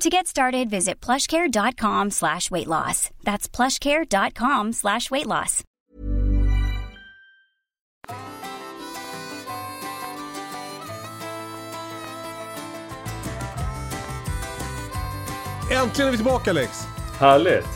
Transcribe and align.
To 0.00 0.10
get 0.10 0.26
started, 0.26 0.70
visit 0.70 1.00
plushcare.com 1.00 2.10
slash 2.10 2.50
weight 2.50 2.66
loss. 2.66 3.10
That's 3.24 3.48
plushcare.com 3.48 4.72
slash 4.72 5.10
weight 5.10 5.26
loss. 5.26 5.64
Äntligen 15.70 16.08
är 16.08 16.10
vi 16.10 16.16
tillbaka 16.16 16.50
Alex! 16.50 16.86
Härligt! 17.20 17.66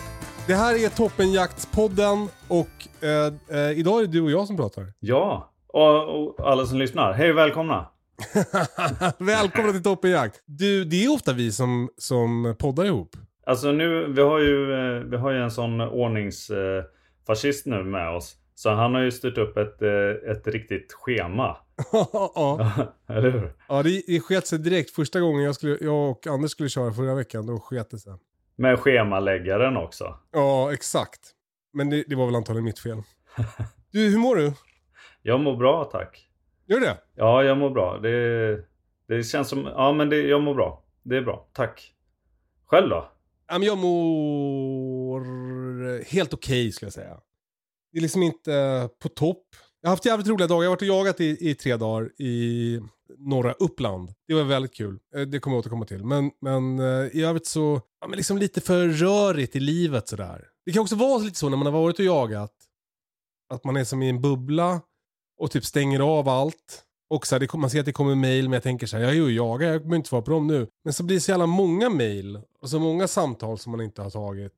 Det 0.47 0.55
här 0.55 0.85
är 0.85 0.89
Toppenjaktspodden 0.89 2.29
och 2.49 2.69
eh, 3.03 3.59
eh, 3.59 3.79
idag 3.79 3.99
är 3.99 4.07
det 4.07 4.13
du 4.13 4.21
och 4.21 4.31
jag 4.31 4.47
som 4.47 4.57
pratar. 4.57 4.93
Ja, 4.99 5.51
och, 5.69 6.25
och 6.25 6.51
alla 6.51 6.67
som 6.67 6.79
lyssnar, 6.79 7.13
hej 7.13 7.31
och 7.31 7.37
välkomna! 7.39 7.87
Välkomna 9.19 9.73
till 9.73 9.83
Toppenjakt! 9.83 10.43
Du, 10.47 10.85
det 10.85 11.05
är 11.05 11.15
ofta 11.15 11.33
vi 11.33 11.53
som, 11.53 11.89
som 11.97 12.57
poddar 12.59 12.85
ihop. 12.85 13.17
Alltså 13.47 13.73
nu, 13.73 14.13
vi 14.13 14.23
har 14.23 14.39
ju, 14.39 14.73
eh, 14.73 15.03
vi 15.03 15.17
har 15.17 15.31
ju 15.31 15.43
en 15.43 15.51
sån 15.51 15.81
ordningsfascist 15.81 17.67
nu 17.67 17.85
med 17.85 18.17
oss. 18.17 18.37
Så 18.55 18.71
han 18.71 18.95
har 18.95 19.01
ju 19.01 19.11
styrt 19.11 19.39
upp 19.39 19.57
ett, 19.57 19.83
eh, 19.83 20.31
ett 20.31 20.47
riktigt 20.47 20.93
schema. 20.93 21.57
ja, 22.13 22.73
Eller 23.09 23.31
hur? 23.31 23.53
ja 23.69 23.83
det, 23.83 24.03
det 24.07 24.21
sket 24.21 24.47
sig 24.47 24.59
direkt. 24.59 24.91
Första 24.91 25.21
gången 25.21 25.43
jag, 25.43 25.55
skulle, 25.55 25.79
jag 25.81 26.11
och 26.11 26.27
Anders 26.27 26.51
skulle 26.51 26.69
köra 26.69 26.93
förra 26.93 27.15
veckan, 27.15 27.47
då 27.47 27.61
sket 27.61 27.91
det 27.91 27.99
sig. 27.99 28.13
Med 28.57 28.79
schemaläggaren 28.79 29.77
också. 29.77 30.15
Ja, 30.33 30.73
exakt. 30.73 31.21
Men 31.73 31.91
det, 31.91 32.05
det 32.07 32.15
var 32.15 32.27
väl 32.27 32.35
antagligen 32.35 32.65
mitt 32.65 32.79
fel. 32.79 33.03
Du, 33.93 34.11
hur 34.11 34.19
mår 34.19 34.37
du? 34.37 34.53
Jag 35.23 35.41
mår 35.41 35.57
bra 35.57 35.85
tack. 35.85 36.28
Gör 36.69 36.81
det? 36.81 36.97
Ja, 37.15 37.43
jag 37.45 37.59
mår 37.59 37.71
bra. 37.71 37.99
Det, 37.99 38.65
det 39.09 39.23
känns 39.23 39.49
som, 39.49 39.65
ja 39.65 39.93
men 39.93 40.09
det, 40.09 40.17
jag 40.23 40.43
mår 40.43 40.55
bra. 40.55 40.85
Det 41.03 41.17
är 41.17 41.23
bra, 41.23 41.49
tack. 41.53 41.95
Själv 42.67 42.89
då? 42.89 43.11
Ja, 43.49 43.59
men 43.59 43.67
jag 43.69 43.79
mår 43.79 45.25
helt 46.05 46.35
okej 46.35 46.73
skulle 46.73 46.87
jag 46.87 46.93
säga. 46.93 47.21
Det 47.93 47.99
är 47.99 48.03
liksom 48.03 48.23
inte 48.23 48.89
på 49.03 49.09
topp. 49.09 49.45
Jag 49.81 49.89
har 49.89 49.93
haft 49.93 50.05
jävligt 50.07 50.29
roliga 50.29 50.47
dagar. 50.47 50.63
Jag 50.63 50.71
har 50.71 50.77
varit 50.77 50.83
och 50.83 50.89
jagat 50.89 51.21
i, 51.21 51.51
i 51.51 51.55
tre 51.55 51.77
dagar 51.77 52.11
i 52.23 52.81
norra 53.19 53.53
Uppland. 53.53 54.11
Det 54.27 54.35
var 54.35 54.43
väldigt 54.45 54.75
kul. 54.75 54.99
Eh, 55.15 55.21
Det 55.23 55.39
kommer 55.41 55.57
jag 55.57 55.61
återkomma 55.61 55.85
till. 55.85 56.05
Men, 56.05 56.31
men 56.41 56.79
eh, 56.79 57.07
i 57.17 57.25
övrigt 57.25 57.47
så, 57.47 57.81
ja, 58.01 58.09
men 58.09 58.17
liksom 58.17 58.39
lite 58.39 58.61
för 58.61 58.89
rörigt 58.89 59.57
i 59.57 59.61
livet 59.61 60.09
sådär. 60.09 60.45
Det 60.67 60.73
kan 60.73 60.83
också 60.83 60.97
vara 60.97 61.19
lite 61.19 61.39
så 61.39 61.49
när 61.49 61.57
man 61.57 61.67
har 61.67 61.73
varit 61.83 61.99
och 61.99 62.05
jagat. 62.05 62.53
Att 63.51 63.65
man 63.65 63.77
är 63.77 63.85
som 63.85 64.03
i 64.03 64.09
en 64.09 64.21
bubbla 64.21 64.81
och 65.39 65.51
typ 65.51 65.65
stänger 65.65 66.01
av 66.01 66.29
allt. 66.29 66.85
Och 67.11 67.27
så 67.27 67.35
här, 67.35 67.41
det, 67.41 67.55
man 67.55 67.71
ser 67.71 67.81
att 67.81 67.87
det 67.87 67.93
kommer 67.93 68.15
mail 68.15 68.45
men 68.45 68.53
jag 68.53 68.63
tänker 68.63 68.87
så 68.87 68.97
här, 68.97 69.05
jag 69.05 69.13
är 69.13 69.15
ju 69.15 69.31
jagar, 69.31 69.69
jag 69.69 69.81
behöver 69.81 69.97
inte 69.97 70.09
svara 70.09 70.23
på 70.23 70.31
dem 70.31 70.47
nu. 70.47 70.67
Men 70.85 70.93
så 70.93 71.03
blir 71.03 71.17
det 71.17 71.21
så 71.21 71.31
jävla 71.31 71.47
många 71.47 71.91
mail 71.91 72.41
och 72.61 72.71
så 72.71 72.79
många 72.79 73.09
samtal 73.09 73.59
som 73.59 73.73
man 73.73 73.81
inte 73.81 74.03
har 74.03 74.11
tagit. 74.11 74.53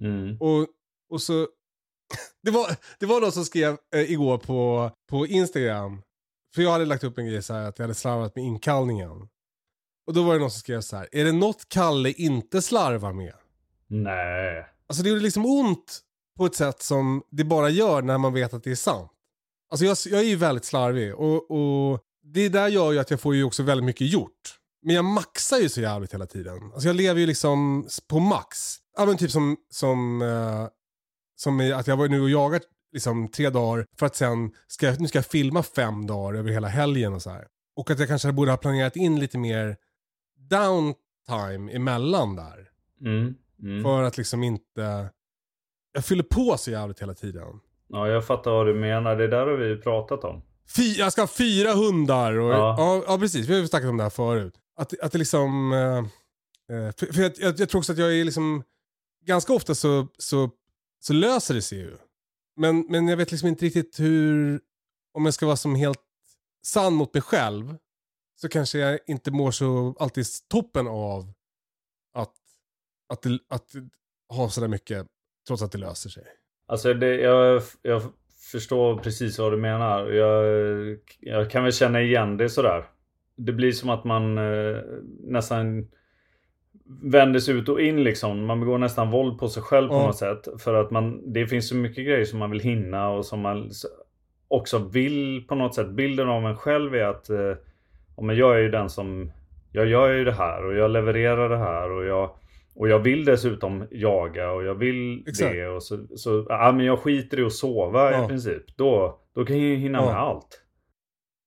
Mm. 0.00 0.36
Och, 0.40 0.66
och 1.10 1.22
så... 1.22 1.48
Det 2.42 2.50
var, 2.50 2.76
det 2.98 3.06
var 3.06 3.20
någon 3.20 3.32
som 3.32 3.44
skrev 3.44 3.76
eh, 3.94 4.12
igår 4.12 4.38
på, 4.38 4.90
på 5.10 5.26
Instagram. 5.26 6.02
För 6.54 6.62
jag 6.62 6.70
hade 6.70 6.84
lagt 6.84 7.04
upp 7.04 7.18
en 7.18 7.26
grej 7.26 7.42
så 7.42 7.54
här 7.54 7.68
att 7.68 7.78
jag 7.78 7.84
hade 7.84 7.94
slarvat 7.94 8.36
med 8.36 8.44
inkallningen. 8.44 9.28
Och 10.06 10.14
då 10.14 10.22
var 10.22 10.34
det 10.34 10.40
någon 10.40 10.50
som 10.50 10.60
skrev 10.60 10.80
så 10.80 10.96
här. 10.96 11.08
Är 11.12 11.24
det 11.24 11.32
något 11.32 11.68
Kalle 11.68 12.12
inte 12.12 12.62
slarvar 12.62 13.12
med? 13.12 13.34
Nej. 13.86 14.66
Alltså 14.86 15.02
det 15.02 15.08
gjorde 15.08 15.22
liksom 15.22 15.46
ont 15.46 16.00
på 16.36 16.46
ett 16.46 16.54
sätt 16.54 16.82
som 16.82 17.22
det 17.30 17.44
bara 17.44 17.68
gör 17.70 18.02
när 18.02 18.18
man 18.18 18.32
vet 18.32 18.54
att 18.54 18.64
det 18.64 18.70
är 18.70 18.74
sant. 18.74 19.12
Alltså 19.70 19.84
jag, 19.86 19.96
jag 20.06 20.20
är 20.20 20.28
ju 20.28 20.36
väldigt 20.36 20.64
slarvig 20.64 21.14
och, 21.14 21.50
och 21.50 22.00
det 22.22 22.48
där 22.48 22.68
gör 22.68 22.92
ju 22.92 22.98
att 22.98 23.10
jag 23.10 23.20
får 23.20 23.34
ju 23.34 23.44
också 23.44 23.62
väldigt 23.62 23.84
mycket 23.84 24.12
gjort. 24.12 24.56
Men 24.82 24.94
jag 24.94 25.04
maxar 25.04 25.56
ju 25.58 25.68
så 25.68 25.80
jävligt 25.80 26.14
hela 26.14 26.26
tiden. 26.26 26.72
Alltså 26.72 26.88
jag 26.88 26.96
lever 26.96 27.20
ju 27.20 27.26
liksom 27.26 27.88
på 28.08 28.18
max. 28.18 28.76
Ja 28.96 29.06
men 29.06 29.16
typ 29.16 29.30
som, 29.30 29.56
som, 29.70 30.22
eh, 30.22 30.66
som 31.36 31.60
i 31.60 31.72
att 31.72 31.86
jag 31.86 31.96
var 31.96 32.08
nu 32.08 32.20
och 32.20 32.30
jagat 32.30 32.62
liksom 32.92 33.28
tre 33.28 33.50
dagar 33.50 33.86
för 33.98 34.06
att 34.06 34.16
sen, 34.16 34.52
ska, 34.66 34.86
jag- 34.86 35.00
nu 35.00 35.08
ska 35.08 35.18
jag 35.18 35.26
filma 35.26 35.62
fem 35.62 36.06
dagar 36.06 36.38
över 36.38 36.50
hela 36.50 36.68
helgen 36.68 37.14
och 37.14 37.22
så 37.22 37.30
här. 37.30 37.46
Och 37.76 37.90
att 37.90 37.98
jag 37.98 38.08
kanske 38.08 38.32
borde 38.32 38.50
ha 38.50 38.56
planerat 38.56 38.96
in 38.96 39.20
lite 39.20 39.38
mer 39.38 39.76
downtime 40.50 41.72
emellan 41.72 42.36
där. 42.36 42.68
Mm. 43.00 43.34
Mm. 43.62 43.82
För 43.82 44.02
att 44.02 44.16
liksom 44.16 44.42
inte... 44.42 45.10
Jag 45.92 46.04
fyller 46.04 46.22
på 46.22 46.56
så 46.58 46.70
jävligt 46.70 47.02
hela 47.02 47.14
tiden. 47.14 47.60
Ja, 47.92 48.08
jag 48.08 48.26
fattar 48.26 48.50
vad 48.50 48.66
du 48.66 48.74
menar. 48.74 49.16
Det 49.16 49.28
där 49.28 49.46
har 49.46 49.56
vi 49.56 49.66
ju 49.66 49.80
pratat 49.80 50.24
om. 50.24 50.42
Fy, 50.76 50.92
jag 50.92 51.12
ska 51.12 51.22
ha 51.22 51.28
fyra 51.28 51.74
hundar 51.74 52.38
och... 52.38 52.52
Ja. 52.52 52.74
Ja, 52.78 53.04
ja, 53.06 53.18
precis. 53.18 53.46
Vi 53.46 53.52
har 53.52 53.60
ju 53.60 53.68
snackat 53.68 53.90
om 53.90 53.96
det 53.96 54.02
här 54.02 54.10
förut. 54.10 54.54
Att, 54.76 55.00
att 55.00 55.12
det 55.12 55.18
liksom... 55.18 55.72
eh, 55.72 55.98
eh, 56.76 56.92
för 56.98 57.12
för 57.12 57.22
jag, 57.22 57.32
jag, 57.38 57.60
jag 57.60 57.68
tror 57.68 57.78
också 57.78 57.92
att 57.92 57.98
jag 57.98 58.16
är 58.20 58.24
liksom... 58.24 58.62
Ganska 59.24 59.52
ofta 59.52 59.74
så, 59.74 60.08
så, 60.18 60.50
så 61.00 61.12
löser 61.12 61.54
det 61.54 61.62
sig 61.62 61.78
ju. 61.78 61.96
Men, 62.56 62.86
men 62.88 63.08
jag 63.08 63.16
vet 63.16 63.30
liksom 63.30 63.48
inte 63.48 63.64
riktigt 63.64 64.00
hur... 64.00 64.60
Om 65.14 65.24
jag 65.24 65.34
ska 65.34 65.46
vara 65.46 65.56
som 65.56 65.74
helt 65.74 66.00
sann 66.66 66.94
mot 66.94 67.14
mig 67.14 67.22
själv. 67.22 67.76
Så 68.40 68.48
kanske 68.48 68.78
jag 68.78 68.98
inte 69.06 69.30
mår 69.30 69.50
så 69.50 69.96
alltid 69.98 70.26
toppen 70.48 70.88
av 70.88 71.32
att, 72.14 72.34
att, 73.12 73.26
att 73.48 73.74
ha 74.28 74.50
sådär 74.50 74.68
mycket 74.68 75.06
trots 75.46 75.62
att 75.62 75.72
det 75.72 75.78
löser 75.78 76.10
sig. 76.10 76.24
Alltså 76.70 76.94
det, 76.94 77.14
jag, 77.20 77.62
jag 77.82 78.02
förstår 78.52 78.96
precis 78.96 79.38
vad 79.38 79.52
du 79.52 79.56
menar. 79.56 80.06
Jag, 80.10 80.44
jag 81.20 81.50
kan 81.50 81.62
väl 81.62 81.72
känna 81.72 82.00
igen 82.02 82.36
det 82.36 82.48
sådär. 82.48 82.84
Det 83.36 83.52
blir 83.52 83.72
som 83.72 83.90
att 83.90 84.04
man 84.04 84.38
eh, 84.38 84.76
nästan 85.20 85.88
vänder 87.02 87.40
sig 87.40 87.54
ut 87.54 87.68
och 87.68 87.80
in 87.80 88.04
liksom. 88.04 88.44
Man 88.46 88.60
begår 88.60 88.78
nästan 88.78 89.10
våld 89.10 89.38
på 89.38 89.48
sig 89.48 89.62
själv 89.62 89.88
på 89.88 89.94
Ja. 89.94 90.06
något 90.06 90.16
sätt. 90.16 90.48
För 90.58 90.74
att 90.74 90.90
man, 90.90 91.32
det 91.32 91.46
finns 91.46 91.68
så 91.68 91.76
mycket 91.76 92.06
grejer 92.06 92.24
som 92.24 92.38
man 92.38 92.50
vill 92.50 92.60
hinna 92.60 93.08
och 93.10 93.26
som 93.26 93.40
man 93.40 93.70
också 94.48 94.78
vill 94.78 95.44
på 95.48 95.54
något 95.54 95.74
sätt. 95.74 95.88
Bilden 95.90 96.28
av 96.28 96.46
en 96.46 96.56
själv 96.56 96.94
är 96.94 97.04
att 97.04 97.30
eh, 97.30 97.54
men 98.22 98.36
jag 98.36 98.54
är 98.54 98.58
ju 98.58 98.70
den 98.70 98.90
som 98.90 99.32
jag 99.72 99.86
gör 99.86 100.08
ju 100.12 100.24
det 100.24 100.32
här 100.32 100.64
och 100.64 100.74
jag 100.74 100.90
levererar 100.90 101.48
det 101.48 101.58
här 101.58 101.90
och 101.90 102.04
jag 102.04 102.30
och 102.80 102.88
jag 102.88 102.98
vill 102.98 103.24
dessutom 103.24 103.86
jaga 103.90 104.50
och 104.52 104.64
jag 104.64 104.74
vill 104.74 105.24
Exakt. 105.28 105.52
det 105.52 105.68
och 105.68 105.82
så, 105.82 106.06
så 106.16 106.46
ja, 106.48 106.72
men 106.72 106.86
jag 106.86 106.98
skiter 106.98 107.40
i 107.40 107.42
att 107.44 107.52
sova 107.52 108.12
Ja. 108.12 108.24
i 108.24 108.28
princip. 108.28 108.76
Då, 108.76 109.20
då 109.34 109.44
kan 109.44 109.56
jag 109.58 109.64
ju 109.68 109.76
hinna 109.76 109.98
Ja. 109.98 110.04
med 110.06 110.16
allt. 110.16 110.60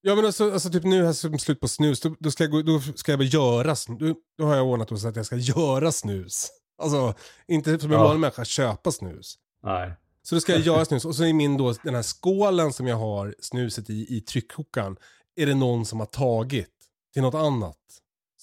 Ja 0.02 0.16
men 0.16 0.26
alltså, 0.26 0.52
alltså 0.52 0.70
typ 0.70 0.84
nu 0.84 1.06
här 1.06 1.14
som 1.14 1.40
slut 1.40 1.60
på 1.60 1.68
snus, 1.68 2.02
då, 2.02 2.16
då, 2.20 2.32
ska 2.32 2.44
jag 2.44 2.52
gå, 2.52 2.62
då 2.62 2.80
ska 2.80 3.12
jag 3.12 3.24
göra 3.24 3.76
snus. 3.76 4.00
Då, 4.00 4.16
då 4.38 4.46
har 4.46 4.56
jag 4.56 4.68
ordnat 4.68 5.00
så 5.00 5.08
att 5.08 5.16
jag 5.16 5.26
ska 5.26 5.36
göra 5.36 5.92
snus. 5.92 6.48
Alltså, 6.82 7.14
inte 7.48 7.80
som 7.80 7.92
en 7.92 7.98
Ja. 7.98 8.04
vanlig 8.04 8.20
människa 8.20 8.46
köpa 8.46 8.92
snus. 8.92 9.36
Nej. 9.64 9.94
Så 10.24 10.36
då 10.36 10.42
ska 10.42 10.52
jag 10.52 10.62
göra 10.62 10.86
snus 10.86 11.06
och 11.06 11.16
så 11.16 11.24
är 11.24 11.34
min 11.34 11.58
då, 11.58 11.74
den 11.84 11.96
här 11.96 12.02
skålen 12.04 12.74
som 12.74 12.88
jag 12.88 12.96
har 12.96 13.36
snuset 13.40 13.90
i, 13.90 14.18
i 14.18 14.22
tryckkokaren, 14.22 14.96
är 15.36 15.46
det 15.46 15.56
någon 15.56 15.86
som 15.86 16.00
har 16.00 16.08
tagit 16.08 16.70
till 17.14 17.22
något 17.22 17.36
annat. 17.36 17.78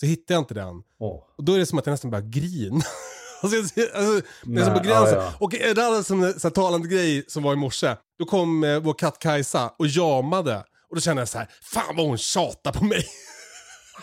Så 0.01 0.07
hittar 0.07 0.35
jag 0.35 0.41
inte 0.41 0.55
den. 0.55 0.83
Åh. 0.99 1.23
Och 1.37 1.45
då 1.45 1.55
är 1.55 1.59
det 1.59 1.67
som 1.67 1.79
att 1.79 1.87
jag 1.87 1.93
nästan 1.93 2.11
börjar 2.11 2.25
grina. 2.25 2.75
alltså, 3.43 3.59
alltså, 3.59 4.27
det 4.45 4.61
är 4.61 4.65
som 4.65 4.75
på 4.75 4.81
gränsen. 4.81 5.19
ja, 5.19 5.25
ja. 5.25 5.33
Och 5.39 5.55
en 5.55 5.79
annan 5.79 6.05
som, 6.05 6.33
så 6.33 6.49
här, 6.49 6.51
talande 6.51 6.89
grej 6.89 7.25
som 7.29 7.43
var 7.43 7.53
i 7.53 7.57
morse, 7.57 7.97
då 8.19 8.25
kom 8.25 8.65
eh, 8.65 8.79
vår 8.79 8.95
katt 8.95 9.19
Kajsa 9.19 9.75
och 9.79 9.87
jamade. 9.87 10.65
Och 10.89 10.97
då 10.97 11.01
kände 11.01 11.23
jag 11.23 11.29
så 11.29 11.39
här, 11.39 11.49
fan 11.63 11.97
vad 11.97 12.07
hon 12.07 12.19
tjatar 12.19 12.73
på 12.73 12.85
mig. 12.85 13.05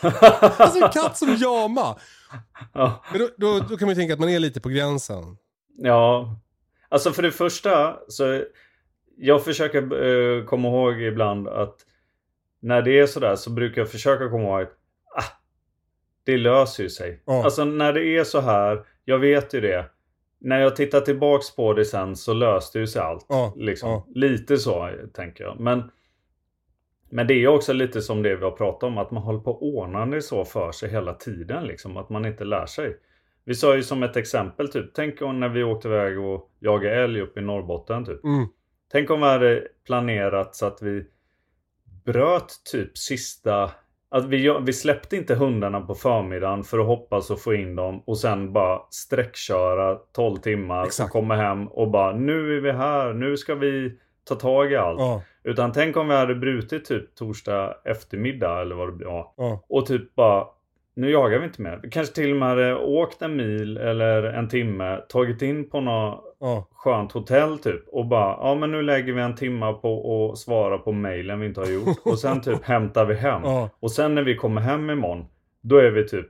alltså 0.58 0.80
en 0.80 0.92
katt 0.92 1.18
som 1.18 1.36
jamar. 1.36 2.02
Ja. 2.74 3.04
Men 3.12 3.20
då, 3.20 3.30
då, 3.38 3.60
då 3.60 3.78
kan 3.78 3.86
man 3.86 3.96
ju 3.96 3.96
tänka 3.96 4.14
att 4.14 4.20
man 4.20 4.30
är 4.30 4.40
lite 4.40 4.60
på 4.60 4.70
gränsen. 4.70 5.38
Ja, 5.78 6.36
alltså 6.90 7.12
för 7.12 7.24
det 7.24 7.32
första 7.32 7.98
så 8.08 8.44
jag 9.18 9.46
försöker 9.46 9.94
uh, 9.94 10.46
komma 10.46 10.68
ihåg 10.68 11.02
ibland 11.02 11.48
att 11.48 11.76
när 12.62 12.82
det 12.82 13.00
är 13.00 13.08
sådär 13.08 13.36
så 13.36 13.50
brukar 13.50 13.82
jag 13.82 13.92
försöka 13.92 14.30
komma 14.30 14.44
ihåg 14.44 14.62
att 14.62 14.70
ah, 14.70 14.77
det 16.28 16.38
löser 16.38 16.84
ju 16.84 16.90
sig. 16.90 17.22
Ja. 17.26 17.44
Alltså 17.44 17.66
när 17.66 17.94
det 17.94 18.18
är 18.18 18.24
så 18.24 18.40
här, 18.40 18.86
jag 19.06 19.20
vet 19.20 19.54
ju 19.54 19.62
det. 19.62 19.86
När 20.40 20.60
jag 20.60 20.76
tittar 20.76 21.02
tillbaks 21.02 21.56
på 21.56 21.74
det 21.74 21.86
sen 21.86 22.16
så 22.16 22.34
löste 22.34 22.80
ju 22.80 22.88
sig 22.88 23.02
allt. 23.02 23.26
Ja, 23.30 23.54
Liksom. 23.58 23.90
ja. 23.90 24.08
Lite 24.16 24.58
så 24.58 24.90
tänker 25.14 25.44
jag. 25.44 25.60
Men, 25.60 25.92
men 27.10 27.28
det 27.28 27.34
är 27.34 27.48
också 27.48 27.74
lite 27.74 28.02
som 28.02 28.24
det 28.24 28.36
vi 28.36 28.44
har 28.44 28.52
pratat 28.52 28.84
om. 28.84 28.98
Att 28.98 29.12
man 29.12 29.24
håller 29.24 29.40
på 29.40 29.52
att 29.52 29.62
ordna 29.62 30.06
det 30.06 30.22
så 30.22 30.46
för 30.46 30.72
sig 30.72 30.90
hela 30.90 31.14
tiden. 31.14 31.64
Liksom, 31.64 31.98
att 31.98 32.10
man 32.10 32.26
inte 32.26 32.44
lär 32.44 32.66
sig. 32.66 32.98
Vi 33.44 33.56
sa 33.56 33.76
ju 33.76 33.84
som 33.84 34.04
ett 34.04 34.18
exempel 34.18 34.72
typ. 34.72 34.94
Tänk 34.94 35.22
om 35.22 35.40
när 35.40 35.50
vi 35.50 35.64
åkte 35.64 35.88
iväg 35.88 36.20
och 36.20 36.52
jagade 36.60 36.96
älg 36.96 37.22
uppe 37.22 37.40
i 37.40 37.44
Norrbotten. 37.44 38.06
Typ. 38.06 38.24
Mm. 38.24 38.48
Tänk 38.92 39.10
om 39.10 39.20
vi 39.20 39.26
hade 39.26 39.68
planerat 39.86 40.56
så 40.56 40.66
att 40.66 40.82
vi 40.82 41.06
bröt 42.06 42.62
typ 42.72 42.98
sista... 42.98 43.72
Att 44.10 44.26
vi, 44.26 44.58
vi 44.62 44.74
släppte 44.74 45.16
inte 45.16 45.36
hundarna 45.36 45.82
på 45.82 45.96
förmiddagen 45.96 46.64
för 46.64 46.80
att 46.80 46.86
hoppas 46.86 47.30
och 47.30 47.42
få 47.42 47.54
in 47.54 47.76
dem 47.76 48.04
och 48.06 48.18
sen 48.18 48.54
bara 48.54 48.80
sträckköra 48.90 49.96
12 49.96 50.38
timmar 50.38 50.86
Exakt. 50.86 51.08
och 51.08 51.12
komma 51.12 51.36
hem 51.36 51.68
och 51.68 51.92
bara 51.92 52.16
nu 52.16 52.58
är 52.58 52.62
vi 52.62 52.72
här, 52.72 53.14
nu 53.14 53.38
ska 53.38 53.56
vi 53.56 53.98
ta 54.28 54.36
tag 54.36 54.72
i 54.72 54.76
allt. 54.76 55.00
Ja, 55.00 55.22
Utan 55.44 55.72
tänk 55.72 55.98
om 55.98 56.08
vi 56.08 56.16
hade 56.16 56.36
brutit 56.36 56.86
typ 56.86 57.16
torsdag 57.16 57.78
eftermiddag 57.86 58.62
eller 58.62 58.76
vad 58.76 58.88
det 58.88 58.92
blir. 58.92 59.08
Ja. 59.08 59.34
ja, 59.38 59.66
Och 59.70 59.86
typ 59.86 60.16
bara 60.16 60.48
nu 60.96 61.12
jagar 61.12 61.40
vi 61.40 61.46
inte 61.46 61.62
mer. 61.62 61.80
Vi 61.84 61.90
kanske 61.90 62.16
till 62.16 62.32
och 62.32 62.38
med 62.38 62.50
hade 62.50 62.76
åkt 62.76 63.22
en 63.22 63.36
mil 63.36 63.78
eller 63.78 64.24
en 64.24 64.50
timme, 64.50 64.98
tagit 65.10 65.42
in 65.42 65.70
på 65.70 65.82
något 65.82 66.24
ja. 66.40 66.68
skönt 66.72 67.12
hotell 67.12 67.60
typ 67.60 67.88
och 67.88 68.06
bara 68.06 68.38
ja 68.48 68.56
men 68.56 68.72
nu 68.72 68.82
lägger 68.82 69.14
vi 69.14 69.22
en 69.22 69.36
timma 69.36 69.74
på 69.74 70.32
att 70.32 70.38
svara 70.38 70.78
på 70.78 70.92
mejlen 70.92 71.40
vi 71.40 71.48
inte 71.48 71.60
har 71.60 71.68
gjort 71.68 71.98
och 72.04 72.20
sen 72.20 72.42
typ 72.42 72.64
hämtar 72.64 73.06
vi 73.06 73.16
hem. 73.16 73.42
ja. 73.44 73.70
Och 73.80 73.92
sen 73.92 74.16
när 74.16 74.24
vi 74.24 74.36
kommer 74.36 74.62
hem 74.62 74.90
imorgon 74.90 75.26
då 75.62 75.78
är 75.78 75.92
vi 75.92 76.08
typ 76.08 76.28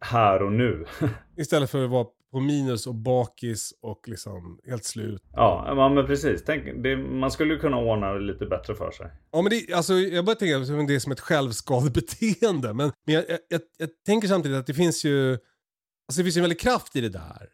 här 0.00 0.42
och 0.42 0.52
nu. 0.52 0.84
Istället 1.36 1.70
för 1.70 1.84
att 1.84 1.90
vara 1.90 2.06
på 2.32 2.40
minus 2.40 2.86
och 2.86 2.94
bakis 2.94 3.74
och 3.80 4.08
liksom 4.08 4.60
helt 4.66 4.84
slut. 4.84 5.22
ja 5.32 5.64
ja, 5.66 5.88
men 5.88 6.06
precis. 6.06 6.44
Tänk, 6.44 6.82
det, 6.82 6.96
man 6.96 7.30
skulle 7.30 7.54
ju 7.54 7.60
kunna 7.60 7.78
ordna 7.78 8.12
det 8.12 8.20
lite 8.20 8.46
bättre 8.46 8.74
för 8.74 8.90
sig. 8.90 9.10
Ja 9.32 9.42
men 9.42 9.50
det, 9.50 9.74
alltså, 9.74 9.94
jag 9.94 10.24
bara 10.24 10.36
tänker 10.36 10.56
att 10.56 10.88
det 10.88 10.94
är 10.94 10.98
som 10.98 11.12
ett 11.12 11.20
självskadebeteende. 11.20 12.74
Men, 12.74 12.92
men 13.06 13.14
jag, 13.14 13.24
jag, 13.28 13.38
jag, 13.48 13.60
jag 13.78 13.88
tänker 14.06 14.28
samtidigt 14.28 14.58
att 14.58 14.66
det 14.66 14.74
finns 14.74 15.04
ju, 15.04 15.30
alltså 15.32 16.18
det 16.18 16.22
finns 16.22 16.36
ju 16.36 16.38
en 16.38 16.42
väldig 16.42 16.60
kraft 16.60 16.96
i 16.96 17.00
det 17.00 17.08
där. 17.08 17.48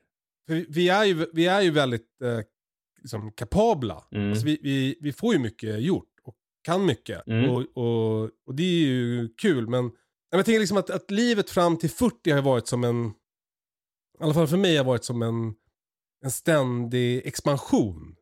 För 0.47 0.65
vi, 0.69 0.89
är, 0.89 1.05
ju, 1.05 1.27
vi 1.33 1.47
är 1.47 1.61
ju 1.61 1.71
väldigt 1.71 2.23
eh, 2.23 2.41
liksom, 3.01 3.33
kapabla. 3.33 4.05
Mm. 4.13 4.31
Alltså 4.31 4.47
vi, 4.47 4.59
vi, 4.63 4.97
vi 5.01 5.13
får 5.13 5.33
ju 5.35 5.39
mycket 5.41 5.81
gjort 5.81 6.09
och 6.23 6.35
kan 6.63 6.87
mycket. 6.87 7.27
Mm. 7.27 7.51
Och, 7.51 7.63
och, 7.75 8.31
och 8.47 8.55
det 8.55 8.63
är 8.63 8.87
ju 8.87 9.29
kul. 9.29 9.69
Men 9.69 9.91
jag 10.31 10.45
tänker 10.45 10.61
liksom 10.61 10.77
att, 10.77 10.91
att 10.91 11.11
livet 11.11 11.51
fram 11.51 11.77
till 11.77 11.91
40 11.91 12.31
har 12.31 12.43
varit 12.43 12.67
som 12.69 12.85
en, 12.85 13.07
i 14.21 14.23
alla 14.25 14.35
fall 14.35 14.49
för 14.49 14.57
mig 14.57 14.77
har 14.77 14.85
varit 14.85 15.05
som 15.05 15.23
en, 15.23 15.55
en 16.25 16.31
ständig 16.31 17.27
expansion. 17.27 18.15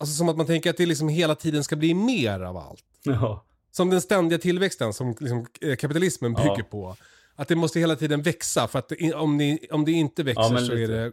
Alltså 0.00 0.14
som 0.16 0.28
att 0.28 0.36
man 0.36 0.46
tänker 0.46 0.70
att 0.70 0.76
det 0.76 0.86
liksom 0.86 1.08
hela 1.08 1.34
tiden 1.34 1.64
ska 1.64 1.76
bli 1.76 1.94
mer 1.94 2.40
av 2.40 2.56
allt. 2.56 2.84
Ja. 3.02 3.46
Som 3.70 3.90
den 3.90 4.00
ständiga 4.00 4.38
tillväxten 4.38 4.92
som 4.92 5.14
liksom, 5.20 5.46
eh, 5.60 5.76
kapitalismen 5.76 6.32
Ja. 6.38 6.42
bygger 6.42 6.62
på. 6.70 6.96
Att 7.34 7.48
det 7.48 7.56
måste 7.56 7.80
hela 7.80 7.96
tiden 7.96 8.22
växa 8.22 8.68
för 8.68 8.78
att 8.78 8.88
det, 8.88 9.14
om, 9.14 9.38
det, 9.38 9.58
om 9.70 9.84
det 9.84 9.92
inte 9.92 10.22
växer 10.22 10.42
Ja, 10.42 10.58
så 10.58 10.72
är 10.72 10.76
lite. 10.76 10.92
det, 10.92 11.12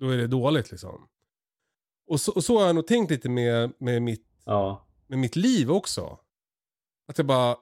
då 0.00 0.08
är 0.10 0.16
det 0.16 0.26
dåligt 0.26 0.70
liksom. 0.70 1.08
Och 2.06 2.20
så, 2.20 2.32
och 2.32 2.44
så 2.44 2.58
har 2.58 2.66
jag 2.66 2.74
nog 2.74 2.86
tänkt 2.86 3.10
lite 3.10 3.28
med, 3.28 3.72
med, 3.78 4.02
mitt, 4.02 4.26
Ja. 4.44 4.86
med 5.06 5.18
mitt 5.18 5.36
liv 5.36 5.70
också. 5.70 6.18
Att 7.08 7.16
det 7.16 7.24
bara, 7.24 7.56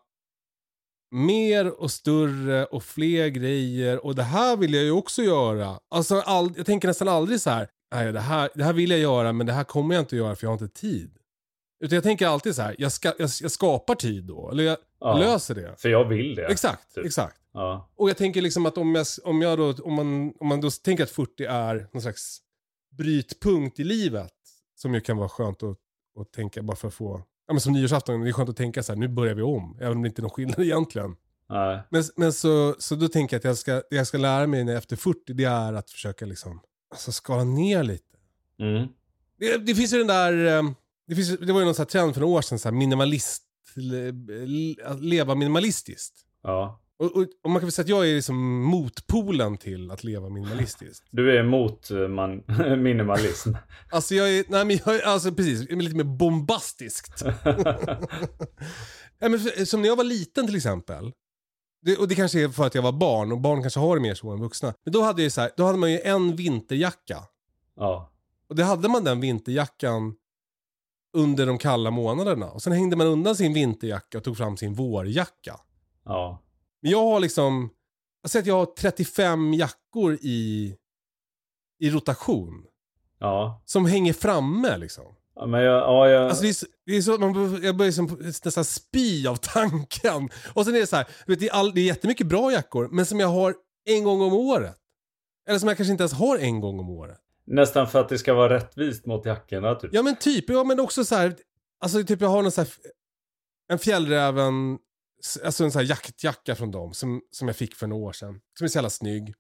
mer 1.11 1.81
och 1.81 1.91
större 1.91 2.65
och 2.67 2.85
fler 2.85 3.29
grejer 3.29 4.05
och 4.07 4.15
det 4.15 4.23
här 4.23 4.57
vill 4.57 4.75
jag 4.75 4.85
ju 4.85 4.91
också 4.91 5.23
göra. 5.23 5.81
Alltså 5.91 6.21
all, 6.21 6.53
jag 6.57 6.67
tänker 6.67 6.89
nästan 6.89 7.09
aldrig 7.09 7.41
så 7.41 7.51
här, 7.51 7.69
nej 7.95 8.13
det 8.13 8.21
här, 8.21 8.51
det 8.55 8.65
här 8.65 8.73
vill 8.73 8.91
jag 8.91 9.01
göra 9.01 9.33
men 9.33 9.47
det 9.47 9.53
här 9.53 9.65
kommer 9.65 9.95
jag 9.95 10.03
inte 10.03 10.15
att 10.15 10.19
göra 10.19 10.37
för 10.37 10.47
jag 10.47 10.51
har 10.57 10.65
inte 10.65 10.81
tid. 10.81 11.19
Utan 11.85 11.95
jag 11.95 12.03
tänker 12.03 12.27
alltid 12.27 12.55
så 12.57 12.63
här, 12.63 12.77
jag, 12.79 12.93
ska, 12.93 13.09
jag, 13.19 13.31
jag 13.43 13.51
skapar 13.51 13.95
tid 13.95 14.25
då. 14.25 14.51
Eller 14.51 14.65
jag 14.65 14.79
Ja. 15.01 15.19
löser 15.19 15.55
det. 15.55 15.75
För 15.79 15.89
jag 15.89 16.05
vill 16.09 16.35
det. 16.35 16.47
Exakt, 16.47 16.95
typ. 16.95 17.07
exakt. 17.07 17.37
Ja. 17.53 17.91
Och 17.97 18.11
jag 18.11 18.17
tänker 18.17 18.43
liksom 18.43 18.67
att 18.67 18.79
om, 18.79 18.95
jag, 18.95 19.07
om, 19.25 19.43
jag 19.43 19.59
då, 19.59 19.73
om, 19.73 19.95
man, 19.95 20.33
om 20.41 20.47
man 20.49 20.61
då 20.61 20.71
tänker 20.71 21.05
att 21.05 21.11
40 21.11 21.45
är 21.45 21.89
någon 21.93 22.03
slags 22.03 22.39
brytpunkt 22.91 23.81
i 23.81 23.85
livet. 23.85 24.33
Som 24.75 24.95
ju 24.95 25.01
kan 25.01 25.17
vara 25.17 25.29
skönt 25.29 25.63
att, 25.63 25.79
att 26.21 26.33
tänka 26.33 26.63
bara 26.63 26.77
för 26.77 26.89
att 26.89 26.95
få, 26.95 27.23
ja 27.47 27.55
men 27.55 27.61
som 27.61 27.73
nyårsafton, 27.73 28.21
det 28.21 28.29
är 28.29 28.33
skönt 28.33 28.49
att 28.49 28.57
tänka 28.57 28.83
så 28.83 28.93
här, 28.93 28.99
nu 28.99 29.09
börjar 29.09 29.35
vi 29.35 29.43
om. 29.43 29.79
Även 29.81 29.97
om 29.97 30.03
det 30.03 30.09
inte 30.09 30.21
är 30.21 30.23
någon 30.23 30.31
skillnad 30.31 30.61
egentligen. 30.61 31.17
Nej. 31.49 31.83
Men, 31.91 32.03
men 32.17 32.33
så, 32.33 32.75
så 32.79 32.95
då 32.95 33.09
tänker 33.09 33.37
jag 33.37 33.39
att 33.39 33.45
jag 33.45 33.59
ska, 33.59 33.73
det 33.73 33.97
jag 33.97 34.07
ska 34.07 34.19
lära 34.19 34.47
mig 34.47 34.65
när 34.65 34.77
efter 34.77 34.97
40, 34.97 35.33
det 35.33 35.45
är 35.45 35.73
att 35.73 35.91
försöka 35.91 36.27
liksom, 36.27 36.61
alltså 36.91 37.13
skala 37.13 37.45
ner 37.45 37.83
lite. 37.83 38.17
Mm. 38.59 38.89
Det, 39.39 39.57
det 39.57 39.75
finns 39.75 39.93
ju 39.93 39.99
den 39.99 40.07
där, 40.07 40.59
eh, 40.59 40.71
det, 41.07 41.15
finns, 41.15 41.39
det 41.39 41.53
var 41.53 41.61
ju 41.61 41.65
någon 41.65 41.75
sån 41.75 41.83
här 41.83 41.91
trend 41.91 42.15
för 42.15 42.21
några 42.21 42.35
år 42.35 42.43
sedan, 42.43 42.59
så 42.59 42.69
här 42.69 42.77
minimalist, 42.77 43.43
leva 44.99 45.35
minimalistiskt. 45.35 46.15
Ja. 46.43 46.82
Och, 47.03 47.17
och, 47.17 47.27
och 47.43 47.51
man 47.51 47.61
kan 47.61 47.67
väl 47.67 47.73
säga 47.73 47.85
att 47.85 47.89
jag 47.89 48.09
är 48.09 48.15
liksom 48.15 48.63
motpolen 48.63 49.59
till 49.59 49.91
att 49.91 50.05
leva 50.05 50.29
minimalistiskt. 50.29 51.07
Du 51.11 51.37
är 51.37 51.41
emot 51.41 51.91
eh, 51.91 52.09
man, 52.09 52.43
minimalism. 52.83 53.53
Alltså 53.91 54.15
jag 54.15 54.31
är, 54.39 54.45
nej 54.49 54.65
men 54.65 54.79
jag 54.85 54.97
är, 54.97 55.03
alltså 55.03 55.33
precis, 55.33 55.71
lite 55.71 55.97
mer 55.97 56.05
bombastiskt. 56.05 57.25
nej, 59.21 59.31
men 59.31 59.41
för, 59.41 59.65
som 59.65 59.83
när 59.83 59.89
jag 59.89 59.97
var 59.97 60.05
liten 60.05 60.47
till 60.47 60.57
exempel. 60.57 61.13
Det, 61.83 61.97
och 61.97 62.09
det 62.09 62.15
kanske 62.15 62.45
är 62.45 62.49
för 62.49 62.67
att 62.67 62.75
jag 62.75 62.83
var 62.83 62.93
barn 62.93 63.33
och 63.33 63.41
barn 63.41 63.63
kanske 63.63 63.81
har 63.81 63.97
det 63.97 64.03
mer 64.03 64.15
så 64.15 64.31
än 64.31 64.41
vuxna. 64.41 64.75
Men 64.85 64.93
då 64.93 65.03
hade, 65.03 65.23
jag 65.23 65.33
så 65.33 65.41
här, 65.41 65.51
då 65.57 65.65
hade 65.65 65.79
man 65.79 65.93
ju 65.93 66.01
en 66.01 66.37
vinterjacka. 66.37 67.19
ja. 67.77 68.09
Och 68.49 68.57
det 68.57 68.65
hade 68.65 68.89
man 68.89 69.05
den 69.05 69.21
vinterjackan 69.21 70.15
under 71.13 71.47
de 71.47 71.59
kalla 71.59 71.91
månaderna. 71.91 72.51
Och 72.51 72.63
sen 72.63 72.73
hängde 72.73 72.97
man 72.97 73.07
undan 73.07 73.37
sin 73.37 73.53
vinterjacka 73.53 74.19
och 74.19 74.25
tog 74.25 74.37
fram 74.37 74.57
sin 74.57 74.75
vårjacka. 74.75 75.61
Ja. 76.05 76.43
Men 76.83 76.91
jag 76.91 77.05
har 77.05 77.21
liksom, 77.21 77.71
jag 78.23 78.31
säger 78.31 78.43
att 78.43 78.47
jag 78.47 78.55
har 78.55 78.67
35 78.67 79.55
jackor 79.55 80.19
i, 80.21 80.75
i 81.79 81.91
rotation. 81.91 82.65
Ja. 83.19 83.63
Som 83.65 83.87
hänger 83.87 84.13
framme 84.13 84.79
liksom. 84.79 85.05
Ja, 85.35 85.47
Men 85.47 85.61
jag, 85.61 85.83
ja, 85.83 86.09
jag, 86.09 86.25
Alltså 86.29 86.43
det 86.43 86.49
är 86.49 86.53
så, 86.53 86.67
det 86.87 86.97
är 86.97 87.03
så 87.03 87.19
man, 87.19 87.63
jag 87.63 87.77
börjar 87.77 87.89
liksom 87.89 88.33
nästan 88.45 88.65
spy 88.65 89.27
av 89.27 89.37
tanken. 89.37 90.29
Och 90.55 90.65
sen 90.65 90.75
är 90.75 90.81
det 90.81 90.87
så 90.87 90.97
här, 90.97 91.07
vet, 91.27 91.41
det, 91.41 91.49
är 91.49 91.53
all, 91.53 91.75
det 91.75 91.81
är 91.81 91.85
jättemycket 91.85 92.27
bra 92.27 92.53
jackor, 92.53 92.89
men 92.93 93.07
som 93.07 93.21
jag 93.21 93.29
har 93.29 93.55
en 93.85 94.05
gång 94.05 94.21
om 94.23 94.33
året. 94.33 94.77
Eller 95.49 95.59
som 95.59 95.69
jag 95.69 95.77
kanske 95.77 95.93
inte 95.93 96.03
ens 96.03 96.13
har 96.13 96.39
en 96.39 96.61
gång 96.61 96.81
om 96.81 96.91
året. 96.91 97.19
nästan 97.47 97.87
för 97.89 98.01
att 98.01 98.09
det 98.09 98.19
ska 98.19 98.35
vara 98.35 98.55
rättvist 98.55 99.07
mot 99.07 99.27
jackorna 99.27 99.75
typ. 99.75 99.91
Ja 99.95 100.03
men 100.03 100.17
typ, 100.17 100.51
ja 100.51 100.65
men 100.65 100.81
också 100.81 101.05
så 101.05 101.15
här, 101.15 101.37
alltså 101.81 102.05
typ 102.05 102.21
jag 102.21 102.29
har 102.29 102.43
någon 102.43 102.53
så 102.53 102.61
här, 102.61 102.71
en 103.69 103.79
fjällräven, 103.79 104.79
alltså 105.45 105.65
en 105.65 105.73
så 105.73 105.79
här 105.79 105.87
jaktjacka 105.87 106.55
från 106.55 106.71
dem 106.71 106.95
som, 106.95 107.23
som 107.31 107.49
jag 107.49 107.57
fick 107.57 107.75
för 107.75 107.87
några 107.87 108.03
år 108.05 108.13
sedan. 108.13 108.41
Som 108.59 108.65
är 108.65 108.69
så 108.69 108.77
jävla 108.79 108.91
snygg. 108.91 109.35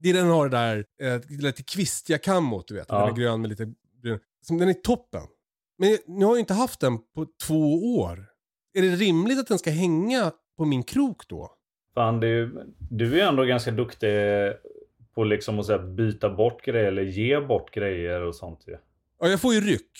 Det 0.00 0.10
är 0.10 0.14
den 0.14 0.26
har 0.30 0.48
det 0.48 0.56
där 0.56 0.84
eh, 1.02 1.20
lite 1.40 1.62
kvistiga 1.62 2.18
kammot, 2.18 2.68
du 2.68 2.74
vet. 2.74 2.86
Ja. 2.88 2.98
Den 3.00 3.08
är 3.08 3.12
grön 3.16 3.40
med 3.40 3.50
lite 3.50 3.72
brun. 4.02 4.18
Som 4.42 4.58
den 4.58 4.68
är 4.68 4.72
toppen. 4.74 5.22
Men 5.78 5.98
nu 6.06 6.24
har 6.24 6.32
jag 6.32 6.40
inte 6.40 6.54
haft 6.54 6.80
den 6.80 6.98
på 7.14 7.26
två 7.42 7.96
år. 7.96 8.26
Är 8.74 8.82
det 8.82 8.96
rimligt 8.96 9.38
att 9.38 9.46
den 9.46 9.58
ska 9.58 9.70
hänga 9.70 10.32
på 10.56 10.64
min 10.64 10.82
krok 10.82 11.28
då? 11.28 11.50
Fan, 11.94 12.22
ju, 12.22 12.50
du 12.90 13.10
är 13.12 13.14
ju 13.14 13.20
ändå 13.20 13.44
ganska 13.44 13.70
duktig 13.70 14.10
på 15.14 15.24
liksom 15.24 15.58
att 15.58 15.66
så 15.66 15.78
byta 15.78 16.30
bort 16.30 16.64
grejer 16.64 16.84
eller 16.86 17.02
ge 17.02 17.40
bort 17.40 17.74
grejer 17.74 18.20
och 18.20 18.34
sånt 18.34 18.60
ju. 18.66 18.76
Ja, 19.20 19.28
jag 19.28 19.40
får 19.40 19.54
ju 19.54 19.60
ryck. 19.60 19.90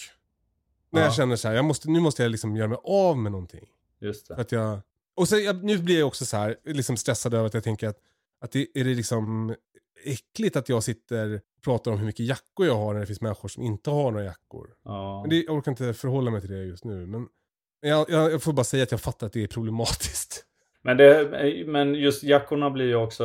När 0.90 1.00
Ja. 1.00 1.06
jag 1.06 1.14
känner 1.14 1.36
så 1.36 1.48
här, 1.48 1.54
jag 1.54 1.64
måste, 1.64 1.90
nu 1.90 2.00
måste 2.00 2.22
jag 2.22 2.30
liksom 2.30 2.56
göra 2.56 2.68
mig 2.68 2.78
av 2.84 3.18
med 3.18 3.32
någonting. 3.32 3.66
Just 4.04 4.26
För 4.26 4.34
det. 4.34 4.40
att 4.40 4.52
jag, 4.52 4.80
och 5.14 5.28
så, 5.28 5.38
jag, 5.38 5.64
nu 5.64 5.78
blir 5.78 5.98
jag 5.98 6.06
också 6.06 6.24
så 6.24 6.36
här, 6.36 6.56
liksom 6.64 6.96
stressad 6.96 7.34
över 7.34 7.46
att 7.46 7.54
jag 7.54 7.64
tänker 7.64 7.88
att, 7.88 7.98
att 8.40 8.52
det, 8.52 8.66
är 8.74 8.84
det 8.84 8.94
liksom 8.94 9.54
äckligt 10.04 10.56
att 10.56 10.68
jag 10.68 10.82
sitter 10.82 11.34
och 11.34 11.40
pratar 11.64 11.90
om 11.90 11.98
hur 11.98 12.06
mycket 12.06 12.26
jackor 12.26 12.66
jag 12.66 12.76
har 12.76 12.92
när 12.92 13.00
det 13.00 13.06
finns 13.06 13.20
människor 13.20 13.48
som 13.48 13.62
inte 13.62 13.90
har 13.90 14.10
några 14.10 14.24
jackor. 14.24 14.70
Ja. 14.84 15.20
Men 15.20 15.30
det, 15.30 15.42
jag 15.42 15.56
orkar 15.56 15.70
inte 15.72 15.94
förhålla 15.94 16.30
mig 16.30 16.40
till 16.40 16.50
det 16.50 16.64
just 16.64 16.84
nu. 16.84 17.06
Men 17.06 17.28
jag, 17.80 18.10
jag, 18.10 18.32
jag 18.32 18.42
får 18.42 18.52
bara 18.52 18.64
säga 18.64 18.82
att 18.82 18.90
jag 18.90 19.00
fattar 19.00 19.26
att 19.26 19.32
det 19.32 19.42
är 19.42 19.46
problematiskt. 19.48 20.44
Men, 20.86 20.96
det, 20.96 21.64
men 21.66 21.94
just 21.94 22.22
jackorna 22.22 22.70
blir 22.70 22.84
ju 22.84 22.94
också, 22.94 23.24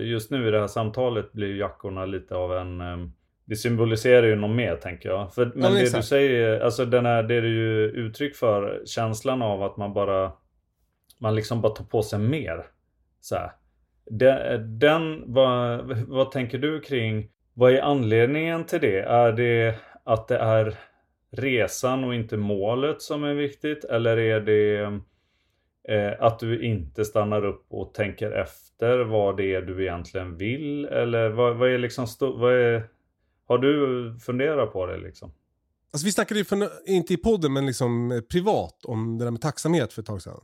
just 0.00 0.30
nu 0.30 0.48
i 0.48 0.50
det 0.50 0.60
här 0.60 0.66
samtalet 0.66 1.32
blir 1.32 1.56
jackorna 1.56 2.06
lite 2.06 2.34
av 2.34 2.56
en 2.56 2.80
em, 2.80 3.12
det 3.50 3.56
symboliserar 3.56 4.26
ju 4.26 4.34
något 4.36 4.56
mer 4.56 4.76
tänker 4.76 5.08
jag. 5.08 5.34
För, 5.34 5.44
men 5.44 5.52
men 5.54 5.72
det 5.72 5.78
du 5.78 5.82
exakt. 5.82 6.06
säger, 6.06 6.60
alltså 6.60 6.84
den 6.84 7.06
är, 7.06 7.22
det 7.22 7.34
är 7.34 7.42
ju 7.42 7.84
uttryck 7.84 8.36
för 8.36 8.82
känslan 8.86 9.42
av 9.42 9.62
att 9.62 9.76
man 9.76 9.92
bara 9.92 10.32
Man 11.18 11.34
liksom 11.34 11.60
bara 11.60 11.72
tar 11.72 11.84
på 11.84 12.02
sig 12.02 12.18
mer. 12.18 12.66
Så 13.20 13.34
här. 13.36 13.52
Den, 14.04 14.78
den 14.78 15.32
vad, 15.32 15.90
vad 16.08 16.30
tänker 16.30 16.58
du 16.58 16.80
kring 16.80 17.30
Vad 17.54 17.72
är 17.72 17.80
anledningen 17.80 18.64
till 18.64 18.80
det? 18.80 19.00
Är 19.00 19.32
det 19.32 19.74
att 20.04 20.28
det 20.28 20.38
är 20.38 20.74
resan 21.30 22.04
och 22.04 22.14
inte 22.14 22.36
målet 22.36 23.02
som 23.02 23.24
är 23.24 23.34
viktigt? 23.34 23.84
Eller 23.84 24.16
är 24.16 24.40
det 24.40 24.80
eh, 25.88 26.12
att 26.18 26.38
du 26.38 26.62
inte 26.62 27.04
stannar 27.04 27.44
upp 27.44 27.66
och 27.68 27.94
tänker 27.94 28.32
efter 28.32 28.98
vad 28.98 29.36
det 29.36 29.54
är 29.54 29.62
du 29.62 29.82
egentligen 29.82 30.36
vill? 30.36 30.84
Eller 30.84 31.28
vad, 31.28 31.56
vad 31.56 31.70
är 31.70 31.78
liksom, 31.78 32.06
vad 32.20 32.54
är, 32.54 32.82
har 33.50 33.58
du 33.58 34.14
funderat 34.18 34.72
på 34.72 34.86
det 34.86 34.98
liksom? 34.98 35.32
Alltså 35.92 36.06
vi 36.06 36.12
snackade 36.12 36.40
ju, 36.40 36.44
för, 36.44 36.88
inte 36.88 37.14
i 37.14 37.16
podden, 37.16 37.52
men 37.52 37.66
liksom 37.66 38.22
privat 38.30 38.84
om 38.84 39.18
det 39.18 39.24
där 39.24 39.30
med 39.30 39.40
tacksamhet 39.40 39.92
för 39.92 40.02
ett 40.02 40.06
tag 40.06 40.22
sedan. 40.22 40.40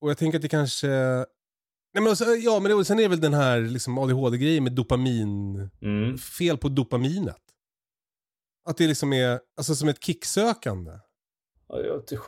Och 0.00 0.10
jag 0.10 0.18
tänker 0.18 0.38
att 0.38 0.42
det 0.42 0.48
kanske... 0.48 0.86
Nej 1.94 2.02
men 2.02 2.06
alltså, 2.06 2.24
ja, 2.24 2.60
men 2.60 2.78
det, 2.78 2.84
sen 2.84 2.98
är 2.98 3.02
det 3.02 3.08
väl 3.08 3.20
den 3.20 3.34
här 3.34 3.60
liksom 3.60 3.98
ADHD-grejen 3.98 4.64
med 4.64 4.72
dopamin. 4.72 5.68
Mm. 5.82 6.18
Fel 6.18 6.58
på 6.58 6.68
dopaminet. 6.68 7.42
Att 8.64 8.76
det 8.76 8.86
liksom 8.86 9.12
är 9.12 9.40
alltså, 9.56 9.74
som 9.74 9.88
ett 9.88 10.04
kicksökande. 10.04 10.92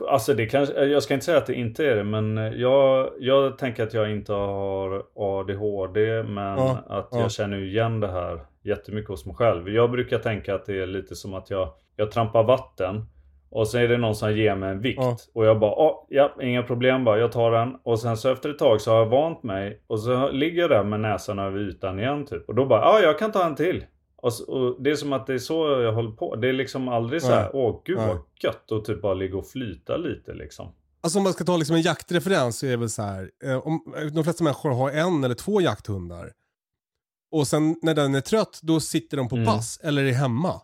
Alltså 0.09 0.33
det 0.33 0.45
kanske, 0.45 0.85
jag 0.85 1.03
ska 1.03 1.13
inte 1.13 1.25
säga 1.25 1.37
att 1.37 1.45
det 1.45 1.55
inte 1.55 1.85
är 1.85 1.95
det 1.95 2.03
men 2.03 2.37
jag, 2.59 3.13
jag 3.19 3.57
tänker 3.57 3.83
att 3.83 3.93
jag 3.93 4.11
inte 4.11 4.33
har 4.33 5.03
ADHD 5.15 6.23
men 6.23 6.57
Ja, 6.57 6.83
att 6.87 7.07
ja. 7.11 7.19
jag 7.19 7.31
känner 7.31 7.63
igen 7.63 7.99
det 7.99 8.11
här 8.11 8.50
jättemycket 8.63 9.09
hos 9.09 9.25
mig 9.25 9.35
själv. 9.35 9.69
Jag 9.69 9.91
brukar 9.91 10.19
tänka 10.19 10.55
att 10.55 10.65
det 10.65 10.81
är 10.81 10.87
lite 10.87 11.15
som 11.15 11.33
att 11.33 11.49
jag, 11.49 11.73
jag 11.95 12.11
trampar 12.11 12.43
vatten 12.43 13.05
och 13.49 13.67
så 13.67 13.77
är 13.77 13.87
det 13.87 13.97
någon 13.97 14.15
som 14.15 14.37
ger 14.37 14.55
mig 14.55 14.71
en 14.71 14.81
vikt 14.81 14.99
Ja. 15.01 15.17
och 15.33 15.45
jag 15.45 15.59
bara 15.59 15.71
oh, 15.71 16.05
ja, 16.09 16.35
inga 16.41 16.63
problem 16.63 17.03
bara, 17.03 17.19
jag 17.19 17.31
tar 17.31 17.51
den 17.51 17.75
och 17.83 17.99
sen 17.99 18.17
så 18.17 18.31
efter 18.31 18.49
ett 18.49 18.59
tag 18.59 18.81
så 18.81 18.91
har 18.91 18.97
jag 18.97 19.05
vant 19.05 19.43
mig 19.43 19.81
och 19.87 19.99
så 19.99 20.31
ligger 20.31 20.61
jag 20.61 20.69
där 20.69 20.83
med 20.83 20.99
näsan 20.99 21.39
över 21.39 21.59
ytan 21.59 21.99
igen 21.99 22.25
typ 22.25 22.49
och 22.49 22.55
då 22.55 22.65
bara 22.65 22.81
ja, 22.81 22.99
jag 22.99 23.19
kan 23.19 23.31
ta 23.31 23.45
en 23.45 23.55
till. 23.55 23.85
Och, 24.15 24.33
så, 24.33 24.51
och 24.51 24.83
det 24.83 24.91
är 24.91 24.95
som 24.95 25.13
att 25.13 25.27
det 25.27 25.33
är 25.33 25.37
så 25.37 25.81
jag 25.81 25.93
håller 25.93 26.11
på. 26.11 26.35
Det 26.35 26.49
är 26.49 26.53
liksom 26.53 26.87
aldrig 26.89 27.21
så 27.21 27.31
här, 27.31 27.41
Nej. 27.41 27.49
åh 27.53 27.81
gud 27.85 27.97
Nej. 27.97 28.07
vad 28.07 28.17
gött 28.43 28.71
och 28.71 28.85
typ 28.85 29.01
bara 29.01 29.13
ligga 29.13 29.37
och 29.37 29.47
flyta 29.47 29.97
lite 29.97 30.33
liksom. 30.33 30.71
Alltså 31.01 31.19
om 31.19 31.23
man 31.23 31.33
ska 31.33 31.43
ta 31.43 31.57
liksom 31.57 31.75
en 31.75 31.81
jaktreferens 31.81 32.59
så 32.59 32.65
är 32.65 32.69
det 32.69 32.77
väl 32.77 32.89
så 32.89 33.01
här. 33.01 33.29
Eh, 33.43 33.67
om, 33.67 33.93
de 34.13 34.23
flesta 34.23 34.43
människor 34.43 34.69
har 34.69 34.91
en 34.91 35.23
eller 35.23 35.35
två 35.35 35.61
jakthundar. 35.61 36.31
Och 37.31 37.47
sen 37.47 37.75
när 37.81 37.93
den 37.93 38.15
är 38.15 38.21
trött 38.21 38.59
då 38.63 38.79
sitter 38.79 39.17
de 39.17 39.29
på 39.29 39.35
Mm. 39.35 39.45
pass 39.47 39.79
eller 39.83 40.03
är 40.03 40.11
hemma. 40.13 40.61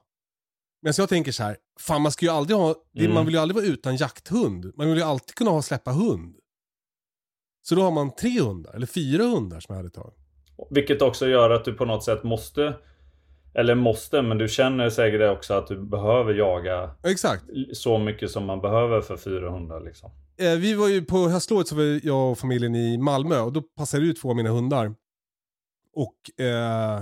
Men 0.81 0.93
så 0.93 1.01
jag 1.01 1.09
tänker 1.09 1.31
så 1.31 1.43
här, 1.43 1.57
fan 1.79 2.01
man 2.01 2.11
ska 2.11 2.25
ju 2.25 2.31
aldrig 2.31 2.57
ha, 2.57 2.75
Mm. 2.99 3.13
man 3.13 3.25
vill 3.25 3.35
ju 3.35 3.41
aldrig 3.41 3.55
vara 3.55 3.65
utan 3.65 3.95
jakthund. 3.95 4.71
Man 4.77 4.87
vill 4.87 4.97
ju 4.97 5.03
alltid 5.03 5.35
kunna 5.35 5.51
ha 5.51 5.61
släppa 5.61 5.91
hund. 5.91 6.35
Så 7.61 7.75
då 7.75 7.81
har 7.81 7.91
man 7.91 8.15
tre 8.15 8.39
hundar, 8.41 8.73
eller 8.73 8.87
fyra 8.87 9.23
hundar 9.23 9.59
som 9.59 9.73
jag 9.75 9.77
hade 9.83 9.89
tagit. 9.89 10.15
Vilket 10.69 11.01
också 11.01 11.27
gör 11.27 11.49
att 11.49 11.65
du 11.65 11.73
på 11.73 11.85
något 11.85 12.03
sätt 12.03 12.23
måste 12.23 12.73
Eller 13.53 13.75
måste, 13.75 14.21
men 14.21 14.37
du 14.37 14.47
känner 14.47 14.89
säkert 14.89 15.19
det 15.19 15.29
också 15.29 15.53
att 15.53 15.67
du 15.67 15.81
behöver 15.85 16.33
jaga 16.33 16.95
Ja, 17.03 17.09
Exakt. 17.09 17.43
så 17.73 17.97
mycket 17.97 18.31
som 18.31 18.45
man 18.45 18.61
behöver 18.61 19.01
för 19.01 19.17
400 19.17 19.79
liksom. 19.79 20.11
Eh, 20.37 20.51
vi 20.59 20.73
var 20.73 20.87
ju 20.87 21.05
på 21.05 21.17
höstlovet 21.29 21.67
så 21.67 21.75
var 21.75 21.99
jag 22.05 22.31
och 22.31 22.37
familjen 22.37 22.75
i 22.75 22.97
Malmö 22.97 23.39
och 23.39 23.53
då 23.53 23.61
passade 23.61 24.05
ut 24.05 24.21
två 24.21 24.29
av 24.29 24.35
mina 24.35 24.49
hundar. 24.49 24.95
Och 25.97 26.41
eh, 26.45 26.97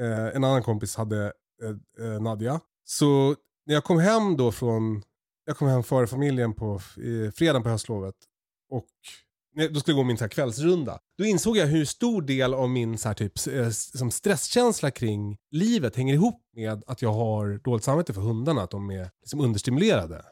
eh, 0.00 0.26
en 0.34 0.44
annan 0.44 0.62
kompis 0.62 0.96
hade 0.96 1.32
eh, 1.62 2.06
eh 2.06 2.20
Nadja. 2.20 2.60
Så 2.84 3.36
när 3.66 3.74
jag 3.74 3.84
kom 3.84 3.98
hem 3.98 4.36
då 4.36 4.52
från, 4.52 5.02
jag 5.44 5.56
kom 5.56 5.68
hem 5.68 5.82
före 5.82 6.06
familjen 6.06 6.54
på 6.54 6.74
eh, 6.74 7.32
fredagen 7.34 7.62
på 7.62 7.68
höstlovet. 7.68 8.14
Och 8.70 8.88
då 9.70 9.80
skulle 9.80 9.96
jag 9.96 10.04
gå 10.04 10.06
min 10.06 10.18
så 10.18 10.24
här 10.24 10.28
kvällsrunda. 10.28 10.98
Då 11.18 11.24
insåg 11.24 11.56
jag 11.56 11.66
hur 11.66 11.84
stor 11.84 12.22
del 12.22 12.54
av 12.54 12.70
min 12.70 12.98
så 12.98 13.08
här, 13.08 13.14
typ, 13.14 13.32
eh, 13.46 13.70
som 13.70 14.10
stresskänsla 14.10 14.90
kring 14.90 15.38
livet 15.50 15.96
hänger 15.96 16.14
ihop 16.14 16.42
med 16.52 16.82
att 16.86 17.02
jag 17.02 17.12
har 17.12 17.60
dåligt 17.64 17.84
samvete 17.84 18.14
för 18.14 18.20
hundarna. 18.20 18.62
Att 18.62 18.70
de 18.70 18.90
är 18.90 19.10
liksom 19.20 19.40
understimulerade. 19.40 20.24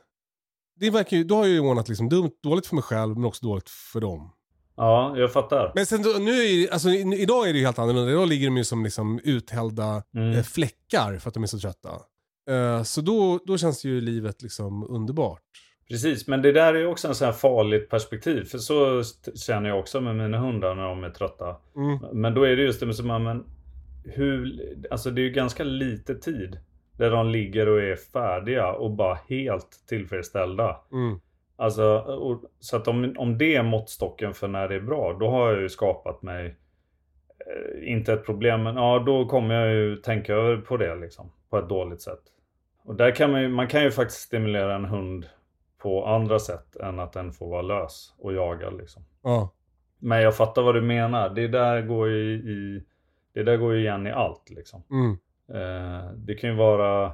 Det 0.80 0.90
verkar 0.90 1.16
ju, 1.16 1.24
då 1.24 1.34
har 1.34 1.44
jag 1.44 1.52
ju 1.52 1.60
ordnat 1.60 1.88
liksom 1.88 2.08
dumt, 2.08 2.32
dåligt 2.42 2.66
för 2.66 2.74
mig 2.74 2.82
själv 2.82 3.14
men 3.14 3.24
också 3.24 3.46
dåligt 3.46 3.70
för 3.70 4.00
dem. 4.00 4.32
Ja, 4.76 5.14
jag 5.18 5.32
fattar. 5.32 5.72
Men 5.74 5.86
sen 5.86 6.02
då, 6.02 6.08
nu 6.20 6.68
alltså, 6.72 6.88
idag 6.90 7.48
är 7.48 7.52
det 7.52 7.58
ju 7.58 7.64
helt 7.64 7.78
annorlunda. 7.78 8.10
Idag 8.12 8.28
ligger 8.28 8.46
de 8.46 8.56
ju 8.56 8.64
som 8.64 8.84
liksom 8.84 9.20
uthällda 9.24 10.02
Mm. 10.16 10.32
eh, 10.32 10.42
fläckar 10.42 11.18
för 11.18 11.28
att 11.28 11.34
de 11.34 11.42
är 11.42 11.46
så 11.46 11.58
trötta. 11.58 11.90
Eh, 12.50 12.82
så 12.82 13.00
då, 13.00 13.40
då 13.46 13.58
känns 13.58 13.84
ju 13.84 14.00
livet 14.00 14.42
liksom 14.42 14.90
underbart. 14.90 15.40
Precis, 15.88 16.26
men 16.26 16.42
det 16.42 16.52
där 16.52 16.74
är 16.74 16.78
ju 16.78 16.86
också 16.86 17.08
en 17.08 17.14
sån 17.14 17.24
här 17.26 17.32
farligt 17.32 17.90
perspektiv. 17.90 18.44
För 18.44 18.58
så 18.58 19.02
känner 19.34 19.68
jag 19.68 19.78
också 19.78 20.00
med 20.00 20.16
mina 20.16 20.38
hundar 20.38 20.74
när 20.74 20.82
de 20.82 21.04
är 21.04 21.10
trötta. 21.10 21.56
Mm. 21.76 21.98
Men 22.20 22.34
då 22.34 22.42
är 22.42 22.56
det 22.56 22.62
just 22.62 22.80
det 22.80 22.86
med 22.86 22.96
som, 22.96 23.06
men 23.24 23.44
hur, 24.04 24.60
alltså 24.90 25.10
det 25.10 25.20
är 25.20 25.22
ju 25.22 25.30
ganska 25.30 25.64
lite 25.64 26.14
tid. 26.14 26.58
Där 26.98 27.10
de 27.10 27.30
ligger 27.30 27.68
och 27.68 27.80
är 27.82 27.96
färdiga 27.96 28.72
och 28.72 28.90
bara 28.90 29.18
helt 29.28 29.68
tillfredsställda. 29.88 30.76
Mm. 30.92 31.20
Alltså, 31.56 31.98
och, 31.98 32.42
så 32.60 32.76
att 32.76 32.88
om, 32.88 33.14
om 33.18 33.38
det 33.38 33.56
är 33.56 33.62
måttstocken 33.62 34.34
för 34.34 34.48
när 34.48 34.68
det 34.68 34.74
är 34.74 34.80
bra, 34.80 35.16
då 35.20 35.28
har 35.30 35.52
jag 35.52 35.62
ju 35.62 35.68
skapat 35.68 36.22
mig 36.22 36.56
eh, 37.38 37.92
inte 37.92 38.12
ett 38.12 38.26
problem, 38.26 38.62
men 38.62 38.76
ja, 38.76 38.98
då 39.06 39.26
kommer 39.26 39.54
jag 39.54 39.74
ju 39.74 39.96
tänka 39.96 40.34
över 40.34 40.56
på 40.56 40.76
det 40.76 40.94
liksom. 40.94 41.32
På 41.50 41.58
ett 41.58 41.68
dåligt 41.68 42.00
sätt. 42.00 42.22
Och 42.84 42.94
där 42.94 43.10
kan 43.10 43.32
man 43.32 43.42
ju, 43.42 43.48
man 43.48 43.68
kan 43.68 43.82
ju 43.82 43.90
faktiskt 43.90 44.20
stimulera 44.20 44.74
en 44.74 44.84
hund 44.84 45.26
på 45.78 46.06
andra 46.06 46.38
sätt 46.38 46.76
än 46.76 46.98
att 46.98 47.12
den 47.12 47.32
får 47.32 47.50
vara 47.50 47.62
lös 47.62 48.14
och 48.18 48.32
jaga 48.32 48.70
liksom. 48.70 49.02
Ja. 49.22 49.52
Men 49.98 50.22
jag 50.22 50.36
fattar 50.36 50.62
vad 50.62 50.74
du 50.74 50.82
menar. 50.82 51.28
Det 51.28 51.48
där 51.48 51.82
går 51.82 52.08
ju 52.08 52.34
i, 52.34 52.84
det 53.32 53.42
där 53.42 53.56
går 53.56 53.74
ju 53.74 53.80
igen 53.80 54.06
i 54.06 54.10
allt 54.10 54.50
liksom. 54.50 54.82
Mm. 54.90 55.18
Eh, 55.48 56.10
det 56.14 56.34
kan 56.34 56.50
ju 56.50 56.56
vara 56.56 57.12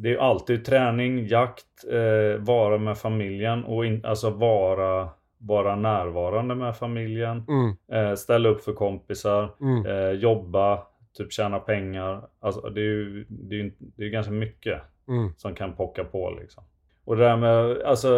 Det 0.00 0.08
är 0.08 0.12
ju 0.12 0.18
alltid 0.18 0.64
träning, 0.64 1.26
jakt, 1.26 1.64
eh, 1.90 2.40
vara 2.40 2.78
med 2.78 2.98
familjen 2.98 3.64
och 3.64 3.86
in, 3.86 4.04
alltså 4.04 4.30
vara, 4.30 5.08
vara 5.38 5.76
närvarande 5.76 6.54
med 6.54 6.76
familjen. 6.76 7.44
Mm. 7.48 7.76
Eh, 7.92 8.14
ställa 8.14 8.48
upp 8.48 8.60
för 8.64 8.72
kompisar, 8.72 9.54
Mm. 9.60 9.86
eh, 9.86 10.10
jobba, 10.10 10.82
typ 11.16 11.32
tjäna 11.32 11.58
pengar. 11.58 12.22
Alltså 12.40 12.60
det 12.60 12.80
är 12.80 12.84
ju 12.84 13.26
det 13.28 13.60
är, 13.60 13.72
det 13.78 14.04
är 14.04 14.08
ganska 14.08 14.32
mycket 14.32 14.80
Mm. 15.08 15.32
som 15.36 15.54
kan 15.54 15.72
pocka 15.76 16.04
på 16.04 16.30
liksom. 16.40 16.64
Och 17.04 17.16
det 17.16 17.24
där 17.24 17.36
med, 17.36 17.82
alltså, 17.82 18.08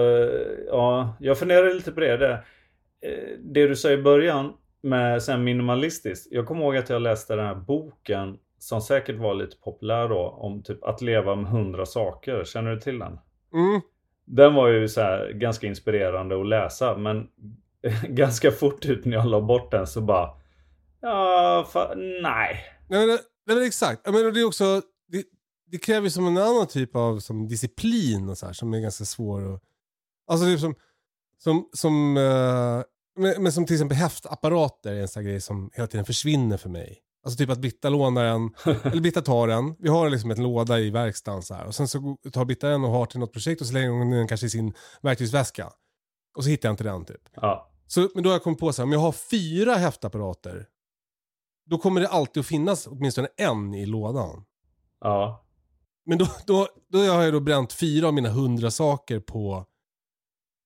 ja, 0.69 1.17
jag 1.21 1.39
funderar 1.39 1.75
lite 1.75 1.93
på 1.93 2.01
det. 2.01 2.17
Det, 2.17 2.33
eh, 3.03 3.39
det 3.41 3.67
du 3.67 3.77
sa 3.77 3.91
i 3.91 4.03
början 4.03 4.53
med 4.83 5.23
sen 5.23 5.45
minimalistiskt. 5.45 6.33
Jag 6.33 6.47
kommer 6.47 6.63
ihåg 6.65 6.77
att 6.77 6.91
jag 6.91 7.03
läste 7.03 7.37
den 7.37 7.47
här 7.47 7.55
boken 7.55 8.39
som 8.63 8.81
säkert 8.81 9.17
var 9.19 9.35
lite 9.35 9.57
populär 9.57 10.09
då 10.09 10.29
om 10.29 10.63
typ 10.63 10.85
att 10.85 11.01
leva 11.01 11.35
med 11.35 11.51
hundra 11.51 11.87
saker. 11.87 12.45
Känner 12.45 12.71
du 12.71 12.81
till 12.81 12.99
den? 12.99 13.19
Mm. 13.55 13.81
Den 14.25 14.55
var 14.55 14.69
ju 14.69 14.89
så 14.89 15.01
här 15.01 15.33
ganska 15.33 15.67
inspirerande 15.67 16.41
att 16.41 16.47
läsa 16.47 16.97
men 16.97 17.29
ganska 18.09 18.51
fort 18.51 18.87
ut 18.87 19.05
när 19.05 19.17
jag 19.17 19.27
la 19.27 19.41
bort 19.41 19.71
den 19.71 19.87
så 19.87 20.01
bara 20.01 20.31
Ja, 21.01 21.67
fa- 21.73 21.95
nej. 22.23 22.65
Nej, 22.89 23.07
nej 23.07 23.19
men 23.47 23.63
exakt. 23.63 24.01
Jag 24.05 24.15
menar, 24.15 24.31
det 24.31 24.41
är 24.41 24.47
också, 24.47 24.83
det, 25.09 25.25
det 25.67 25.79
kräver 25.79 26.05
ju 26.07 26.11
som 26.11 26.27
en 26.27 26.39
annan 26.39 26.67
typ 26.67 26.97
av 26.97 27.19
som 27.19 27.49
disciplin 27.49 28.29
och 28.29 28.39
så 28.39 28.47
här, 28.47 28.53
som 28.53 28.75
är 28.75 28.81
ganska 28.81 29.05
svår 29.05 29.55
att... 29.55 29.63
Alltså 30.27 30.47
det 30.47 30.53
är 30.53 30.57
som, 30.57 30.75
som, 31.39 31.69
som, 31.73 32.17
eh, 32.17 32.83
men, 33.17 33.43
men 33.43 33.53
som 33.53 33.67
till 33.67 33.75
exempel 33.77 33.97
häftapparater 33.97 34.93
är 34.93 35.01
en 35.01 35.09
sån 35.09 35.25
grej 35.25 35.41
som 35.41 35.71
hela 35.75 35.87
tiden 35.87 36.05
försvinner 36.07 36.57
för 36.57 36.69
mig. 36.69 36.99
Alltså 37.23 37.39
typ 37.39 37.51
att 37.51 37.59
Britta 37.59 37.89
lånar 37.89 38.25
en, 38.25 38.51
eller 38.65 39.01
Britta 39.01 39.23
tar 39.23 39.49
den. 39.49 39.75
Vi 39.79 39.89
har 39.89 40.11
liksom 40.11 40.31
en 40.31 40.43
låda 40.43 40.79
i 40.79 40.91
verkstaden 40.91 41.43
så 41.43 41.55
här. 41.55 41.67
Och 41.67 41.75
sen 41.75 41.89
så 41.89 42.17
tar 42.33 42.45
Britta 42.45 42.69
den 42.69 42.85
och 42.85 42.91
har 42.91 43.07
till 43.07 43.21
något 43.21 43.33
projekt 43.33 43.61
och 43.61 43.67
så 43.67 43.73
lägger 43.73 43.89
hon 43.89 44.11
den 44.11 44.29
kanske 44.29 44.47
i 44.47 44.51
sin 44.51 44.75
verktygsväska. 45.03 45.71
Och 46.37 46.45
så 46.45 46.51
hittar 46.51 46.69
jag 46.69 46.73
inte 46.73 46.85
den 46.85 47.05
typ. 47.05 47.29
Ja, 47.35 47.71
Så, 47.87 48.09
men 48.15 48.23
då 48.23 48.29
har 48.29 48.35
jag 48.35 48.43
kommit 48.43 48.59
på 48.61 48.73
så 48.73 48.83
här, 48.83 48.85
om 48.85 48.93
jag 48.93 49.01
har 49.01 49.13
fyra 49.13 49.75
häftapparater, 49.75 50.67
då 51.67 51.79
kommer 51.79 52.01
det 52.01 52.09
alltid 52.09 52.41
att 52.41 52.47
finnas 52.47 52.87
åtminstone 52.87 53.29
en 53.37 53.75
i 53.75 53.87
lådan. 53.87 54.45
ja. 55.01 55.47
Men 56.07 56.19
då, 56.19 56.27
då, 56.47 56.69
då 56.89 56.99
har 56.99 57.23
jag 57.23 57.33
då 57.33 57.41
bränt 57.41 57.73
fyra 57.73 58.07
av 58.07 58.15
mina 58.15 58.29
hundra 58.29 58.71
saker 58.71 59.21
på, 59.21 59.67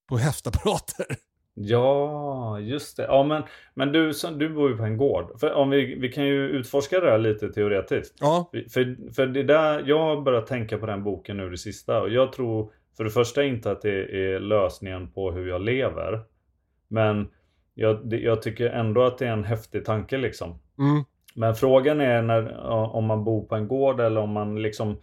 på 0.08 0.16
häftapparater. 0.16 1.16
Ja, 1.54 2.60
just 2.60 2.96
det. 2.96 3.02
Ja, 3.02 3.22
men, 3.22 3.42
men 3.74 3.92
du, 3.92 4.12
du 4.36 4.48
bor 4.48 4.70
ju 4.70 4.76
på 4.76 4.82
en 4.82 4.96
gård. 4.96 5.40
För 5.40 5.52
om 5.52 5.70
vi, 5.70 5.94
vi 5.94 6.12
kan 6.12 6.26
ju 6.26 6.48
utforska 6.48 7.00
det 7.00 7.10
här 7.10 7.18
lite 7.18 7.48
teoretiskt. 7.48 8.16
Ja, 8.20 8.50
För, 8.52 9.12
för 9.14 9.26
det 9.26 9.42
där, 9.42 9.82
jag 9.86 9.98
har 9.98 10.20
börjat 10.20 10.46
tänka 10.46 10.78
på 10.78 10.86
den 10.86 11.04
boken 11.04 11.36
nu 11.36 11.50
det 11.50 11.58
sista. 11.58 12.00
Och 12.00 12.08
jag 12.08 12.32
tror 12.32 12.70
för 12.96 13.04
det 13.04 13.10
första 13.10 13.44
inte 13.44 13.70
att 13.70 13.82
det 13.82 14.34
är 14.34 14.40
lösningen 14.40 15.10
på 15.10 15.32
hur 15.32 15.48
jag 15.48 15.60
lever. 15.62 16.20
Men 16.88 17.28
jag, 17.74 18.12
jag 18.12 18.42
tycker 18.42 18.70
ändå 18.70 19.02
att 19.02 19.18
det 19.18 19.26
är 19.26 19.32
en 19.32 19.44
häftig 19.44 19.84
tanke 19.84 20.18
liksom. 20.18 20.58
mm, 20.78 21.04
Men 21.34 21.54
frågan 21.54 22.00
är 22.00 22.22
när, 22.22 22.56
om 22.96 23.04
man 23.04 23.24
bor 23.24 23.44
på 23.44 23.54
en 23.54 23.68
gård 23.68 24.00
eller 24.00 24.20
om 24.20 24.30
man 24.30 24.62
liksom 24.62 24.96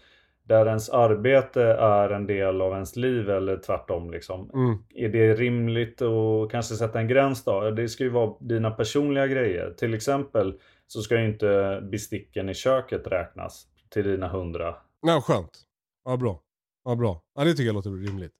där 0.43 0.65
ens 0.65 0.89
arbete 0.89 1.61
är 1.63 2.09
en 2.09 2.27
del 2.27 2.61
av 2.61 2.73
ens 2.73 2.95
liv 2.95 3.29
eller 3.29 3.57
tvärtom 3.57 4.11
liksom. 4.11 4.49
mm, 4.53 4.77
Är 4.95 5.09
det 5.09 5.33
rimligt 5.33 6.01
att 6.01 6.51
kanske 6.51 6.75
sätta 6.75 6.99
en 6.99 7.07
gräns 7.07 7.43
då? 7.43 7.71
Det 7.71 7.89
ska 7.89 8.03
ju 8.03 8.09
vara 8.09 8.35
dina 8.39 8.71
personliga 8.71 9.27
grejer. 9.27 9.73
Till 9.77 9.93
exempel 9.93 10.59
så 10.87 11.01
ska 11.01 11.19
ju 11.19 11.25
inte 11.25 11.81
besticken 11.91 12.49
i 12.49 12.53
köket 12.53 13.07
räknas 13.07 13.67
till 13.89 14.03
dina 14.03 14.27
hundra. 14.27 14.75
ja, 15.01 15.21
skönt. 15.21 15.59
Ja, 16.05 16.17
bra. 16.17 16.41
Ja, 16.85 16.95
bra. 16.95 17.21
Ja, 17.35 17.43
det 17.43 17.51
tycker 17.51 17.63
jag 17.65 17.73
låter 17.73 17.89
rimligt. 17.89 18.33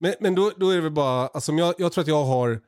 Men, 0.00 0.14
men 0.20 0.34
då, 0.34 0.50
då 0.56 0.70
är 0.70 0.74
det 0.76 0.80
väl 0.82 0.92
bara, 0.92 1.26
alltså 1.26 1.52
jag, 1.52 1.74
jag 1.78 1.92
tror 1.92 2.02
att 2.02 2.08
jag 2.08 2.24
har 2.24 2.60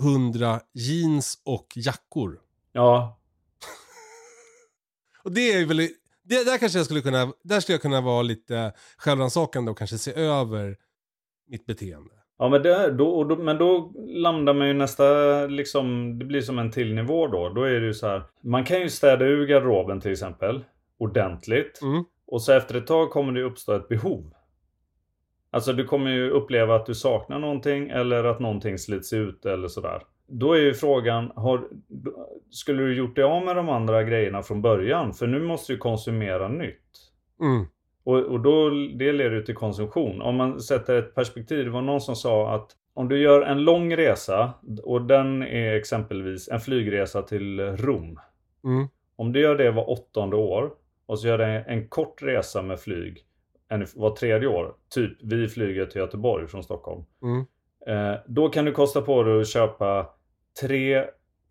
100 0.00 0.60
jeans 0.74 1.42
och 1.44 1.66
jackor. 1.76 2.40
Ja, 2.72 3.20
Och 5.24 5.32
det 5.32 5.52
är 5.52 5.66
väl, 5.66 5.88
det, 6.30 6.44
där 6.44 6.58
kanske 6.58 6.78
jag 6.78 6.84
skulle 6.84 7.00
kunna, 7.00 7.32
där 7.42 7.60
skulle 7.60 7.74
jag 7.74 7.82
kunna 7.82 8.00
vara 8.00 8.22
lite 8.22 8.72
självrannsakande 8.98 9.70
och 9.70 9.78
kanske 9.78 9.98
se 9.98 10.14
över 10.14 10.76
mitt 11.48 11.66
beteende. 11.66 12.10
Ja 12.38 12.48
men, 12.48 12.62
det, 12.62 12.90
då, 12.90 13.24
då, 13.24 13.36
men 13.36 13.58
då 13.58 13.92
landar 14.06 14.54
man 14.54 14.66
ju 14.66 14.72
nästa, 14.72 15.04
liksom, 15.46 16.18
det 16.18 16.24
blir 16.24 16.40
som 16.40 16.58
en 16.58 16.70
till 16.70 16.94
nivå 16.94 17.26
då. 17.26 17.48
Då 17.48 17.62
är 17.62 17.80
det 17.80 17.86
ju 17.86 17.94
så 17.94 18.06
här, 18.06 18.22
man 18.42 18.64
kan 18.64 18.80
ju 18.80 18.88
städa 18.88 19.24
ur 19.24 19.46
garderoben 19.46 20.00
till 20.00 20.12
exempel, 20.12 20.64
ordentligt. 20.98 21.82
Mm. 21.82 22.04
Och 22.26 22.42
så 22.42 22.52
efter 22.52 22.74
ett 22.74 22.86
tag 22.86 23.10
kommer 23.10 23.32
det 23.32 23.42
uppstå 23.42 23.72
ett 23.72 23.88
behov. 23.88 24.34
Alltså 25.50 25.72
du 25.72 25.84
kommer 25.84 26.10
ju 26.10 26.30
uppleva 26.30 26.76
att 26.76 26.86
du 26.86 26.94
saknar 26.94 27.38
någonting 27.38 27.88
eller 27.88 28.24
att 28.24 28.40
någonting 28.40 28.78
slits 28.78 29.12
ut 29.12 29.46
eller 29.46 29.68
sådär. 29.68 30.02
Då 30.30 30.52
är 30.52 30.60
ju 30.60 30.74
frågan, 30.74 31.32
har, 31.36 31.68
skulle 32.50 32.82
du 32.82 32.94
gjort 32.94 33.16
dig 33.16 33.24
av 33.24 33.44
med 33.44 33.56
de 33.56 33.68
andra 33.68 34.02
grejerna 34.02 34.42
från 34.42 34.62
början? 34.62 35.14
För 35.14 35.26
nu 35.26 35.40
måste 35.40 35.72
du 35.72 35.78
konsumera 35.78 36.48
nytt. 36.48 37.10
Mm. 37.40 37.66
Och, 38.04 38.18
och 38.18 38.40
då, 38.40 38.70
det 38.70 39.12
leder 39.12 39.36
ju 39.36 39.42
till 39.42 39.54
konsumtion. 39.54 40.22
Om 40.22 40.36
man 40.36 40.60
sätter 40.60 40.98
ett 40.98 41.14
perspektiv, 41.14 41.64
det 41.64 41.70
var 41.70 41.82
någon 41.82 42.00
som 42.00 42.16
sa 42.16 42.54
att 42.54 42.70
om 42.94 43.08
du 43.08 43.18
gör 43.18 43.42
en 43.42 43.64
lång 43.64 43.96
resa 43.96 44.52
och 44.82 45.02
den 45.02 45.42
är 45.42 45.74
exempelvis 45.74 46.48
en 46.48 46.60
flygresa 46.60 47.22
till 47.22 47.60
Rom. 47.60 48.20
Mm. 48.64 48.88
Om 49.16 49.32
du 49.32 49.40
gör 49.40 49.56
det 49.56 49.70
var 49.70 49.90
åttonde 49.90 50.36
år 50.36 50.70
och 51.06 51.18
så 51.18 51.28
gör 51.28 51.38
du 51.38 51.44
en 51.44 51.88
kort 51.88 52.22
resa 52.22 52.62
med 52.62 52.80
flyg 52.80 53.24
en, 53.70 53.86
var 53.94 54.10
tredje 54.10 54.48
år. 54.48 54.74
Typ 54.88 55.18
vi 55.22 55.48
flyger 55.48 55.86
till 55.86 56.00
Göteborg 56.00 56.46
från 56.46 56.62
Stockholm. 56.62 57.04
Mm. 57.22 57.46
Eh, 57.86 58.18
då 58.26 58.48
kan 58.48 58.64
du 58.64 58.72
kosta 58.72 59.02
på 59.02 59.22
dig 59.22 59.40
att 59.40 59.48
köpa 59.48 60.06
tre 60.60 61.04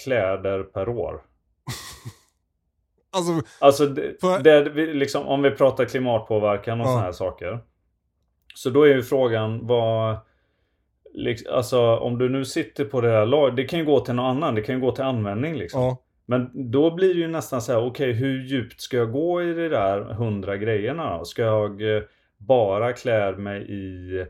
kläder 0.03 0.63
per 0.63 0.89
år. 0.89 1.21
Alltså, 3.11 3.41
Alltså 3.59 3.85
det, 3.85 4.21
För- 4.21 4.39
det, 4.43 4.63
liksom, 4.93 5.27
om 5.27 5.41
vi 5.41 5.51
pratar 5.51 5.85
klimatpåverkan 5.85 6.81
och 6.81 6.87
Ja. 6.87 6.91
såna 6.91 7.01
här 7.01 7.11
saker. 7.11 7.59
Så 8.55 8.69
då 8.69 8.83
är 8.83 8.95
ju 8.95 9.03
frågan 9.03 9.67
vad... 9.67 10.17
Liksom, 11.13 11.55
alltså 11.55 11.95
om 11.97 12.17
du 12.17 12.29
nu 12.29 12.45
sitter 12.45 12.85
på 12.85 13.01
det 13.01 13.09
här 13.09 13.25
laget. 13.25 13.55
Det 13.55 13.63
kan 13.63 13.79
ju 13.79 13.85
gå 13.85 13.99
till 13.99 14.13
någon 14.13 14.25
annan. 14.25 14.55
Det 14.55 14.61
kan 14.61 14.75
ju 14.75 14.81
gå 14.81 14.91
till 14.91 15.03
användning 15.03 15.55
liksom. 15.55 15.81
ja. 15.81 15.97
Men 16.25 16.71
då 16.71 16.91
blir 16.95 17.13
det 17.13 17.19
ju 17.19 17.27
nästan 17.27 17.61
så 17.61 17.71
här, 17.71 17.85
okej 17.85 18.11
hur 18.13 18.43
djupt 18.43 18.81
ska 18.81 18.97
jag 18.97 19.11
gå 19.11 19.43
i 19.43 19.53
de 19.53 19.69
där 19.69 20.01
hundra 20.01 20.57
grejerna 20.57 21.17
då? 21.17 21.25
Ska 21.25 21.41
jag 21.41 21.95
eh, 21.95 22.03
bara 22.37 22.93
klä 22.93 23.31
mig 23.31 23.61
i 23.71 24.25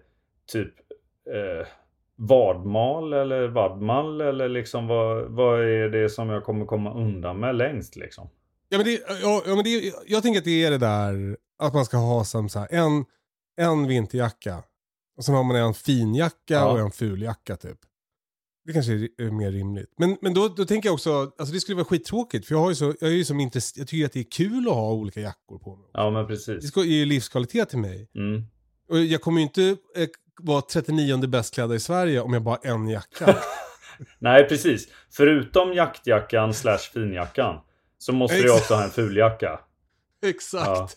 typ 0.51 0.73
eh, 1.33 1.67
vadmal 2.21 3.13
eller 3.13 3.47
vadmal 3.47 4.21
eller 4.21 4.49
liksom 4.49 4.87
vad, 4.87 5.31
vad 5.31 5.61
är 5.61 5.89
det 5.89 6.09
som 6.09 6.29
jag 6.29 6.43
kommer 6.43 6.65
komma 6.65 6.93
undan 6.93 7.39
med 7.39 7.55
längst 7.55 7.95
liksom? 7.95 8.29
Ja, 8.69 8.77
men 8.77 8.85
det, 8.85 9.01
ja, 9.21 9.43
ja, 9.45 9.55
men 9.55 9.63
det, 9.63 9.93
jag 10.07 10.23
tänker 10.23 10.39
att 10.39 10.45
det 10.45 10.63
är 10.65 10.71
det 10.71 10.77
där 10.77 11.37
att 11.59 11.73
man 11.73 11.85
ska 11.85 11.97
ha 11.97 12.23
som 12.23 12.49
så 12.49 12.59
här, 12.59 12.67
en, 12.71 13.05
en 13.61 13.87
vinterjacka. 13.87 14.63
Och 15.17 15.25
sen 15.25 15.35
har 15.35 15.43
man 15.43 15.55
en 15.55 15.73
finjacka 15.73 16.33
Ja. 16.53 16.71
och 16.71 16.79
en 16.79 16.91
fuljacka 16.91 17.55
typ. 17.55 17.77
Det 18.65 18.73
kanske 18.73 18.91
är 18.93 19.31
mer 19.31 19.51
rimligt. 19.51 19.93
Men, 19.97 20.17
men 20.21 20.33
då, 20.33 20.47
då 20.47 20.65
tänker 20.65 20.89
jag 20.89 20.93
också, 20.93 21.11
alltså 21.37 21.53
det 21.53 21.59
skulle 21.59 21.75
vara 21.75 21.85
skittråkigt. 21.85 22.45
För 22.47 22.55
jag, 22.55 22.59
har 22.61 22.69
ju 22.69 22.75
så, 22.75 22.85
jag, 22.99 23.09
är 23.09 23.15
ju 23.15 23.25
som 23.25 23.39
intress- 23.39 23.73
jag 23.75 23.87
tycker 23.87 24.05
att 24.05 24.13
det 24.13 24.19
är 24.19 24.31
kul 24.31 24.67
att 24.67 24.73
ha 24.73 24.93
olika 24.93 25.19
jackor 25.21 25.59
på 25.59 25.75
mig. 25.75 25.89
Ja 25.93 26.09
men 26.09 26.21
Det 26.21 26.27
precis. 26.27 26.67
ska, 26.67 26.79
är 26.79 26.85
ju 26.85 27.05
livskvalitet 27.05 27.69
till 27.69 27.79
mig. 27.79 28.09
Mm. 28.15 28.43
Jag 28.89 29.21
kommer 29.21 29.39
ju 29.39 29.43
inte 29.43 29.77
eh, 29.95 30.07
vara 30.39 30.61
39 30.61 31.27
bäst 31.27 31.53
klädda 31.53 31.75
i 31.75 31.79
Sverige 31.79 32.21
om 32.21 32.33
jag 32.33 32.43
bara 32.43 32.59
har 32.63 32.73
en 32.73 32.89
jacka. 32.89 33.35
Nej 34.19 34.47
precis. 34.47 34.87
Förutom 35.11 35.73
jaktjackan 35.73 36.53
slash 36.53 36.77
finjackan. 36.93 37.59
Så 37.97 38.13
måste 38.13 38.41
du 38.41 38.53
också 38.53 38.73
ha 38.73 38.83
en 38.83 38.89
fuljacka. 38.89 39.59
Exakt. 40.25 40.67
Ja. 40.67 40.89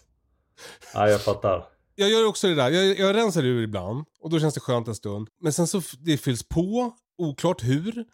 Ja 0.94 1.08
jag 1.08 1.20
fattar. 1.20 1.64
Jag 1.94 2.10
gör 2.10 2.26
också 2.28 2.48
det 2.48 2.54
där. 2.54 2.70
Jag, 2.70 2.98
jag 2.98 3.16
rensar 3.16 3.42
ur 3.42 3.62
ibland 3.62 4.04
och 4.20 4.30
då 4.30 4.40
känns 4.40 4.54
det 4.54 4.60
skönt 4.60 4.88
en 4.88 4.94
stund. 4.94 5.28
Men 5.40 5.52
sen 5.52 5.66
så 5.66 5.82
det 5.98 6.16
fylls 6.16 6.48
på, 6.48 6.92
oklart 7.18 7.62
hur. 7.62 8.04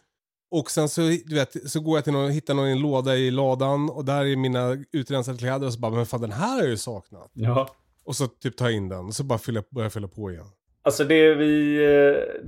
Och 0.50 0.70
sen 0.70 0.88
så, 0.88 1.00
du 1.00 1.34
vet, 1.34 1.70
så 1.70 1.80
går 1.80 1.96
jag 1.96 2.04
till 2.04 2.12
någon, 2.12 2.30
hittar 2.30 2.54
någon 2.54 2.68
i 2.68 2.72
en 2.72 2.78
låda 2.80 3.16
i 3.16 3.30
ladan 3.30 3.90
och 3.90 4.04
där 4.04 4.24
är 4.24 4.36
mina 4.36 4.76
utrensade 4.92 5.38
kläder 5.38 5.66
och 5.66 5.72
så 5.72 5.78
bara, 5.78 5.92
men 5.92 6.06
fan 6.06 6.20
den 6.20 6.32
här 6.32 6.54
har 6.54 6.60
jag 6.60 6.68
ju 6.68 6.76
saknat. 6.76 7.30
Ja. 7.32 7.68
Och 8.08 8.16
så 8.16 8.26
typ 8.26 8.60
jag 8.60 8.72
in 8.72 8.88
den 8.88 9.06
och 9.06 9.14
så 9.14 9.24
bara 9.24 9.38
fyller, 9.38 9.64
börjar 9.70 9.84
jag 9.84 9.92
fylla 9.92 10.08
på 10.08 10.30
igen. 10.30 10.46
Alltså 10.82 11.04
det 11.04 11.34
vi... 11.34 11.76
eh, 11.84 12.42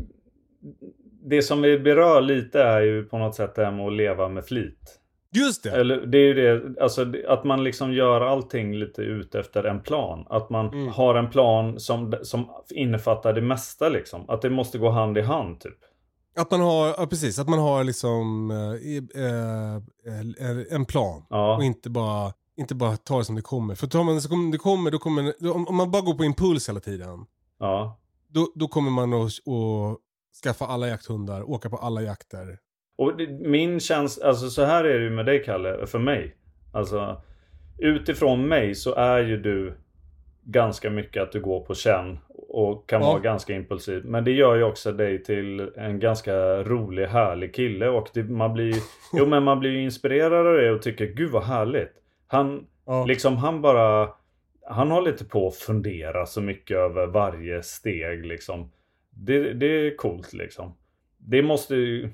Det 1.22 1.42
som 1.42 1.62
vi 1.62 1.78
berör 1.78 2.20
lite 2.20 2.62
är 2.62 2.80
ju 2.80 3.04
på 3.04 3.18
något 3.18 3.34
sätt 3.34 3.54
det 3.54 3.64
här 3.64 3.72
med 3.72 3.86
att 3.86 3.92
leva 3.92 4.28
med 4.28 4.44
flit. 4.44 4.96
Just 5.34 5.62
det! 5.62 5.70
Eller 5.70 6.06
det 6.06 6.18
är 6.18 6.26
ju 6.26 6.34
det, 6.34 6.82
alltså 6.82 7.06
att 7.28 7.44
man 7.44 7.64
liksom 7.64 7.92
gör 7.92 8.20
allting 8.20 8.74
lite 8.76 9.02
ut 9.02 9.34
efter 9.34 9.64
en 9.64 9.80
plan. 9.80 10.26
Att 10.30 10.50
man 10.50 10.66
Mm. 10.68 10.88
har 10.88 11.14
en 11.14 11.30
plan 11.30 11.80
som, 11.80 12.14
som 12.22 12.46
innefattar 12.70 13.32
det 13.32 13.40
mesta 13.42 13.88
liksom. 13.88 14.24
Att 14.30 14.42
det 14.42 14.50
måste 14.50 14.78
gå 14.78 14.90
hand 14.90 15.18
i 15.18 15.20
hand 15.20 15.60
typ. 15.60 15.78
Att 16.36 16.50
man 16.50 16.60
har, 16.60 16.86
ja, 16.98 17.06
precis, 17.10 17.38
att 17.38 17.48
man 17.48 17.58
har 17.58 17.84
liksom 17.84 18.50
eh, 18.50 19.22
eh, 19.22 19.76
eh, 20.50 20.74
en 20.74 20.84
plan. 20.84 21.20
Och 21.28 21.36
Ja, 21.36 21.62
inte 21.62 21.90
bara, 21.90 22.32
inte 22.60 22.74
bara 22.74 22.96
tar 22.96 23.18
det 23.18 23.24
som 23.24 23.34
det 23.36 23.42
kommer. 23.42 23.74
För 23.74 23.86
tar 23.86 24.04
man 24.04 24.14
det 24.14 24.20
som 24.20 24.50
det 24.50 24.58
kommer, 24.58 24.90
då 24.90 24.98
kommer 24.98 25.34
då, 25.38 25.52
om, 25.52 25.68
om 25.68 25.76
man 25.76 25.90
bara 25.90 26.02
går 26.02 26.14
på 26.14 26.24
impuls 26.24 26.68
hela 26.68 26.80
tiden. 26.80 27.26
ja. 27.58 27.96
Då, 28.32 28.52
då 28.54 28.68
kommer 28.68 28.90
man 28.90 29.12
att, 29.14 29.30
skaffa 30.44 30.66
alla 30.66 30.88
jakthundar, 30.88 31.50
åka 31.50 31.70
på 31.70 31.76
alla 31.76 32.02
jakter. 32.02 32.58
Och 32.98 33.16
det, 33.16 33.26
min 33.48 33.80
känsla, 33.80 34.26
alltså 34.28 34.50
så 34.50 34.64
här 34.64 34.84
är 34.84 34.98
det 34.98 35.04
ju 35.04 35.10
med 35.10 35.26
dig 35.26 35.44
Kalle, 35.44 35.86
för 35.86 35.98
mig. 35.98 36.36
Alltså 36.72 37.22
utifrån 37.78 38.48
mig 38.48 38.74
så 38.74 38.94
är 38.94 39.18
ju 39.18 39.36
du 39.42 39.74
ganska 40.44 40.90
mycket 40.90 41.22
att 41.22 41.32
du 41.32 41.40
går 41.40 41.60
på 41.60 41.74
känn 41.74 42.18
och 42.48 42.88
kan 42.88 43.02
Ja. 43.02 43.08
vara 43.08 43.20
ganska 43.20 43.54
impulsiv. 43.54 44.04
Men 44.04 44.24
det 44.24 44.30
gör 44.32 44.56
ju 44.56 44.62
också 44.64 44.92
dig 44.92 45.22
till 45.22 45.70
en 45.76 45.98
ganska 45.98 46.34
rolig, 46.62 47.06
härlig 47.06 47.54
kille 47.54 47.88
och 47.88 48.08
det, 48.14 48.22
man 48.24 48.52
blir 48.52 48.74
Jo 49.12 49.26
men 49.26 49.42
man 49.42 49.60
blir 49.60 49.70
ju 49.70 49.82
inspirerad 49.82 50.46
av 50.46 50.54
det 50.56 50.70
och 50.70 50.82
tycker 50.82 51.06
gud 51.06 51.30
vad 51.30 51.42
härligt. 51.44 51.92
Han, 52.30 52.66
Ja. 52.86 53.04
liksom 53.04 53.36
han 53.36 53.62
bara 53.62 54.14
Han 54.66 54.90
håller 54.90 55.10
inte 55.12 55.24
på 55.24 55.48
att 55.48 55.56
fundera 55.56 56.26
så 56.26 56.40
mycket 56.40 56.76
över 56.76 57.06
varje 57.06 57.62
steg 57.62 58.26
liksom. 58.26 58.70
Det, 59.10 59.52
det 59.54 59.66
är 59.66 59.96
coolt 59.96 60.32
liksom. 60.32 60.74
Det 61.18 61.42
måste 61.42 61.74
ju 61.74 62.10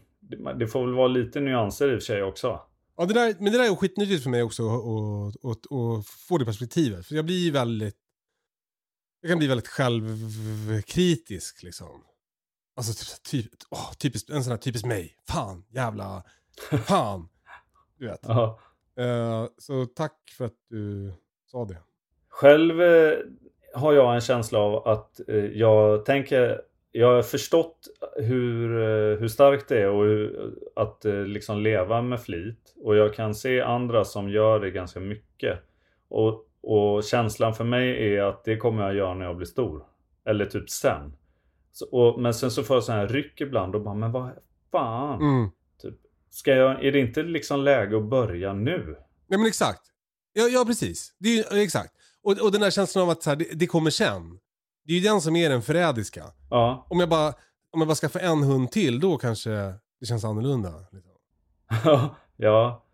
det- 0.59 0.67
får 0.67 0.87
väl 0.87 0.95
vara 0.95 1.09
lite 1.09 1.41
nyanser 1.41 1.89
i 1.93 1.97
och 1.97 2.01
för 2.01 2.07
sig 2.07 2.23
också. 2.23 2.61
Ja, 2.97 3.05
det 3.05 3.15
där, 3.15 3.35
men 3.39 3.53
det 3.53 3.59
där 3.59 3.71
är 3.73 3.77
skitnyttigt 3.77 4.23
för 4.23 4.31
mig 4.31 4.43
också 4.43 4.63
att 5.43 6.07
få 6.29 6.39
det 6.39 6.45
perspektivet. 6.45 7.07
För 7.07 7.15
jag 7.15 7.25
blir 7.25 7.53
väldigt... 7.53 7.97
Jag 9.21 9.31
kan 9.31 9.39
bli 9.39 9.47
väldigt 9.49 9.69
självkritisk 9.69 11.63
liksom. 11.63 12.03
Alltså 12.77 13.05
typ, 13.05 13.23
typ, 13.23 13.53
åh, 13.71 13.93
typiskt, 13.93 14.31
en 14.31 14.45
sån 14.45 14.51
här 14.51 14.59
typiskt 14.59 14.87
mig. 14.89 15.17
Fan, 15.29 15.65
jävla, 15.71 16.23
fan. 16.87 17.29
Du 17.99 18.07
vet. 18.07 18.21
Ja. 18.23 18.59
Eh, 18.99 19.47
så 19.59 19.87
tack 19.87 20.17
för 20.39 20.45
att 20.45 20.69
du 20.69 21.13
sa 21.47 21.65
det. 21.65 21.77
Själv 22.29 22.83
eh, 22.83 23.19
har 23.75 23.93
jag 23.93 24.15
en 24.15 24.21
känsla 24.21 24.59
av 24.59 24.89
att 24.89 25.29
eh, 25.29 25.37
jag 25.37 26.05
tänker 26.05 26.61
jag 26.93 27.15
har 27.15 27.23
förstått 27.23 27.79
hur, 28.17 28.69
hur 29.17 29.29
starkt 29.29 29.69
det 29.69 29.83
är 29.83 29.89
och 29.89 30.05
hur, 30.05 30.53
att 30.77 31.05
liksom 31.27 31.61
leva 31.61 32.03
med 32.03 32.21
flit. 32.21 32.75
Och 32.83 32.97
jag 32.97 33.15
kan 33.15 33.35
se 33.35 33.61
andra 33.61 34.05
som 34.05 34.31
gör 34.31 34.61
det 34.61 34.71
ganska 34.71 35.01
mycket. 35.01 35.59
Och, 36.09 36.47
och 36.63 37.05
känslan 37.05 37.55
för 37.55 37.65
mig 37.65 38.15
är 38.15 38.23
att 38.23 38.45
det 38.45 38.57
kommer 38.57 38.83
jag 38.83 38.95
göra 38.95 39.15
när 39.15 39.27
jag 39.27 39.37
blir 39.37 39.47
stor. 39.47 39.85
Eller 40.25 40.45
typ 40.45 40.71
sen. 40.71 41.17
Så, 41.73 41.87
och, 41.91 42.21
men 42.21 42.35
sen 42.35 42.51
så 42.51 42.63
får 42.63 42.77
jag 42.77 42.85
så 42.85 42.93
här 42.93 43.09
ryck 43.09 43.41
ibland 43.41 43.75
och 43.75 43.83
bara, 43.83 43.95
men 43.95 44.13
vad 44.13 44.31
fan. 44.71 45.21
Mm. 45.21 45.51
Ska 46.37 46.55
jag, 46.55 46.85
är 46.85 46.92
det 46.92 46.99
inte 46.99 47.22
liksom 47.22 47.61
läge 47.61 47.96
att 47.96 48.09
börja 48.09 48.53
nu? 48.53 48.96
Ja 49.29 49.38
men 49.38 49.46
exakt. 49.46 49.81
Ja, 50.33 50.49
ja 50.49 50.64
precis. 50.64 51.14
Det 51.18 51.38
är 51.38 51.57
exakt. 51.57 51.92
Och, 52.22 52.33
och 52.33 52.53
den 52.53 52.61
där 52.61 52.70
känslan 52.70 53.05
av 53.05 53.11
att 53.11 53.22
så 53.22 53.31
här, 53.31 53.37
det, 53.37 53.44
det 53.53 53.66
kommer 53.66 53.90
sen. 53.90 54.38
Det 54.85 54.92
är 54.92 54.96
ju 54.96 55.03
den 55.03 55.20
som 55.20 55.37
är 55.37 55.51
den 55.51 55.62
förrädiska. 55.62 56.25
Ja. 56.51 56.87
Om 56.90 57.01
jag 57.01 57.09
bara, 57.09 57.29
om 57.70 57.81
jag 57.81 57.88
bara 57.88 57.94
skaffar 57.94 58.20
en 58.20 58.42
hund 58.42 58.70
till, 58.70 59.01
då 59.01 59.18
kanske 59.18 59.51
det 60.01 60.07
känns 60.09 60.25
annorlunda. 60.25 60.72
Liksom. 60.92 62.11
ja. 62.37 62.85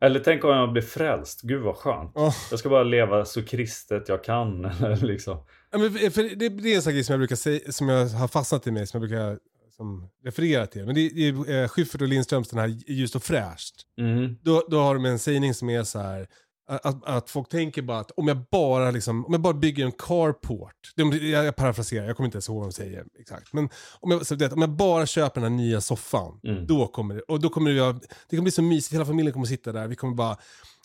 Eller 0.00 0.20
tänk 0.20 0.44
om 0.44 0.50
jag 0.50 0.72
blir 0.72 0.82
frälst. 0.82 1.40
Gud 1.42 1.62
vad 1.62 1.76
skönt. 1.76 2.12
Ja. 2.14 2.34
Jag 2.50 2.58
ska 2.58 2.68
bara 2.68 2.84
leva 2.84 3.24
så 3.24 3.44
kristet 3.44 4.08
jag 4.08 4.24
kan. 4.24 4.64
Eller 4.84 4.96
liksom. 4.96 5.38
Ja, 5.70 5.78
men 5.78 6.10
för, 6.10 6.36
det, 6.36 6.48
det 6.48 6.72
är 6.72 6.76
en 6.76 6.82
sån 6.82 6.92
grej 6.92 7.04
som 7.04 7.12
jag 7.12 7.20
brukar 7.20 7.36
säga, 7.36 7.72
som 7.72 7.88
jag 7.88 8.06
har 8.06 8.28
fastnat 8.28 8.66
i 8.66 8.70
mig, 8.70 8.86
som 8.86 9.00
jag 9.02 9.08
brukar 9.08 9.38
som 9.76 10.08
referera 10.24 10.66
till. 10.66 10.86
Men 10.86 10.94
det, 10.94 11.08
det 11.08 11.28
är 11.28 11.62
eh, 11.62 11.68
Schyffert 11.68 12.00
och 12.02 12.08
Lindströms 12.08 12.48
den 12.48 12.58
här 12.58 12.68
Ljust 12.86 13.16
och 13.16 13.22
fräscht. 13.22 13.74
Mm. 13.98 14.36
Då, 14.42 14.64
då 14.70 14.80
har 14.80 14.94
de 14.94 15.04
en 15.04 15.18
sägning 15.18 15.54
som 15.54 15.70
är 15.70 15.82
så 15.82 15.98
här. 15.98 16.26
Att, 16.68 17.04
att 17.04 17.30
folk 17.30 17.48
tänker 17.48 17.82
bara 17.82 17.98
att 17.98 18.10
om 18.10 18.28
jag 18.28 18.44
bara, 18.50 18.90
liksom, 18.90 19.26
om 19.26 19.32
jag 19.32 19.40
bara 19.40 19.54
bygger 19.54 19.84
en 19.84 19.92
carport. 19.92 20.92
De, 20.96 21.12
jag, 21.12 21.44
jag 21.44 21.56
parafraserar, 21.56 22.06
jag 22.06 22.16
kommer 22.16 22.26
inte 22.26 22.36
ens 22.36 22.48
ihåg 22.48 22.58
vad 22.58 22.68
de 22.68 22.72
säger 22.72 23.04
exakt. 23.20 23.52
Men 23.52 23.68
om 24.00 24.10
jag, 24.10 24.26
så 24.26 24.34
det, 24.34 24.52
om 24.52 24.60
jag 24.60 24.70
bara 24.70 25.06
köper 25.06 25.40
den 25.40 25.52
här 25.52 25.56
nya 25.58 25.80
soffan, 25.80 26.40
Mm. 26.44 26.66
då 26.66 26.86
kommer 26.86 27.14
det, 27.14 27.20
och 27.20 27.40
då 27.40 27.48
kommer 27.48 27.70
det, 27.70 27.92
det 27.92 28.36
kommer 28.36 28.42
bli 28.42 28.50
så 28.50 28.62
mysigt, 28.62 28.94
hela 28.94 29.04
familjen 29.06 29.32
kommer 29.32 29.46
sitta 29.46 29.72
där, 29.72 29.88
vi 29.88 29.96
kommer 29.96 30.14
bara, 30.14 30.36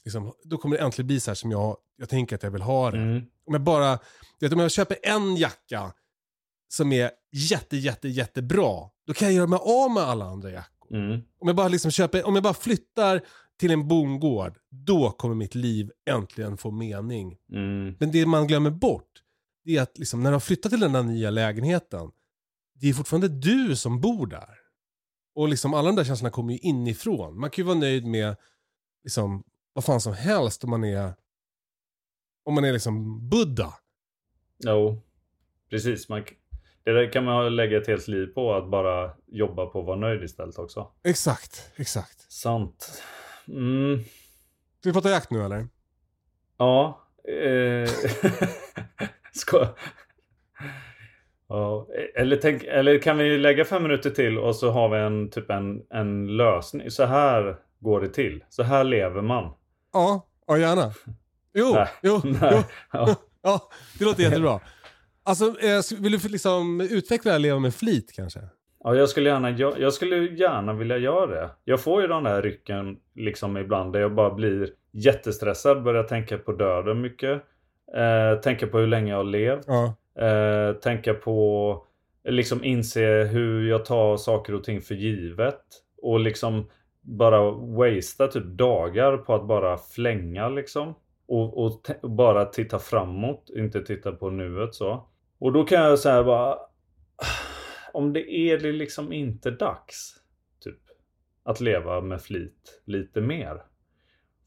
liksom, 0.05 0.31
då 0.43 0.57
kommer 0.57 0.77
det 0.77 0.83
äntligen 0.83 1.07
bli 1.07 1.19
så 1.19 1.29
här 1.31 1.35
som 1.35 1.51
jag, 1.51 1.77
jag 1.97 2.09
tänker 2.09 2.35
att 2.35 2.43
jag 2.43 2.51
vill 2.51 2.61
ha 2.61 2.91
det. 2.91 2.97
Mm. 2.97 3.17
Om 3.47 3.53
jag 3.53 3.61
bara, 3.61 3.99
vet, 4.39 4.53
om 4.53 4.59
jag 4.59 4.71
köper 4.71 4.97
en 5.03 5.35
jacka 5.35 5.93
som 6.69 6.91
är 6.91 7.11
jätte, 7.31 7.77
jätte, 7.77 8.09
jättebra, 8.09 8.89
då 9.07 9.13
kan 9.13 9.27
jag 9.27 9.35
göra 9.35 9.47
mig 9.47 9.59
av 9.63 9.91
med 9.91 10.03
alla 10.03 10.25
andra 10.25 10.51
jackor. 10.51 10.95
Mm. 10.97 11.21
Om 11.39 11.47
jag 11.47 11.55
bara 11.55 11.67
liksom 11.67 11.91
köper, 11.91 12.27
om 12.27 12.35
jag 12.35 12.43
bara 12.43 12.53
flyttar 12.53 13.21
till 13.59 13.71
en 13.71 13.87
bondgård, 13.87 14.59
då 14.69 15.11
kommer 15.11 15.35
mitt 15.35 15.55
liv 15.55 15.91
äntligen 16.09 16.57
få 16.57 16.71
mening. 16.71 17.37
Mm. 17.51 17.95
Men 17.99 18.11
det 18.11 18.25
man 18.25 18.47
glömmer 18.47 18.69
bort, 18.69 19.23
det 19.63 19.77
är 19.77 19.81
att 19.81 19.97
liksom, 19.97 20.23
när 20.23 20.29
du 20.29 20.35
har 20.35 20.39
flyttat 20.39 20.71
till 20.71 20.79
den 20.79 20.93
där 20.93 21.03
nya 21.03 21.29
lägenheten, 21.29 22.11
det 22.73 22.89
är 22.89 22.93
fortfarande 22.93 23.27
du 23.27 23.75
som 23.75 24.01
bor 24.01 24.27
där. 24.27 24.59
Och 25.35 25.49
liksom 25.49 25.73
alla 25.73 25.87
de 25.87 25.95
där 25.95 26.03
känslorna 26.03 26.31
kommer 26.31 26.53
ju 26.53 26.59
inifrån. 26.59 27.39
Man 27.39 27.49
kan 27.49 27.63
ju 27.63 27.67
vara 27.67 27.77
nöjd 27.77 28.05
med 28.05 28.35
liksom, 29.03 29.43
vad 29.73 29.85
fan 29.85 30.01
som 30.01 30.13
helst 30.13 30.63
om 30.63 30.69
man 30.69 30.83
är, 30.83 31.13
om 32.43 32.53
man 32.53 32.63
är 32.63 32.73
liksom 32.73 33.29
Buddha. 33.29 33.73
Jo, 34.63 35.01
precis. 35.69 36.09
Man, 36.09 36.23
det 36.89 37.01
där 37.01 37.11
kan 37.11 37.23
man 37.23 37.55
lägga 37.55 37.77
ett 37.77 37.87
helt 37.87 38.07
liv 38.07 38.25
på, 38.25 38.53
att 38.53 38.69
bara 38.69 39.11
jobba 39.27 39.65
på 39.65 39.79
att 39.79 39.85
vara 39.85 39.97
nöjd 39.97 40.23
istället 40.23 40.57
också. 40.57 40.87
Exakt, 41.03 41.71
exakt. 41.75 42.31
Sant. 42.31 43.03
Mm. 43.47 44.03
Ska 44.79 44.89
vi 44.89 44.93
prata 44.93 45.09
jakt 45.09 45.31
nu 45.31 45.43
eller? 45.43 45.67
Ja. 46.57 47.05
Eh, 47.43 47.89
ska... 49.31 49.67
Ja, 51.47 51.87
eller, 52.15 52.35
tänk, 52.35 52.63
eller 52.63 52.99
kan 52.99 53.17
vi 53.17 53.37
lägga 53.37 53.65
fem 53.65 53.83
minuter 53.83 54.09
till 54.09 54.37
och 54.37 54.55
så 54.55 54.71
har 54.71 54.89
vi 54.89 54.97
en, 54.97 55.29
typ 55.29 55.49
en, 55.49 55.81
en 55.89 56.37
lösning. 56.37 56.91
Så 56.91 57.05
här 57.05 57.57
går 57.79 58.01
det 58.01 58.09
till. 58.09 58.43
Så 58.49 58.63
här 58.63 58.83
lever 58.83 59.21
man. 59.21 59.53
Ja, 59.93 60.27
ja 60.47 60.57
gärna. 60.57 60.93
Jo, 61.53 61.71
Nej. 61.73 61.87
jo, 62.03 62.21
Nej. 62.23 62.49
jo. 62.51 62.63
Ja. 62.91 63.15
Ja, 63.41 63.69
det 63.99 64.05
låter 64.05 64.23
jättebra. 64.23 64.59
Alltså, 65.23 65.45
eh, 65.45 65.99
vill 65.99 66.11
du 66.11 66.29
liksom 66.29 66.81
utveckla 66.81 67.37
Leva 67.37 67.59
med 67.59 67.75
flit 67.75 68.11
kanske? 68.15 68.39
Ja, 68.83 68.95
jag 68.95 69.09
skulle, 69.09 69.29
gärna, 69.29 69.49
jag, 69.49 69.79
jag 69.79 69.93
skulle 69.93 70.15
gärna 70.17 70.73
vilja 70.73 70.97
göra 70.97 71.25
det. 71.25 71.49
Jag 71.63 71.81
får 71.81 72.01
ju 72.01 72.07
den 72.07 72.23
där 72.23 72.41
rycken 72.41 72.97
liksom 73.15 73.57
ibland 73.57 73.93
där 73.93 73.99
jag 73.99 74.15
bara 74.15 74.33
blir 74.33 74.69
jättestressad. 74.91 75.83
Börjar 75.83 76.03
tänka 76.03 76.37
på 76.37 76.51
döden 76.51 77.01
mycket. 77.01 77.43
Eh, 77.95 78.41
tänka 78.41 78.67
på 78.67 78.77
hur 78.77 78.87
länge 78.87 79.11
jag 79.11 79.17
har 79.17 79.23
levt. 79.23 79.65
Ja. 79.67 79.95
Eh, 80.25 80.73
tänka 80.73 81.13
på, 81.13 81.85
liksom 82.23 82.63
inse 82.63 83.23
hur 83.23 83.69
jag 83.69 83.85
tar 83.85 84.17
saker 84.17 84.53
och 84.55 84.63
ting 84.63 84.81
för 84.81 84.95
givet. 84.95 85.61
Och 86.01 86.19
liksom 86.19 86.69
bara 87.01 87.51
wastea 87.51 88.27
typ 88.27 88.45
dagar 88.45 89.17
på 89.17 89.35
att 89.35 89.47
bara 89.47 89.77
flänga 89.77 90.49
liksom. 90.49 90.95
Och, 91.29 91.65
och, 91.65 91.89
och 92.01 92.11
bara 92.11 92.45
titta 92.45 92.79
framåt, 92.79 93.49
inte 93.55 93.81
titta 93.81 94.11
på 94.11 94.29
nuet 94.29 94.75
så. 94.75 95.07
Och 95.39 95.53
då 95.53 95.63
kan 95.63 95.81
jag 95.81 95.99
säga 95.99 96.23
bara 96.23 96.57
om 97.93 98.13
det 98.13 98.31
är 98.31 98.57
det 98.57 98.71
liksom 98.71 99.13
inte 99.13 99.51
dags 99.51 100.15
typ 100.59 100.79
att 101.43 101.59
leva 101.59 102.01
med 102.01 102.21
flit 102.21 102.81
lite 102.85 103.21
mer. 103.21 103.63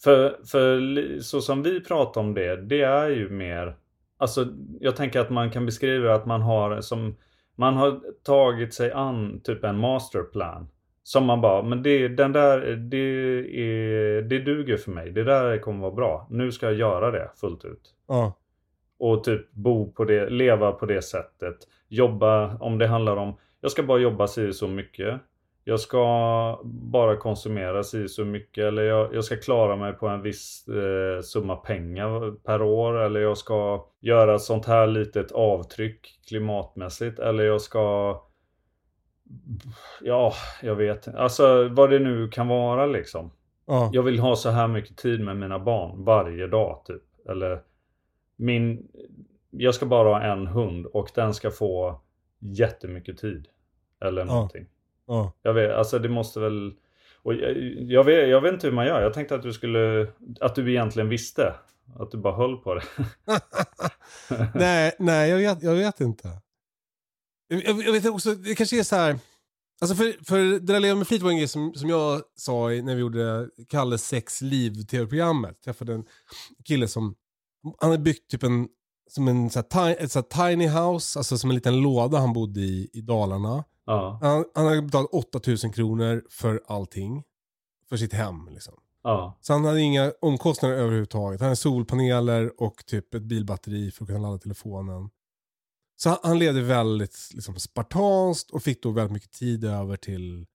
För, 0.04 0.40
för 0.44 0.80
så 1.20 1.40
som 1.40 1.62
vi 1.62 1.80
pratar 1.80 2.20
om 2.20 2.34
det, 2.34 2.56
det 2.56 2.82
är 2.82 3.08
ju 3.08 3.30
mer 3.30 3.76
Alltså 4.22 4.46
jag 4.80 4.96
tänker 4.96 5.20
att 5.20 5.30
man 5.30 5.50
kan 5.50 5.66
beskriva 5.66 6.14
att 6.14 6.26
man 6.26 6.42
har 6.42 6.80
som 6.80 7.16
Man 7.54 7.76
har 7.76 8.00
tagit 8.22 8.74
sig 8.74 8.92
an 8.92 9.40
typ 9.44 9.64
en 9.64 9.78
masterplan 9.78 10.68
som 11.04 11.24
man 11.24 11.40
bara, 11.40 11.62
men 11.62 11.82
det, 11.82 12.08
den 12.08 12.32
där, 12.32 12.60
det, 12.76 12.96
är, 13.60 14.22
det 14.22 14.38
duger 14.38 14.76
för 14.76 14.90
mig. 14.90 15.10
Det 15.10 15.24
där 15.24 15.58
kommer 15.58 15.80
vara 15.80 15.94
bra. 15.94 16.26
Nu 16.30 16.52
ska 16.52 16.66
jag 16.66 16.74
göra 16.74 17.10
det 17.10 17.30
fullt 17.36 17.64
ut. 17.64 17.94
Ja. 18.08 18.32
Och 18.98 19.24
typ 19.24 19.52
bo 19.52 19.92
på 19.92 20.04
det, 20.04 20.30
leva 20.30 20.72
på 20.72 20.86
det 20.86 21.02
sättet. 21.02 21.56
Jobba, 21.88 22.56
om 22.56 22.78
det 22.78 22.86
handlar 22.86 23.16
om, 23.16 23.36
jag 23.60 23.70
ska 23.70 23.82
bara 23.82 23.98
jobba 23.98 24.26
si 24.26 24.52
så 24.52 24.68
mycket. 24.68 25.20
Jag 25.64 25.80
ska 25.80 26.60
bara 26.64 27.16
konsumera 27.16 27.82
si 27.82 28.08
så 28.08 28.24
mycket. 28.24 28.64
Eller 28.64 28.82
jag, 28.82 29.14
jag 29.14 29.24
ska 29.24 29.36
klara 29.36 29.76
mig 29.76 29.92
på 29.92 30.08
en 30.08 30.22
viss 30.22 30.68
eh, 30.68 31.22
summa 31.22 31.56
pengar 31.56 32.36
per 32.44 32.62
år. 32.62 32.98
Eller 32.98 33.20
jag 33.20 33.38
ska 33.38 33.86
göra 34.00 34.38
sånt 34.38 34.66
här 34.66 34.86
litet 34.86 35.32
avtryck 35.32 36.20
klimatmässigt. 36.28 37.18
Eller 37.18 37.44
jag 37.44 37.60
ska 37.60 38.16
Ja, 40.00 40.32
jag 40.62 40.74
vet 40.74 41.08
Alltså 41.14 41.68
vad 41.68 41.90
det 41.90 41.98
nu 41.98 42.28
kan 42.28 42.48
vara 42.48 42.86
liksom. 42.86 43.30
Ja. 43.66 43.90
Jag 43.92 44.02
vill 44.02 44.18
ha 44.18 44.36
så 44.36 44.50
här 44.50 44.68
mycket 44.68 44.96
tid 44.96 45.20
med 45.20 45.36
mina 45.36 45.58
barn 45.58 46.04
varje 46.04 46.46
dag 46.46 46.82
typ. 46.84 47.02
Eller 47.28 47.62
min... 48.36 48.88
Jag 49.50 49.74
ska 49.74 49.86
bara 49.86 50.08
ha 50.08 50.22
en 50.22 50.46
hund 50.46 50.86
och 50.86 51.10
den 51.14 51.34
ska 51.34 51.50
få 51.50 52.00
jättemycket 52.38 53.18
tid. 53.18 53.48
Eller 54.00 54.20
Ja. 54.20 54.24
någonting. 54.34 54.66
ja. 55.06 55.32
Jag 55.42 55.54
vet, 55.54 55.72
alltså 55.72 55.98
det 55.98 56.08
måste 56.08 56.40
väl... 56.40 56.72
Och 57.22 57.34
jag, 57.34 57.56
jag, 57.78 58.04
vet, 58.04 58.28
jag 58.28 58.40
vet 58.40 58.52
inte 58.52 58.66
hur 58.66 58.74
man 58.74 58.86
gör. 58.86 59.02
Jag 59.02 59.14
tänkte 59.14 59.34
att 59.34 59.42
du 59.42 59.52
skulle... 59.52 60.06
Att 60.40 60.54
du 60.54 60.70
egentligen 60.70 61.08
visste. 61.08 61.54
Att 61.98 62.10
du 62.10 62.18
bara 62.18 62.34
höll 62.34 62.56
på 62.56 62.74
det. 62.74 62.82
nej, 64.54 64.92
nej 64.98 65.30
jag, 65.30 65.36
vet, 65.38 65.62
jag 65.62 65.74
vet 65.74 66.00
inte. 66.00 66.28
Jag, 67.52 67.82
jag, 67.82 67.92
vet 67.92 68.06
också, 68.06 68.34
det 68.34 68.54
kanske 68.54 68.78
är 68.78 68.82
så 68.82 68.96
här. 68.96 69.18
Alltså 69.80 69.96
för, 69.96 70.24
för 70.24 70.38
det 70.38 70.58
där 70.58 70.80
Leva 70.80 70.98
med 70.98 71.06
flit 71.08 71.22
var 71.22 71.30
en 71.30 71.36
grej 71.36 71.48
som, 71.48 71.74
som 71.74 71.88
jag 71.88 72.22
sa 72.36 72.68
när 72.68 72.94
vi 72.94 73.00
gjorde 73.00 73.48
Kalles 73.68 74.06
sex 74.06 74.40
liv 74.40 74.82
tv-programmet. 74.82 75.50
Jag 75.50 75.64
träffade 75.64 75.94
en 75.94 76.04
kille 76.64 76.88
som, 76.88 77.14
han 77.80 77.90
hade 77.90 78.02
byggt 78.02 78.30
typ 78.30 78.42
en, 78.42 78.68
som 79.10 79.28
en 79.28 79.50
så 79.50 79.62
här, 79.70 80.06
så 80.06 80.18
här 80.18 80.50
tiny 80.50 80.68
house, 80.68 81.18
alltså 81.18 81.38
som 81.38 81.50
en 81.50 81.56
liten 81.56 81.80
låda 81.80 82.18
han 82.18 82.32
bodde 82.32 82.60
i, 82.60 82.90
i 82.92 83.00
Dalarna. 83.00 83.64
Ja, 83.86 84.18
Han, 84.22 84.44
han 84.54 84.66
hade 84.66 84.82
betalat 84.82 85.10
8000 85.12 85.72
kronor 85.72 86.24
för 86.30 86.62
allting. 86.66 87.22
För 87.88 87.96
sitt 87.96 88.12
hem 88.12 88.48
liksom. 88.50 88.74
ja, 89.02 89.38
Så 89.40 89.52
han 89.52 89.64
hade 89.64 89.80
inga 89.80 90.12
omkostnader 90.20 90.76
överhuvudtaget. 90.76 91.40
Han 91.40 91.46
hade 91.46 91.56
solpaneler 91.56 92.62
och 92.62 92.86
typ 92.86 93.14
ett 93.14 93.22
bilbatteri 93.22 93.90
för 93.90 94.04
att 94.04 94.08
kunna 94.08 94.18
ladda 94.18 94.38
telefonen. 94.38 95.10
Så 96.02 96.08
han, 96.08 96.18
han 96.22 96.38
levde 96.38 96.60
väldigt 96.62 97.30
liksom, 97.34 97.56
spartanskt 97.58 98.50
och 98.50 98.62
fick 98.62 98.82
då 98.82 98.90
väldigt 98.90 99.12
mycket 99.12 99.32
tid 99.32 99.64
över 99.64 99.96
till 99.96 100.46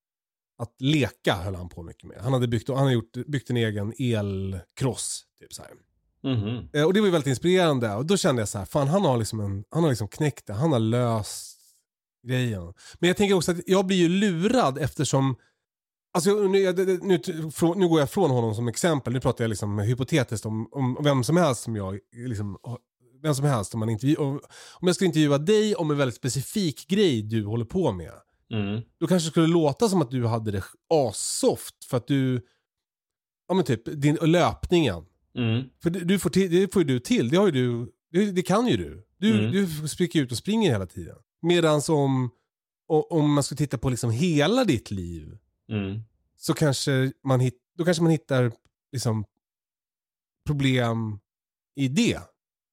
att 0.58 0.76
leka 0.80 1.36
höll 1.36 1.56
han 1.56 1.70
på 1.70 1.84
mycket 1.84 2.04
med. 2.04 2.18
Han 2.22 2.34
hade 2.34 2.48
byggt, 2.48 2.70
han 2.70 2.78
hade 2.78 2.94
gjort, 2.94 3.12
byggt 3.28 3.50
en 3.50 3.58
egen 3.58 3.94
elkross. 4.00 5.24
Typ 5.40 5.54
så 5.54 5.62
här. 5.62 5.72
mhm, 6.36 6.70
Eh, 6.74 6.84
Och 6.84 6.94
det 6.94 7.00
var 7.00 7.08
ju 7.08 7.12
väldigt 7.12 7.28
inspirerande. 7.30 7.94
Och 7.96 8.06
då 8.06 8.18
kände 8.18 8.42
jag 8.42 8.50
så 8.50 8.58
här, 8.58 8.66
fan 8.66 8.88
han 8.88 9.06
har 9.06 9.18
liksom, 9.18 9.40
en, 9.40 9.64
han 9.70 9.84
har 9.84 9.90
liksom 9.90 10.08
knäckt 10.08 10.48
det. 10.48 10.54
Han 10.54 10.72
har 10.72 10.80
löst 10.80 11.60
grejen. 12.28 12.74
Men 13.00 13.08
jag 13.08 13.18
tänker 13.18 13.36
också 13.36 13.52
att 13.52 13.58
jag 13.68 13.86
blir 13.86 13.98
ju 13.98 14.10
lurad 14.10 14.78
eftersom 14.78 15.36
Alltså 16.14 16.30
nu, 16.32 16.74
nu, 17.02 17.20
nu 17.76 17.88
går 17.88 18.00
jag 18.00 18.10
från 18.10 18.32
honom 18.32 18.56
som 18.56 18.68
exempel. 18.68 19.14
Nu 19.14 19.20
pratar 19.20 19.44
jag 19.44 19.50
liksom 19.50 19.80
hypotetiskt 19.80 20.46
om, 20.46 20.68
om 20.72 20.98
vem 21.04 21.24
som 21.24 21.38
helst 21.38 21.62
som 21.64 21.76
jag 21.76 22.00
liksom, 22.28 22.58
vem 23.28 23.36
som 23.36 23.46
helst 23.46 23.74
om 23.74 23.80
man 23.80 23.90
om, 24.18 24.40
om 24.74 24.88
jag 24.88 24.96
skulle 24.96 25.08
intervjua 25.08 25.38
dig 25.38 25.76
om 25.76 25.92
en 25.92 25.98
väldigt 25.98 26.16
specifik 26.16 26.88
grej 26.88 27.22
du 27.22 27.46
håller 27.46 27.66
på 27.66 27.92
med. 27.92 28.14
mm, 28.52 28.82
Då 29.00 29.08
kanske 29.08 29.28
det 29.28 29.32
skulle 29.32 29.48
låta 29.48 29.90
som 29.90 30.02
att 30.02 30.12
du 30.12 30.26
hade 30.26 30.52
det 30.52 30.64
assoft 30.90 31.86
för 31.86 31.98
att 31.98 32.08
du, 32.08 32.42
ja 33.48 33.54
men 33.56 33.66
typ 33.66 33.82
din 34.02 34.16
löpningen. 34.22 35.06
mm, 35.38 35.64
För 35.84 35.90
det, 35.90 36.00
du 36.00 36.20
får 36.20 36.30
till, 36.30 36.52
det 36.52 36.74
får 36.74 36.82
ju 36.82 36.88
du 36.88 37.00
till, 37.00 37.30
det, 37.30 37.38
har 37.38 37.46
ju 37.46 37.52
du, 37.52 37.92
det, 38.12 38.32
det 38.32 38.42
kan 38.42 38.68
ju 38.68 38.78
du. 38.78 39.04
Du, 39.20 39.40
Mm. 39.40 39.52
du 39.52 39.88
spricker 39.88 40.22
ut 40.22 40.32
och 40.32 40.38
springer 40.38 40.72
hela 40.72 40.86
tiden. 40.86 41.16
Medan 41.42 41.82
om, 41.90 42.30
om 42.88 43.34
man 43.34 43.44
skulle 43.44 43.58
titta 43.58 43.78
på 43.78 43.90
liksom 43.90 44.12
hela 44.12 44.64
ditt 44.64 44.92
liv 44.92 45.38
mm. 45.70 46.02
så 46.38 46.54
kanske 46.54 47.12
man, 47.24 47.40
hit, 47.40 47.56
då 47.78 47.86
kanske 47.86 48.04
man 48.04 48.12
hittar 48.12 48.52
liksom 48.92 49.26
problem 50.46 51.20
i 51.76 51.88
det. 51.88 52.20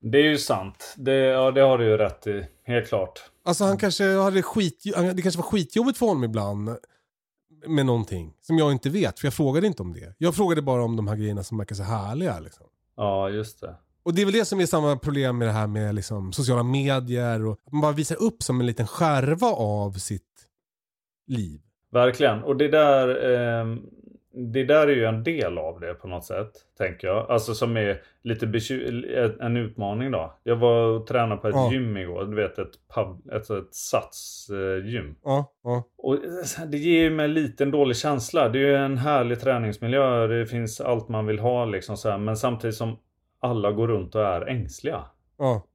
Det 0.06 0.18
är 0.18 0.22
ju 0.28 0.38
sant. 0.38 0.94
Det, 0.96 1.14
ja, 1.14 1.50
det 1.50 1.60
har 1.60 1.78
du 1.78 1.84
ju 1.84 1.96
rätt 1.96 2.26
i. 2.26 2.46
Helt 2.64 2.88
klart. 2.88 3.20
Alltså 3.44 3.64
han 3.64 3.78
kanske 3.78 4.16
hade 4.16 4.42
skit, 4.42 4.82
det 5.14 5.22
kanske 5.22 5.40
var 5.40 5.48
skitjobbigt 5.48 5.98
för 5.98 6.06
honom 6.06 6.24
ibland 6.24 6.76
med 7.66 7.86
någonting 7.86 8.34
som 8.40 8.58
jag 8.58 8.72
inte 8.72 8.90
vet, 8.90 9.18
för 9.18 9.26
jag 9.26 9.34
frågade 9.34 9.66
inte 9.66 9.82
om 9.82 9.92
det. 9.92 10.14
Jag 10.18 10.34
frågade 10.34 10.62
bara 10.62 10.84
om 10.84 10.96
de 10.96 11.08
här 11.08 11.16
grejerna 11.16 11.42
som 11.42 11.58
verkar 11.58 11.74
så 11.74 11.82
härliga. 11.82 12.40
Liksom. 12.40 12.66
Ja, 12.96 13.30
just 13.30 13.60
det. 13.60 13.74
Och 14.02 14.14
det 14.14 14.22
är 14.22 14.26
väl 14.26 14.34
det 14.34 14.44
som 14.44 14.60
är 14.60 14.66
samma 14.66 14.96
problem 14.96 15.38
med 15.38 15.48
det 15.48 15.52
här 15.52 15.66
med 15.66 15.94
liksom 15.94 16.32
sociala 16.32 16.62
medier 16.62 17.46
och 17.46 17.58
man 17.72 17.80
bara 17.80 17.92
visar 17.92 18.22
upp 18.22 18.42
som 18.42 18.60
en 18.60 18.66
liten 18.66 18.86
skärva 18.86 19.46
av 19.46 19.92
sitt 19.92 20.46
liv. 21.26 21.60
Verkligen. 21.92 22.42
Och 22.42 22.56
det 22.56 22.68
där... 22.68 23.34
ehm, 23.34 23.82
det 24.34 24.64
där 24.64 24.86
är 24.86 24.92
ju 24.94 25.04
en 25.04 25.22
del 25.24 25.58
av 25.58 25.80
det 25.80 25.94
på 25.94 26.08
något 26.08 26.24
sätt. 26.24 26.50
Tänker 26.78 27.06
jag. 27.08 27.30
Alltså 27.30 27.54
som 27.54 27.76
är 27.76 28.00
lite 28.22 28.46
en 29.40 29.56
utmaning 29.56 30.10
då. 30.10 30.34
Jag 30.42 30.56
var 30.56 30.82
och 30.88 31.06
tränade 31.06 31.40
på 31.40 31.48
ett 31.48 31.54
Ja. 31.54 31.72
gym 31.72 31.96
igår. 31.96 32.24
Du 32.24 32.36
vet 32.36 32.58
ett, 32.58 32.72
pub, 32.94 33.32
ett, 33.32 33.50
ett 33.50 33.74
satsgym. 33.74 35.14
Ja, 35.24 35.52
ja. 35.64 35.84
Och 35.98 36.18
det 36.66 36.76
ger 36.78 37.02
ju 37.02 37.10
mig 37.10 37.28
lite 37.28 37.64
en 37.64 37.70
dålig 37.70 37.96
känsla. 37.96 38.48
Det 38.48 38.58
är 38.58 38.66
ju 38.66 38.76
en 38.76 38.98
härlig 38.98 39.40
träningsmiljö. 39.40 40.26
Det 40.26 40.46
finns 40.46 40.80
allt 40.80 41.08
man 41.08 41.26
vill 41.26 41.38
ha 41.38 41.64
liksom 41.64 41.96
så 41.96 42.10
här. 42.10 42.18
Men 42.18 42.36
samtidigt 42.36 42.76
som 42.76 42.96
alla 43.40 43.72
går 43.72 43.88
runt 43.88 44.14
och 44.14 44.22
är 44.24 44.46
ängsliga. 44.48 45.04
Ja, 45.38 45.66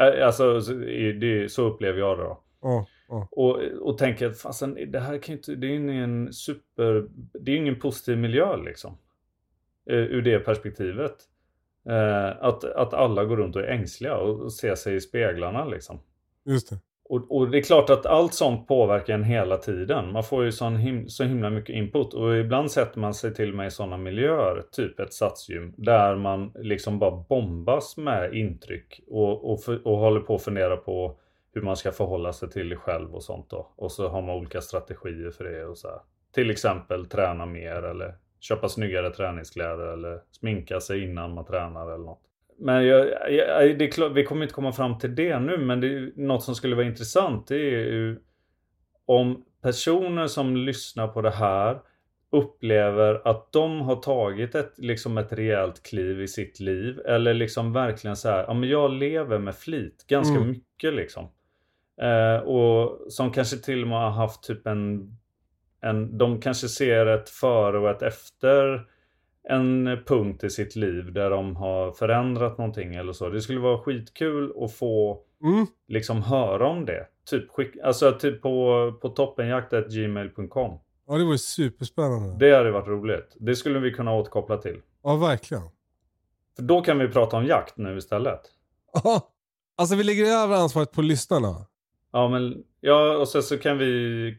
Ä- 0.00 0.26
Alltså 0.26 0.60
så- 0.60 0.72
det, 1.20 1.52
så 1.52 1.62
upplever 1.64 1.98
jag 1.98 2.18
det 2.18 2.22
då. 2.24 2.40
ja, 2.62 2.86
ja. 3.08 3.28
Och, 3.30 3.62
och 3.80 3.98
tänker 3.98 4.26
att 4.26 4.38
fasen, 4.38 4.92
det 4.92 5.00
här 5.00 5.18
kan 5.18 5.34
inte, 5.34 5.54
det 5.54 5.66
är 5.66 5.70
ju 5.70 5.76
ingen 5.76 6.32
super, 6.32 7.08
det 7.40 7.52
är 7.52 7.56
ingen 7.56 7.80
positiv 7.80 8.18
miljö 8.18 8.56
liksom. 8.56 8.98
Eh, 9.90 9.96
Ur 9.96 10.22
det 10.22 10.38
perspektivet. 10.38 11.16
Eh, 11.88 12.44
att, 12.44 12.64
att 12.64 12.94
alla 12.94 13.24
går 13.24 13.36
runt 13.36 13.56
och 13.56 13.62
är 13.62 13.66
ängsliga 13.66 14.16
och, 14.16 14.40
och 14.40 14.52
ser 14.52 14.74
sig 14.74 14.94
i 14.94 15.00
speglarna 15.00 15.64
liksom. 15.64 16.00
Just 16.44 16.70
det. 16.70 16.78
Och, 17.08 17.36
och 17.36 17.50
det 17.50 17.58
är 17.58 17.62
klart 17.62 17.90
att 17.90 18.06
allt 18.06 18.34
sånt 18.34 18.68
påverkar 18.68 19.14
en 19.14 19.24
hela 19.24 19.56
tiden. 19.56 20.12
Man 20.12 20.24
får 20.24 20.44
ju 20.44 20.52
sån 20.52 20.76
him 20.76 21.08
så 21.08 21.24
himla 21.24 21.50
mycket 21.50 21.76
input 21.76 22.14
och 22.14 22.36
ibland 22.36 22.70
sätter 22.70 23.00
man 23.00 23.14
sig 23.14 23.34
till 23.34 23.48
och 23.48 23.56
med 23.56 23.66
i 23.66 23.70
sådana 23.70 23.96
miljöer, 23.96 24.62
typ 24.72 25.00
ett 25.00 25.12
satsgym, 25.12 25.74
där 25.76 26.16
man 26.16 26.52
liksom 26.54 26.98
bara 26.98 27.24
bombas 27.28 27.96
med 27.96 28.34
intryck 28.34 29.00
och, 29.10 29.52
och, 29.52 29.62
för, 29.62 29.86
och 29.86 29.98
håller 29.98 30.20
på 30.20 30.34
att 30.34 30.42
fundera 30.42 30.76
på 30.76 31.18
hur 31.54 31.62
man 31.62 31.76
ska 31.76 31.92
förhålla 31.92 32.32
sig 32.32 32.50
till 32.50 32.68
det 32.68 32.76
själv 32.76 33.14
och 33.14 33.22
sånt 33.22 33.50
då. 33.50 33.72
Och 33.76 33.92
så 33.92 34.08
har 34.08 34.22
man 34.22 34.34
olika 34.36 34.60
strategier 34.60 35.30
för 35.30 35.44
det 35.44 35.64
och 35.64 35.78
så 35.78 35.88
här. 35.88 35.98
Till 36.34 36.50
exempel 36.50 37.06
träna 37.06 37.46
mer 37.46 37.82
eller 37.82 38.14
köpa 38.40 38.68
snyggare 38.68 39.10
träningskläder 39.10 39.86
eller 39.86 40.20
sminka 40.30 40.80
sig 40.80 41.04
innan 41.04 41.34
man 41.34 41.44
tränar 41.44 41.94
eller 41.94 42.04
något. 42.04 42.20
Men 42.58 42.86
jag, 42.86 43.06
jag, 43.32 43.78
det 43.78 43.84
är 43.84 43.90
klart, 43.90 44.12
vi 44.12 44.24
kommer 44.24 44.42
inte 44.42 44.54
komma 44.54 44.72
fram 44.72 44.98
till 44.98 45.14
det 45.14 45.38
nu, 45.38 45.58
men 45.58 45.80
det 45.80 45.86
är 45.86 46.12
något 46.16 46.42
som 46.42 46.54
skulle 46.54 46.76
vara 46.76 46.86
intressant. 46.86 47.46
Det 47.48 47.56
är 47.56 47.92
ju 47.92 48.20
om 49.06 49.44
personer 49.62 50.26
som 50.26 50.56
lyssnar 50.56 51.08
på 51.08 51.22
det 51.22 51.30
här 51.30 51.78
upplever 52.30 53.28
att 53.28 53.52
de 53.52 53.80
har 53.80 53.96
tagit 53.96 54.54
ett, 54.54 54.72
liksom 54.78 55.18
ett 55.18 55.32
rejält 55.32 55.82
kliv 55.82 56.22
i 56.22 56.28
sitt 56.28 56.60
liv. 56.60 57.00
Eller 57.06 57.34
liksom 57.34 57.72
verkligen 57.72 58.16
så 58.16 58.28
här, 58.28 58.44
ja 58.48 58.54
men 58.54 58.68
jag 58.68 58.90
lever 58.92 59.38
med 59.38 59.54
flit 59.54 60.04
ganska 60.08 60.36
Mm. 60.36 60.48
mycket 60.50 60.94
liksom. 60.94 61.28
Eh, 62.02 62.36
och 62.42 63.12
som 63.12 63.32
kanske 63.32 63.56
till 63.56 63.82
och 63.82 63.88
med 63.88 63.98
har 63.98 64.10
haft 64.10 64.42
typ 64.42 64.66
en, 64.66 65.16
en, 65.80 66.18
de 66.18 66.40
kanske 66.40 66.68
ser 66.68 67.06
ett 67.06 67.28
före 67.28 67.78
och 67.78 67.90
ett 67.90 68.02
efter 68.02 68.86
en 69.48 69.98
punkt 70.06 70.44
i 70.44 70.50
sitt 70.50 70.76
liv 70.76 71.12
där 71.12 71.30
de 71.30 71.56
har 71.56 71.92
förändrat 71.92 72.58
någonting 72.58 72.94
eller 72.94 73.12
så. 73.12 73.28
Det 73.28 73.40
skulle 73.40 73.60
vara 73.60 73.78
skitkul 73.78 74.52
att 74.64 74.72
få 74.74 75.20
Mm. 75.42 75.66
liksom 75.88 76.22
höra 76.22 76.68
om 76.68 76.84
det. 76.84 77.06
Typ, 77.30 77.50
skick, 77.50 77.76
alltså 77.84 78.12
typ 78.12 78.42
på, 78.42 78.92
på 79.02 79.08
toppenjakt.gmail.com. 79.08 80.78
Ja, 81.06 81.18
det 81.18 81.24
var 81.24 81.32
ju 81.32 81.38
superspännande. 81.38 82.36
Det 82.48 82.56
hade 82.56 82.70
varit 82.70 82.88
roligt. 82.88 83.36
Det 83.40 83.56
skulle 83.56 83.78
vi 83.78 83.90
kunna 83.90 84.12
återkoppla 84.14 84.56
till. 84.56 84.80
Ja, 85.02 85.16
verkligen. 85.16 85.62
För 86.56 86.62
då 86.62 86.80
kan 86.80 86.98
vi 86.98 87.08
prata 87.08 87.36
om 87.36 87.46
jakt 87.46 87.76
nu 87.76 87.96
istället. 87.96 88.40
Ja. 89.04 89.30
Alltså 89.76 89.96
vi 89.96 90.04
lägger 90.04 90.24
över 90.24 90.56
ansvaret 90.56 90.92
på 90.92 91.02
lyssnarna. 91.02 91.66
Ja, 92.14 92.28
men 92.28 92.64
ja, 92.80 93.16
och 93.16 93.28
sen 93.28 93.42
så 93.42 93.58
kan 93.58 93.78
vi 93.78 94.36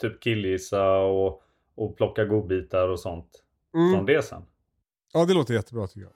typ 0.00 0.20
killgissa 0.22 0.96
och, 0.96 1.42
och 1.74 1.96
plocka 1.96 2.24
godbitar 2.24 2.88
och 2.88 3.00
sånt 3.00 3.42
Mm. 3.74 3.94
från 3.94 4.06
det 4.06 4.22
sen. 4.24 4.42
Ja, 5.12 5.24
det 5.24 5.34
låter 5.34 5.54
jättebra 5.54 5.86
tycker 5.86 6.00
jag. 6.00 6.12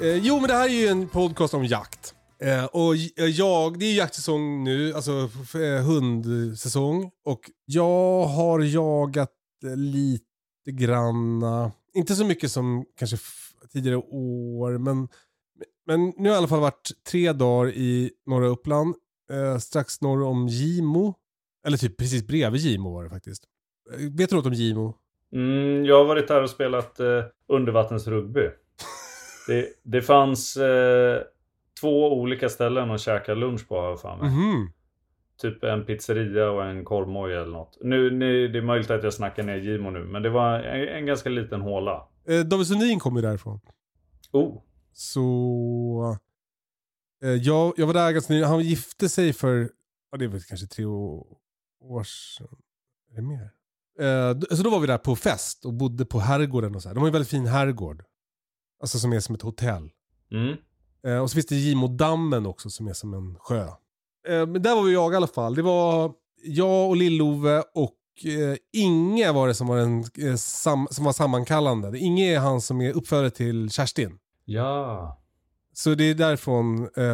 Eh, 0.00 0.16
jo, 0.16 0.40
men 0.40 0.48
det 0.48 0.54
här 0.54 0.68
är 0.68 0.72
ju 0.72 0.86
en 0.86 1.08
podcast 1.08 1.54
om 1.54 1.64
jakt. 1.64 2.14
Eh, 2.38 2.64
och 2.64 2.94
eh, 2.94 3.24
jag, 3.24 3.78
det 3.78 3.86
är 3.86 3.94
jaktsäsong 3.96 4.64
nu, 4.64 4.92
alltså 4.94 5.12
eh, 5.58 5.84
hundsäsong. 5.84 7.10
Och 7.24 7.40
jag 7.64 8.24
har 8.24 8.60
jagat 8.60 9.32
eh, 9.64 9.76
lite 9.76 10.24
granna, 10.72 11.72
inte 11.94 12.14
så 12.14 12.24
mycket 12.24 12.50
som 12.50 12.84
kanske 12.98 13.16
tidigare 13.72 13.96
år, 14.10 14.78
men, 14.78 15.08
men 15.86 16.04
nu 16.04 16.12
har 16.18 16.26
jag 16.26 16.34
i 16.34 16.38
alla 16.38 16.48
fall 16.48 16.60
varit 16.60 16.90
tre 17.10 17.32
dagar 17.32 17.70
i 17.72 18.10
norra 18.26 18.46
Uppland 18.46 18.94
eh, 19.30 19.58
strax 19.58 20.00
norr 20.00 20.22
om 20.22 20.48
Gimo. 20.48 21.14
Eller 21.66 21.76
typ 21.76 21.96
precis 21.96 22.26
bredvid 22.26 22.60
Gimo 22.60 22.94
var 22.94 23.04
det 23.04 23.10
faktiskt. 23.10 23.44
Eh, 23.92 24.16
Vet 24.16 24.30
du 24.30 24.36
något 24.36 24.46
om 24.46 24.52
Gimo? 24.52 24.94
Mm, 25.32 25.84
jag 25.84 25.98
har 25.98 26.04
varit 26.04 26.28
där 26.28 26.42
och 26.42 26.50
spelat 26.50 27.00
eh, 27.00 27.24
undervattensrugby. 27.48 28.40
Det, 29.46 29.68
det 29.82 30.02
fanns 30.02 30.56
eh, 30.56 31.22
två 31.80 32.12
olika 32.20 32.48
ställen 32.48 32.90
att 32.90 33.00
käka 33.00 33.34
lunch 33.34 33.68
på 33.68 33.80
har 33.80 33.88
jag 33.88 34.00
för 34.00 34.16
mig. 34.16 34.30
Mhm. 34.30 34.70
Typ 35.36 35.64
en 35.64 35.86
pizzeria 35.86 36.50
och 36.50 36.64
en 36.64 36.84
korvmoj 36.84 37.32
eller 37.34 37.52
något. 37.52 37.78
Nu, 37.80 38.10
nu, 38.10 38.48
det 38.48 38.58
är 38.58 38.62
möjligt 38.62 38.90
att 38.90 39.04
jag 39.04 39.14
snackar 39.14 39.42
ner 39.42 39.56
Gimo 39.56 39.90
nu, 39.90 40.04
men 40.04 40.22
det 40.22 40.30
var 40.30 40.58
en, 40.58 40.88
en 40.88 41.06
ganska 41.06 41.28
liten 41.28 41.60
håla. 41.60 42.08
Eh, 42.28 42.40
David 42.40 42.66
Sundin 42.66 42.98
kom 43.00 43.16
ju 43.16 43.22
därifrån. 43.22 43.60
Oh, 44.32 44.62
Så... 44.92 46.18
Eh, 47.24 47.30
jag, 47.30 47.74
jag 47.76 47.86
var 47.86 47.94
där 47.94 48.12
ganska 48.12 48.32
nyligen. 48.32 48.50
Han 48.50 48.60
gifte 48.60 49.08
sig 49.08 49.32
för, 49.32 49.70
ja 50.10 50.18
det 50.18 50.24
är 50.24 50.28
väl 50.28 50.42
kanske 50.42 50.66
tre 50.66 50.84
år 50.84 52.02
sedan. 52.04 52.48
Är 53.12 53.16
det 53.16 53.22
mer? 53.22 53.50
Eh, 54.00 54.56
så 54.56 54.62
då 54.62 54.70
var 54.70 54.80
vi 54.80 54.86
där 54.86 54.98
på 54.98 55.16
fest 55.16 55.64
och 55.64 55.74
bodde 55.74 56.04
på 56.04 56.18
herrgården 56.18 56.74
och 56.74 56.82
så 56.82 56.88
här. 56.88 56.94
De 56.94 56.98
har 57.00 57.06
ju 57.06 57.10
en 57.10 57.12
väldigt 57.12 57.30
fin 57.30 57.46
herrgård. 57.46 58.04
Alltså 58.80 58.98
som 58.98 59.12
är 59.12 59.20
som 59.20 59.34
ett 59.34 59.42
hotell. 59.42 59.90
mm. 60.30 60.56
Eh, 61.06 61.18
och 61.18 61.30
så 61.30 61.34
finns 61.34 61.46
det 61.46 61.56
Gimodammen 61.56 62.46
också 62.46 62.70
som 62.70 62.88
är 62.88 62.92
som 62.92 63.14
en 63.14 63.36
sjö. 63.38 63.68
Eh, 64.28 64.46
men 64.46 64.62
där 64.62 64.74
var 64.74 64.82
vi 64.82 64.92
jag 64.92 65.12
i 65.12 65.16
alla 65.16 65.26
fall. 65.26 65.54
Det 65.54 65.62
var 65.62 66.12
jag 66.44 66.88
och 66.88 66.96
Lill-Ove 66.96 67.62
och 67.74 67.94
eh, 68.24 68.56
Inge 68.72 69.32
var 69.32 69.48
det 69.48 69.54
som 69.54 69.66
var, 69.66 69.78
en, 69.78 70.04
eh, 70.18 70.34
sam, 70.36 70.88
som 70.90 71.04
var 71.04 71.12
sammankallande. 71.12 71.98
Inge 71.98 72.34
är 72.34 72.38
han 72.38 72.60
som 72.60 72.80
är 72.80 72.92
uppfödare 72.92 73.30
till 73.30 73.70
Kerstin. 73.70 74.18
Ja. 74.44 75.20
Så 75.72 75.94
det 75.94 76.04
är 76.04 76.14
därifrån, 76.14 76.88
eh, 76.96 77.04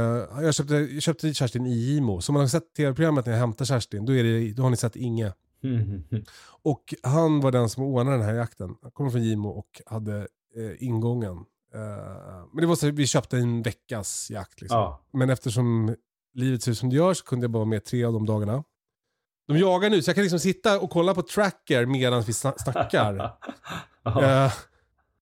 jag, 0.43 0.55
köpte, 0.55 0.75
jag 0.75 1.03
köpte 1.03 1.27
dit 1.27 1.37
Kerstin 1.37 1.67
i 1.67 1.75
Gimo. 1.75 2.21
Så 2.21 2.33
om 2.33 2.35
man 2.35 2.41
har 2.41 2.49
sett 2.49 2.75
tv-programmet 2.75 3.27
när 3.27 3.33
jag 3.33 3.41
hämtar 3.41 3.65
Kerstin, 3.65 4.07
då, 4.07 4.13
är 4.13 4.25
det, 4.25 4.53
då 4.53 4.63
har 4.63 4.71
ni 4.71 4.77
sett 4.77 4.97
Inge. 4.97 5.33
Och 6.63 6.95
han 7.03 7.41
var 7.41 7.53
den 7.53 7.69
som 7.69 7.83
ordnade 7.83 8.17
den 8.17 8.27
här 8.27 8.35
jakten. 8.35 8.75
Han 8.83 8.91
kommer 8.91 9.11
från 9.11 9.23
Gimo 9.23 9.49
och 9.49 9.83
hade 9.87 10.19
eh, 10.57 10.85
ingången. 10.85 11.37
Eh, 11.75 12.45
men 12.53 12.61
det 12.61 12.67
var 12.67 12.77
så 12.77 12.91
vi 12.91 13.07
köpte 13.07 13.39
en 13.39 13.63
veckas 13.63 14.31
jakt 14.31 14.61
liksom. 14.61 14.79
ja. 14.79 15.01
Men 15.13 15.31
eftersom 15.31 15.97
livet 16.35 16.63
ser 16.63 16.73
ut 16.73 16.79
som 16.79 16.91
det 16.91 16.97
gör 16.97 17.15
så 17.15 17.25
kunde 17.25 17.45
jag 17.45 17.51
bara 17.51 17.59
vara 17.59 17.69
med 17.69 17.85
tre 17.85 18.05
av 18.05 18.13
de 18.13 18.27
dagarna. 18.27 18.65
De 19.49 19.59
jagar 19.59 19.91
nu 19.91 20.03
så 20.03 20.09
jag 20.09 20.15
kan 20.15 20.23
liksom 20.23 20.39
sitta 20.39 20.81
och 20.81 20.91
kolla 20.91 21.15
på 21.15 21.23
tracker 21.23 21.87
medan 21.87 22.23
vi 22.23 22.33
sna- 22.33 22.59
snackar. 22.59 23.39
Eh, 24.05 24.53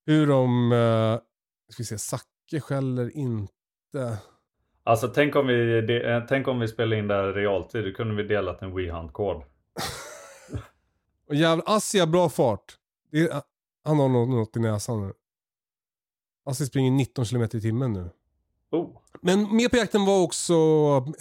hur 0.06 0.26
de, 0.26 0.72
uh, 0.72 1.18
ska 1.68 1.82
vi 1.82 1.84
se, 1.84 1.98
Zacke 1.98 2.60
skäller 2.60 3.16
inte. 3.16 4.18
Alltså 4.84 5.08
tänk 5.08 5.36
om, 5.36 5.46
vi, 5.46 5.80
de, 5.80 6.00
eh, 6.00 6.24
tänk 6.28 6.48
om 6.48 6.60
vi 6.60 6.68
spelar 6.68 6.96
in 6.96 7.08
det 7.08 7.14
här 7.14 7.28
i 7.28 7.32
realtid. 7.32 7.84
Då 7.84 7.92
kunde 7.92 8.14
vi 8.14 8.28
delat 8.28 8.62
en 8.62 8.76
WeHunt-kod. 8.76 9.42
Och 11.28 11.34
jävla, 11.34 11.64
Assi 11.66 11.98
har 11.98 12.06
bra 12.06 12.28
fart. 12.28 12.78
Är, 13.12 13.42
han 13.84 13.98
har 13.98 14.08
något, 14.08 14.28
något 14.28 14.56
i 14.56 14.60
näsan 14.60 15.06
nu. 15.06 15.12
Assi 16.44 16.66
springer 16.66 16.90
19 16.90 17.24
km 17.24 17.42
i 17.42 17.48
timmen 17.48 17.92
nu. 17.92 18.10
Oh. 18.70 18.97
Men 19.22 19.56
med 19.56 19.70
på 19.70 19.76
jakten 19.76 20.04
var 20.04 20.22
också 20.22 20.54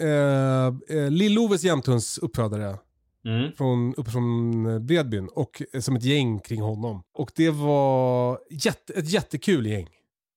eh, 0.00 0.66
eh, 0.66 1.10
Lill-Oves 1.10 1.64
jämthunds 1.64 2.18
uppfödare. 2.18 2.78
Mm. 3.24 3.52
från, 3.52 3.94
uppe 3.94 4.10
från 4.10 4.66
eh, 4.66 4.78
Bredbyn 4.78 5.28
och 5.28 5.62
eh, 5.72 5.80
som 5.80 5.96
ett 5.96 6.02
gäng 6.02 6.38
kring 6.40 6.62
honom. 6.62 7.02
Och 7.14 7.32
det 7.34 7.50
var 7.50 8.40
jätte, 8.50 8.92
ett 8.92 9.08
jättekul 9.08 9.66
gäng. 9.66 9.88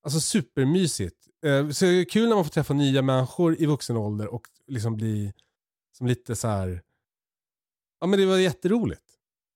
Alltså 0.04 0.20
supermysigt. 0.20 1.16
Eh, 1.46 1.70
så 1.70 1.86
det 1.86 1.92
är 1.92 2.06
kul 2.06 2.30
när 2.30 2.36
man 2.36 2.46
får 2.46 2.52
träffa 2.52 2.74
nya 2.74 3.02
människor 3.02 3.62
i 3.62 3.66
vuxen 3.66 3.98
ålder 3.98 4.28
och 4.28 4.42
liksom 4.68 4.96
bli 4.98 5.34
som 5.98 6.08
lite 6.08 6.36
så 6.36 6.48
här. 6.48 6.82
Ja 8.00 8.08
men 8.08 8.20
det 8.20 8.26
var 8.26 8.38
jätteroligt. 8.38 9.02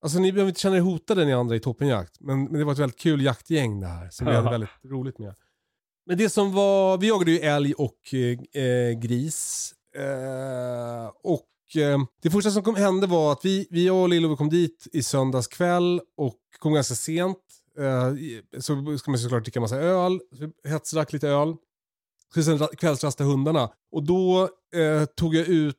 Alltså 0.02 0.20
ni 0.20 0.32
behöver 0.32 0.50
inte 0.50 0.62
känna 0.62 0.76
er 0.78 0.82
hotade 0.82 1.26
ni 1.26 1.34
andra 1.34 1.56
i 1.56 1.60
toppenjakt. 1.60 2.20
Men, 2.20 2.44
men 2.44 2.54
det 2.54 2.64
var 2.64 2.74
ett 2.74 2.80
väldigt 2.80 3.00
kul 3.00 3.22
jaktgäng 3.22 3.80
det 3.80 3.88
här. 3.88 4.10
Som 4.10 4.28
vi 4.28 4.34
hade 4.34 4.50
väldigt 4.50 4.70
roligt 4.84 5.20
med. 5.20 5.36
Men 6.06 6.18
det 6.18 6.30
som 6.30 6.52
var, 6.52 6.98
vi 6.98 7.08
jagade 7.08 7.32
ju 7.32 7.40
älg 7.40 7.74
och 7.74 8.14
eh, 8.14 8.64
eh, 8.64 9.00
gris. 9.00 9.72
Eh, 9.96 11.12
och 11.24 11.82
eh, 11.82 12.00
det 12.22 12.30
första 12.30 12.52
som 12.52 12.64
kom, 12.64 12.76
hände 12.76 13.08
var 13.08 13.32
att 13.32 13.46
vi, 13.46 13.68
vi 13.70 13.86
jag 13.86 14.02
och 14.02 14.10
Lillove 14.10 14.36
kom 14.36 14.50
dit 14.50 14.88
i 14.94 15.04
söndags 15.04 15.48
kväll 15.48 16.02
och 16.18 16.40
kom 16.60 16.74
ganska 16.74 16.96
sent. 16.96 17.38
Eh, 17.80 18.14
så 18.60 18.98
ska 18.98 19.12
man 19.12 19.20
såklart 19.20 19.44
dricka 19.44 19.60
massa 19.60 19.78
öl, 19.78 20.20
så 20.32 20.52
vi 20.64 20.70
hetsdrack 20.70 21.14
lite 21.14 21.28
öl. 21.28 21.56
Så 22.34 22.44
sen 22.44 22.60
kvällsrasta 22.78 23.24
hundarna. 23.24 23.70
Och 23.92 24.04
då 24.04 24.50
eh, 24.76 25.06
tog 25.06 25.36
jag 25.36 25.48
ut 25.48 25.76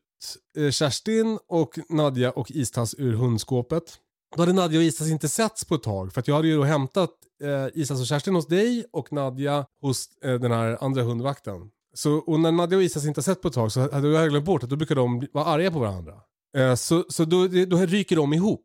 eh, 0.58 0.70
Kerstin 0.70 1.38
och 1.48 1.78
Nadja 1.88 2.30
och 2.30 2.50
Istas 2.50 2.94
ur 2.98 3.12
hundskåpet. 3.12 3.98
Då 4.36 4.42
hade 4.42 4.52
Nadja 4.52 4.78
och 4.78 4.84
Istas 4.84 5.08
inte 5.08 5.28
setts 5.28 5.64
på 5.64 5.74
ett 5.74 5.82
tag 5.82 6.12
för 6.12 6.20
att 6.20 6.28
jag 6.28 6.34
hade 6.34 6.48
ju 6.48 6.56
då 6.56 6.64
hämtat 6.64 7.10
eh, 7.42 7.80
Istas 7.80 8.00
och 8.00 8.06
Kerstin 8.06 8.34
hos 8.34 8.46
dig 8.46 8.84
och 8.92 9.12
Nadja 9.12 9.66
hos 9.80 10.08
eh, 10.24 10.34
den 10.34 10.52
här 10.52 10.78
andra 10.84 11.02
hundvakten. 11.02 11.70
Så, 11.94 12.12
och 12.16 12.40
när 12.40 12.52
Nadja 12.52 12.78
och 12.78 12.84
Istas 12.84 13.06
inte 13.06 13.18
har 13.18 13.22
sett 13.22 13.42
på 13.42 13.48
ett 13.48 13.54
tag 13.54 13.72
så 13.72 13.92
hade 13.92 14.08
jag 14.08 14.30
glömt 14.30 14.44
bort 14.46 14.62
att 14.62 14.70
då 14.70 14.76
brukar 14.76 14.94
de 14.94 15.26
vara 15.32 15.44
arga 15.44 15.70
på 15.70 15.78
varandra. 15.78 16.14
Eh, 16.56 16.74
så 16.74 17.04
så 17.08 17.24
då, 17.24 17.46
då 17.46 17.76
ryker 17.76 18.16
de 18.16 18.32
ihop 18.32 18.62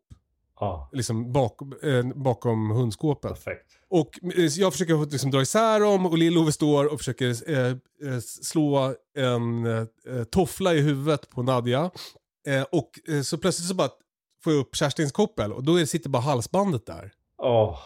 Ja, 0.60 0.90
liksom 0.94 1.32
bak, 1.32 1.62
eh, 1.84 2.04
bakom 2.16 2.70
hundskåpet. 2.70 3.32
perfekt. 3.32 3.68
Och 3.90 4.10
eh, 4.38 4.46
jag 4.46 4.72
försöker 4.72 5.12
liksom 5.12 5.32
dra 5.32 5.42
isär 5.42 5.80
dem 5.80 6.06
och 6.06 6.18
Lill-Ove 6.18 6.52
står 6.52 6.94
och 6.94 7.00
försöker 7.00 7.50
eh, 7.52 7.68
eh, 7.68 8.20
slå 8.42 8.96
en 9.18 9.66
eh, 9.66 10.24
toffla 10.32 10.74
i 10.74 10.82
huvudet 10.82 11.30
på 11.30 11.44
Nadja. 11.44 11.92
Eh, 12.48 12.62
och 12.72 12.90
så 13.24 13.38
plötsligt 13.38 13.68
så 13.68 13.74
bara 13.76 13.90
får 14.44 14.54
jag 14.54 14.60
upp 14.60 14.76
Kerstins 14.76 15.12
koppel 15.12 15.54
och 15.54 15.64
då 15.64 15.86
sitter 15.86 16.10
bara 16.10 16.22
halsbandet 16.22 16.86
där. 16.86 17.12
Åh, 17.38 17.80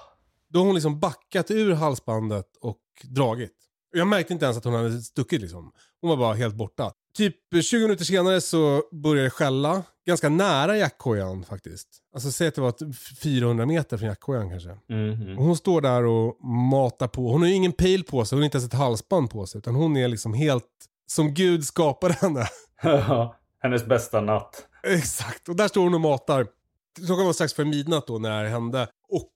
Då 0.50 0.60
har 0.60 0.66
hon 0.66 0.76
liksom 0.76 1.00
backat 1.00 1.52
ur 1.52 1.74
halsbandet 1.74 2.48
och 2.62 2.78
dragit. 3.04 3.52
Jag 3.94 4.08
märkte 4.08 4.34
inte 4.34 4.46
ens 4.46 4.58
att 4.58 4.64
hon 4.64 4.74
hade 4.74 5.02
stuckit 5.02 5.42
liksom. 5.42 5.72
Hon 6.02 6.10
var 6.10 6.18
bara 6.18 6.34
helt 6.34 6.56
borta. 6.56 6.92
Typ 7.18 7.36
20 7.64 7.82
minuter 7.82 8.06
senare 8.06 8.42
så 8.42 8.84
började 8.92 9.24
det 9.26 9.30
skälla. 9.30 9.84
Ganska 10.06 10.30
nära 10.30 10.78
jackkojan 10.78 11.44
faktiskt. 11.44 11.88
Alltså 12.14 12.32
säg 12.32 12.48
att 12.48 12.56
det 12.56 12.62
var 12.62 12.70
ett 12.70 12.82
400 13.24 13.66
meter 13.66 13.98
från 13.98 14.10
jackkojan 14.10 14.50
kanske. 14.50 14.70
mhm. 14.90 15.38
Och 15.38 15.44
hon 15.46 15.58
står 15.58 15.82
där 15.82 16.04
och 16.06 16.46
matar 16.46 17.08
på. 17.08 17.32
Hon 17.32 17.42
har 17.42 17.48
ju 17.48 17.54
ingen 17.56 17.72
pejl 17.72 18.04
på 18.04 18.26
sig, 18.26 18.36
hon 18.36 18.42
har 18.42 18.46
inte 18.46 18.58
ens 18.58 18.68
ett 18.74 18.80
halsband 18.80 19.30
på 19.30 19.46
sig. 19.46 19.60
Utan 19.60 19.76
hon 19.76 19.98
är 19.98 20.08
liksom 20.08 20.34
helt 20.34 20.66
som 21.08 21.34
Gud 21.34 21.66
skapade 21.66 22.14
henne. 22.14 22.48
Hennes 23.60 23.86
bästa 23.86 24.22
natt. 24.22 24.68
Exakt, 24.84 25.50
och 25.50 25.56
där 25.56 25.68
står 25.68 25.84
hon 25.84 25.94
och 25.94 26.02
matar. 26.02 26.48
Klockan 27.06 27.26
var 27.26 27.34
strax 27.34 27.54
före 27.54 27.66
midnatt 27.66 28.08
då 28.08 28.20
när 28.20 28.30
det 28.30 28.36
här 28.36 28.46
hände. 28.46 28.88
Och 29.10 29.34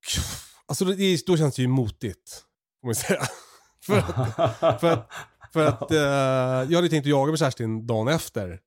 alltså 0.65 0.85
det 0.85 1.25
då 1.25 1.37
känns 1.37 1.55
det 1.55 1.61
ju 1.61 1.67
motigt. 1.67 2.43
Får 2.81 2.87
man 2.87 2.95
säga. 2.95 3.21
för 3.85 3.97
att, 3.97 4.81
för 4.81 4.87
att, 4.91 5.11
för 5.53 5.65
att 5.65 5.91
eh, 5.91 6.71
jag 6.71 6.75
hade 6.75 6.89
tänkt 6.89 7.05
att 7.05 7.09
jaga 7.09 7.31
med 7.31 7.39
Kerstin 7.39 7.87
dagen 7.87 8.07
efter. 8.07 8.59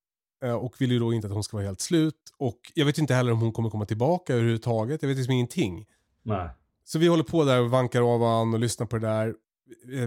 Eh, 0.45 0.55
och 0.55 0.75
vill 0.79 0.93
ju 0.93 0.99
då 0.99 1.13
inte 1.13 1.27
att 1.27 1.33
hon 1.33 1.45
ska 1.45 1.57
vara 1.57 1.67
helt 1.67 1.81
slut. 1.81 2.15
Och 2.39 2.59
jag 2.75 2.87
vet 2.87 2.99
inte 2.99 3.15
heller 3.15 3.33
om 3.33 3.41
hon 3.41 3.53
kommer 3.53 3.71
komma 3.71 3.87
tillbaka 3.87 4.33
överhuvudtaget. 4.35 5.03
Jag 5.03 5.09
vet 5.09 5.17
liksom 5.19 5.33
ingenting. 5.33 5.87
Nej. 6.23 6.49
Så 6.85 6.99
vi 6.99 7.07
håller 7.07 7.25
på 7.25 7.45
där 7.45 7.61
och 7.61 7.71
vankar 7.71 8.15
av 8.15 8.21
varandra 8.21 8.57
och 8.57 8.61
lyssnar 8.61 8.87
på 8.87 8.99
det 8.99 9.07
där. 9.07 9.35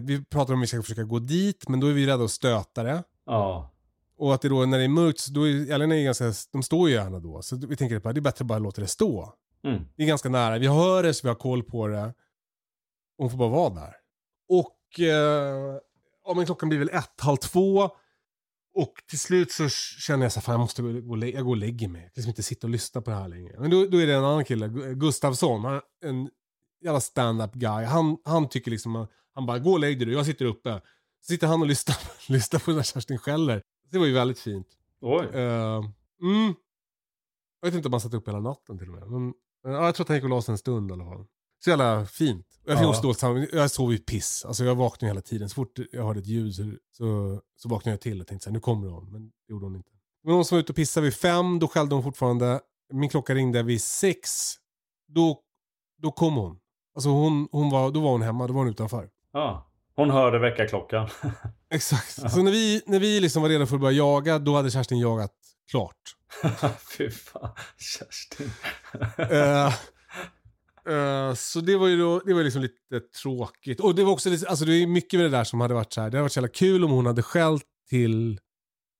Vi 0.01 0.25
pratar 0.25 0.53
om 0.53 0.59
att 0.59 0.63
vi 0.63 0.67
ska 0.67 0.81
försöka 0.81 1.03
gå 1.03 1.19
dit, 1.19 1.69
men 1.69 1.79
då 1.79 1.87
är 1.87 1.93
vi 1.93 2.07
rädda 2.07 2.23
att 2.23 2.31
stöta 2.31 2.83
det. 2.83 3.03
Ja. 3.25 3.71
Och 4.17 4.33
att 4.33 4.41
det 4.41 4.49
då, 4.49 4.65
när 4.65 4.77
det 4.77 4.83
är 4.83 4.87
mörkt, 4.89 5.19
så 5.19 5.31
då 5.31 5.47
är, 5.47 5.81
är 5.81 6.03
ganska, 6.03 6.33
de 6.51 6.63
står 6.63 6.89
ju 6.89 6.95
gärna 6.95 7.19
då. 7.19 7.41
Så 7.41 7.55
vi 7.55 7.75
tänker 7.75 7.95
att 7.95 8.03
det 8.03 8.09
är 8.09 8.21
bättre 8.21 8.43
att 8.43 8.47
bara 8.47 8.59
låta 8.59 8.81
det 8.81 8.87
stå. 8.87 9.33
Mm. 9.63 9.83
Det 9.95 10.03
är 10.03 10.07
ganska 10.07 10.29
nära. 10.29 10.57
Vi 10.57 10.67
hör 10.67 11.03
det 11.03 11.13
så 11.13 11.27
vi 11.27 11.29
har 11.29 11.35
koll 11.35 11.63
på 11.63 11.87
det. 11.87 12.13
Hon 13.17 13.29
får 13.29 13.37
bara 13.37 13.49
vara 13.49 13.69
där. 13.69 13.95
Och 14.49 14.99
eh, 14.99 15.79
ja, 16.25 16.33
men 16.35 16.45
klockan 16.45 16.69
blir 16.69 16.79
väl 16.79 16.89
ett, 16.89 17.21
halv 17.21 17.37
två. 17.37 17.89
Och 18.75 18.93
till 19.09 19.19
slut 19.19 19.51
så 19.51 19.69
känner 19.69 20.25
jag 20.25 20.31
så 20.31 20.39
här, 20.39 20.41
fan 20.41 20.53
jag 20.53 20.59
måste 20.59 20.81
gå, 20.81 21.01
gå, 21.01 21.25
jag 21.25 21.43
går 21.43 21.51
och 21.51 21.57
lägger 21.57 21.87
mig. 21.87 22.01
Jag 22.01 22.13
kan 22.13 22.21
liksom 22.21 22.29
inte 22.29 22.43
sitta 22.43 22.67
och 22.67 22.71
lyssna 22.71 23.01
på 23.01 23.09
det 23.09 23.15
här 23.15 23.27
längre. 23.27 23.59
Men 23.59 23.69
då, 23.69 23.85
då 23.85 24.01
är 24.01 24.07
det 24.07 24.13
en 24.13 24.23
annan 24.23 24.45
kille, 24.45 24.67
Gu- 24.67 24.93
Gustavsson. 24.93 25.65
Han, 25.65 25.81
en 26.05 26.29
jävla 26.83 27.01
stand-up 27.01 27.53
guy. 27.53 27.85
Han, 27.85 28.17
han 28.25 28.49
tycker 28.49 28.71
liksom, 28.71 29.07
han 29.33 29.45
bara, 29.45 29.59
gå 29.59 29.71
och 29.71 29.79
lägg 29.79 29.99
dig 29.99 30.05
du, 30.05 30.13
jag 30.13 30.25
sitter 30.25 30.45
uppe. 30.45 30.81
Så 31.21 31.31
sitter 31.31 31.47
han 31.47 31.61
och 31.61 31.67
lyssnar, 31.67 31.97
lyssnar 32.31 32.59
på 32.59 32.71
när 32.71 32.83
Kerstin 32.83 33.17
skäller. 33.17 33.61
Det 33.91 33.97
var 33.99 34.05
ju 34.05 34.13
väldigt 34.13 34.39
fint. 34.39 34.67
Oj. 35.01 35.25
Eh, 35.33 35.83
mm. 36.21 36.53
Jag 37.61 37.67
vet 37.67 37.73
inte 37.75 37.87
om 37.87 37.93
han 37.93 38.01
satt 38.01 38.13
upp 38.13 38.27
hela 38.27 38.39
natten 38.39 38.77
till 38.77 38.87
och 38.89 38.93
med. 38.95 39.07
Men, 39.07 39.33
ja, 39.63 39.85
jag 39.85 39.95
tror 39.95 40.03
att 40.03 40.07
han 40.07 40.17
gick 40.17 40.23
och 40.23 40.29
la 40.29 40.41
sig 40.41 40.51
en 40.51 40.57
stund 40.57 40.89
i 40.91 40.93
alla 40.93 41.05
fall. 41.05 41.25
Så 41.63 41.69
jävla 41.69 42.05
fint. 42.05 42.47
Jag, 42.65 42.77
fick 42.77 42.85
Ja. 42.85 42.89
också 42.89 43.01
dåligt 43.01 43.19
samvete. 43.19 43.55
jag 43.55 43.71
sov 43.71 43.91
ju 43.91 43.97
piss. 43.97 44.45
Alltså 44.45 44.63
jag 44.65 44.75
vaknade 44.75 45.09
hela 45.09 45.21
tiden. 45.21 45.49
Så 45.49 45.53
fort 45.55 45.79
jag 45.91 46.03
hörde 46.03 46.19
ett 46.19 46.27
ljud 46.27 46.55
så, 46.55 46.63
så, 46.91 47.41
så 47.55 47.69
vaknade 47.69 47.93
jag 47.93 48.01
till 48.01 48.21
och 48.21 48.27
tänkte 48.27 48.43
så 48.43 48.49
här, 48.49 48.53
nu 48.53 48.59
kommer 48.59 48.87
hon. 48.87 49.11
Men 49.11 49.25
det 49.27 49.51
gjorde 49.53 49.65
hon 49.65 49.75
inte. 49.75 49.91
Men 50.23 50.33
hon 50.33 50.45
som 50.45 50.55
var 50.55 50.59
ute 50.59 50.71
och 50.71 50.75
pissade 50.75 51.03
vid 51.03 51.13
fem, 51.13 51.59
då 51.59 51.67
skällde 51.67 51.95
hon 51.95 52.03
fortfarande. 52.03 52.59
Min 52.93 53.09
klocka 53.09 53.33
ringde 53.35 53.63
vid 53.63 53.81
sex. 53.81 54.29
Då, 55.07 55.39
då 56.01 56.11
kom 56.11 56.35
hon. 56.35 56.59
Alltså 56.95 57.09
hon, 57.09 57.47
hon 57.51 57.69
var, 57.69 57.91
då 57.91 57.99
var 58.01 58.11
hon 58.11 58.21
hemma, 58.21 58.47
då 58.47 58.53
var 58.53 58.61
hon 58.61 58.69
utanför. 58.69 59.09
Ja. 59.33 59.71
Hon 59.95 60.09
hörde 60.09 60.39
väckarklockan. 60.39 61.09
Exakt. 61.75 62.31
Så 62.31 62.41
när 62.41 62.51
vi, 62.51 62.81
när 62.85 62.99
vi 62.99 63.19
liksom 63.19 63.41
var 63.41 63.49
redo 63.49 63.65
för 63.65 63.75
att 63.75 63.81
börja 63.81 63.97
jaga, 63.97 64.39
då 64.39 64.55
hade 64.55 64.71
Kerstin 64.71 64.99
jagat 64.99 65.31
klart. 65.71 65.95
Fy 66.97 67.09
fan. 67.09 67.49
Kerstin. 67.77 68.51
Eh, 70.87 71.33
så 71.33 71.59
det 71.59 71.77
var 71.77 71.87
ju 71.87 71.97
då, 71.99 72.19
det 72.25 72.33
var 72.33 72.43
liksom 72.43 72.61
lite 72.61 72.99
tråkigt. 73.21 73.79
Och 73.79 73.95
det 73.95 74.03
var 74.03 74.11
också 74.11 74.29
alltså 74.29 74.65
det 74.65 74.73
är 74.73 74.87
mycket 74.87 75.19
med 75.19 75.25
det 75.25 75.37
där 75.37 75.43
som 75.43 75.61
hade 75.61 75.73
varit 75.73 75.93
så 75.93 76.01
här. 76.01 76.09
Det 76.09 76.17
hade 76.17 76.21
varit 76.21 76.31
så 76.31 76.37
jävla 76.37 76.47
kul 76.53 76.83
om 76.83 76.91
hon 76.91 77.05
hade 77.05 77.23
skällt 77.23 77.65
till, 77.89 78.39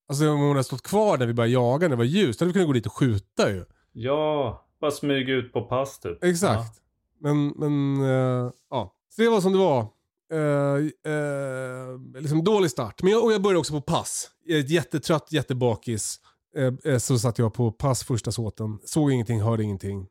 alltså 0.09 0.29
om 0.29 0.39
hon 0.39 0.49
hade 0.49 0.63
stått 0.63 0.81
kvar 0.83 1.17
när 1.17 1.25
vi 1.25 1.33
började 1.33 1.53
jaga, 1.53 1.87
när 1.87 1.89
det 1.89 1.95
var 1.95 2.03
ljus. 2.03 2.37
Då 2.37 2.45
hade 2.45 2.49
vi 2.49 2.53
kunnat 2.53 2.67
gå 2.67 2.73
dit 2.73 2.85
och 2.85 2.93
skjuta 2.97 3.49
ju. 3.49 3.65
ja, 3.93 4.65
bara 4.81 4.91
smyga 4.91 5.33
ut 5.33 5.53
på 5.53 5.61
pass 5.61 5.99
typ. 5.99 6.23
Exakt. 6.23 6.81
Men, 7.19 7.47
men 7.47 8.01
eh, 8.03 8.51
ja. 8.69 8.93
Så 9.09 9.21
det 9.21 9.29
var 9.29 9.41
som 9.41 9.51
det 9.51 9.59
var. 9.59 9.87
Eh, 10.31 11.11
eh, 11.13 12.21
liksom 12.21 12.43
dålig 12.43 12.71
start. 12.71 13.03
Men 13.03 13.11
jag, 13.11 13.23
och 13.23 13.33
jag 13.33 13.41
började 13.41 13.59
också 13.59 13.73
på 13.73 13.81
pass. 13.81 14.31
Jag 14.45 14.59
är 14.59 14.63
jättetrött, 14.63 15.31
jättebakis. 15.31 16.19
Eh, 16.55 16.93
eh, 16.93 16.97
så 16.97 17.19
satt 17.19 17.39
jag 17.39 17.53
på 17.53 17.71
pass 17.71 18.03
första 18.03 18.31
såten. 18.31 18.79
Såg 18.85 19.11
ingenting, 19.11 19.41
hörde 19.41 19.63
ingenting. 19.63 20.07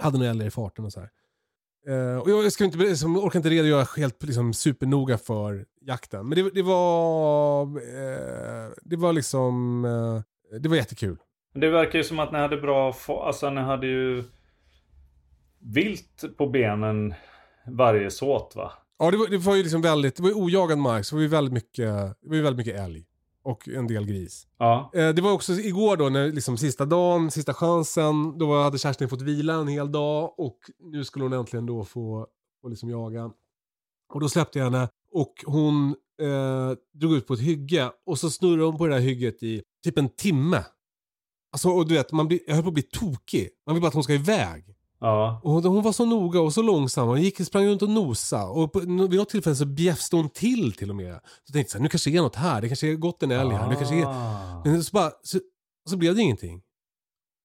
Hade 0.00 0.18
några 0.18 0.30
älgar 0.30 0.46
i 0.46 0.50
farten 0.50 0.84
och 0.84 0.92
så 0.92 1.00
här. 1.00 1.10
Eh, 1.88 2.18
och 2.18 2.30
jag 2.30 2.52
ska 2.52 2.64
inte, 2.64 2.78
liksom, 2.78 3.16
orkar 3.16 3.38
inte 3.38 3.50
redogöra 3.50 3.86
helt 3.96 4.22
liksom, 4.22 4.54
supernoga 4.54 5.18
för 5.18 5.66
jakten. 5.80 6.28
Men 6.28 6.38
det, 6.38 6.50
det 6.50 6.62
var... 6.62 7.62
Eh, 7.62 8.70
det 8.82 8.96
var 8.96 9.12
liksom... 9.12 9.84
Eh, 9.84 10.58
det 10.60 10.68
var 10.68 10.76
jättekul. 10.76 11.16
Men 11.52 11.60
Det 11.60 11.70
verkar 11.70 11.98
ju 11.98 12.04
som 12.04 12.18
att 12.18 12.32
ni 12.32 12.38
hade 12.38 12.56
bra, 12.56 12.94
alltså 13.08 13.50
ni 13.50 13.60
hade 13.60 13.86
ju 13.86 14.24
vilt 15.58 16.24
på 16.36 16.46
benen 16.46 17.14
varje 17.66 18.10
såt 18.10 18.52
va? 18.56 18.72
Ja, 19.02 19.10
det 19.10 19.16
var, 19.16 19.26
det 19.28 19.38
var 19.38 19.56
ju 19.56 19.62
liksom 19.62 19.80
väldigt, 19.80 20.16
det 20.16 20.22
var 20.22 20.30
ju 20.30 20.34
ojagad 20.34 20.78
mark, 20.78 21.04
så 21.06 21.14
det 21.14 21.18
var 21.18 21.22
ju 21.22 21.28
väldigt 21.28 21.54
mycket, 21.54 21.86
det 22.22 22.28
var 22.28 22.36
ju 22.36 22.42
väldigt 22.42 22.66
mycket 22.66 22.80
älg. 22.80 23.04
Och 23.42 23.68
en 23.68 23.86
del 23.86 24.06
gris. 24.06 24.46
Ja. 24.58 24.90
Eh, 24.94 25.08
det 25.08 25.22
var 25.22 25.32
också 25.32 25.52
igår 25.52 25.96
då, 25.96 26.08
när 26.08 26.32
liksom 26.32 26.56
sista 26.58 26.84
dagen, 26.84 27.30
sista 27.30 27.54
chansen, 27.54 28.38
då 28.38 28.62
hade 28.62 28.78
Kerstin 28.78 29.08
fått 29.08 29.22
vila 29.22 29.54
en 29.54 29.68
hel 29.68 29.92
dag 29.92 30.34
och 30.38 30.58
nu 30.92 31.04
skulle 31.04 31.24
hon 31.24 31.32
äntligen 31.32 31.66
då 31.66 31.84
få, 31.84 32.26
få 32.62 32.68
liksom 32.68 32.90
jaga. 32.90 33.30
Och 34.12 34.20
då 34.20 34.28
släppte 34.28 34.58
jag 34.58 34.64
henne 34.64 34.88
och 35.12 35.34
hon 35.46 35.94
eh, 36.22 36.72
drog 36.92 37.14
ut 37.14 37.26
på 37.26 37.34
ett 37.34 37.40
hygge 37.40 37.90
och 38.06 38.18
så 38.18 38.30
snurrade 38.30 38.64
hon 38.64 38.78
på 38.78 38.86
det 38.86 38.94
där 38.94 39.00
hygget 39.00 39.42
i 39.42 39.62
typ 39.84 39.98
en 39.98 40.08
timme. 40.08 40.64
Alltså, 41.52 41.68
och 41.68 41.88
du 41.88 41.94
vet, 41.94 42.12
man 42.12 42.28
blir, 42.28 42.40
jag 42.46 42.54
höll 42.54 42.62
på 42.62 42.68
att 42.68 42.74
bli 42.74 42.82
tokig. 42.82 43.48
Man 43.66 43.74
vill 43.74 43.82
bara 43.82 43.88
att 43.88 43.94
hon 43.94 44.04
ska 44.04 44.14
iväg. 44.14 44.74
Ja. 45.00 45.40
Och 45.44 45.52
hon, 45.52 45.64
hon 45.64 45.82
var 45.82 45.92
så 45.92 46.04
noga 46.04 46.40
och 46.40 46.52
så 46.52 46.62
långsam. 46.62 47.08
Hon 47.08 47.22
gick, 47.22 47.46
sprang 47.46 47.66
runt 47.66 47.82
och 47.82 47.90
nosa. 47.90 48.46
Och 48.46 48.72
på, 48.72 48.78
vid 48.80 48.88
något 48.88 49.28
tillfälle 49.28 49.56
så 49.56 49.66
bjäfste 49.66 50.16
hon 50.16 50.28
till 50.28 50.72
till 50.72 50.90
och 50.90 50.96
med. 50.96 51.20
Så 51.44 51.52
tänkte 51.52 51.58
jag 51.58 51.70
så 51.70 51.78
här, 51.78 51.82
nu 51.82 51.88
kanske 51.88 52.10
är 52.10 52.22
något 52.22 52.36
här. 52.36 52.60
Det 52.60 52.68
kanske 52.68 52.92
är 52.92 52.94
gått 52.94 53.22
en 53.22 53.30
älg 53.30 53.54
här. 53.54 53.70
Det 53.70 53.76
kanske 53.76 53.94
är... 53.94 54.06
Ah. 54.06 54.62
Men 54.64 54.84
så, 54.84 54.90
bara, 54.92 55.10
så, 55.22 55.38
så 55.90 55.96
blev 55.96 56.14
det 56.14 56.22
ingenting. 56.22 56.62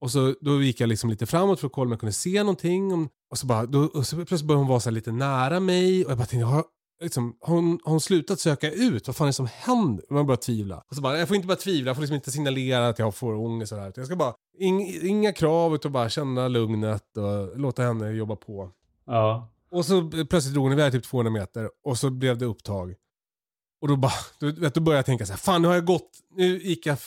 Och 0.02 0.12
så 0.12 0.36
då 0.42 0.62
gick 0.62 0.80
jag 0.80 0.90
liksom 0.90 1.10
lite 1.10 1.26
framåt 1.26 1.60
för 1.60 1.68
att 1.68 1.74
kolla 1.74 1.86
om 1.86 1.92
jag 1.92 2.00
kunde 2.00 2.14
se 2.14 2.40
någonting. 2.44 3.10
Och 3.32 3.38
så, 3.38 3.48
bara, 3.48 3.66
då, 3.66 3.80
och 3.80 4.08
så 4.08 4.16
plötsligt 4.16 4.42
började 4.42 4.62
hon 4.62 4.70
vara 4.70 4.80
så 4.80 4.90
lite 4.90 5.12
nära 5.12 5.60
mig. 5.60 6.06
Och 6.06 6.12
jag 6.12 6.18
bara 6.18 6.28
tänkte, 6.28 6.46
har, 6.46 6.64
liksom, 7.02 7.38
har, 7.42 7.56
hon, 7.56 7.80
har 7.84 7.92
hon 7.92 8.02
slutat 8.02 8.40
söka 8.40 8.72
ut? 8.72 9.08
Vad 9.08 9.16
fan 9.16 9.26
är 9.26 9.30
det 9.30 9.34
som 9.34 9.48
händer? 9.52 10.06
Man 10.10 10.26
började 10.26 10.44
tvivla. 10.44 10.84
Och 10.90 10.96
så 10.96 11.02
bara, 11.02 11.20
jag 11.20 11.28
får 11.28 11.36
inte 11.36 11.48
bara 11.48 11.58
tvivla. 11.58 11.90
Jag 11.90 11.96
får 11.96 12.02
liksom 12.02 12.16
inte 12.16 12.32
signalera 12.32 12.88
att 12.88 13.00
jag 13.00 13.16
får 13.16 13.34
ångest. 13.34 13.72
och 13.72 13.78
så 13.78 13.82
där. 13.82 13.90
Utan 13.90 14.02
Jag 14.02 14.08
ska 14.08 14.16
bara, 14.16 14.34
ing, 14.58 15.00
inga 15.02 15.34
krav 15.34 15.76
utan 15.76 15.92
bara 15.92 16.10
känna 16.10 16.48
lugnet 16.48 17.18
och 17.18 17.60
låta 17.60 17.84
henne 17.84 18.10
jobba 18.12 18.36
på. 18.36 18.72
Ja. 19.06 19.50
Och 19.72 19.86
så 19.86 20.10
plötsligt 20.10 20.54
drog 20.54 20.64
hon 20.64 20.74
iväg 20.74 20.92
typ 20.92 21.04
200 21.04 21.32
meter 21.32 21.70
och 21.84 21.98
så 21.98 22.10
blev 22.10 22.38
det 22.38 22.46
upptag. 22.46 22.96
Och 23.82 23.88
då, 23.88 23.96
bara, 23.96 24.12
då, 24.40 24.52
vet, 24.52 24.74
då 24.74 24.82
började 24.82 24.98
jag 24.98 25.06
tänka 25.06 25.26
så 25.26 25.32
här, 25.32 25.38
fan 25.38 25.62
nu 25.62 25.68
har 25.68 25.76
jag 25.76 25.86
gått, 25.86 26.10
nu 26.36 26.62
gick 26.62 26.86
jag, 26.86 26.98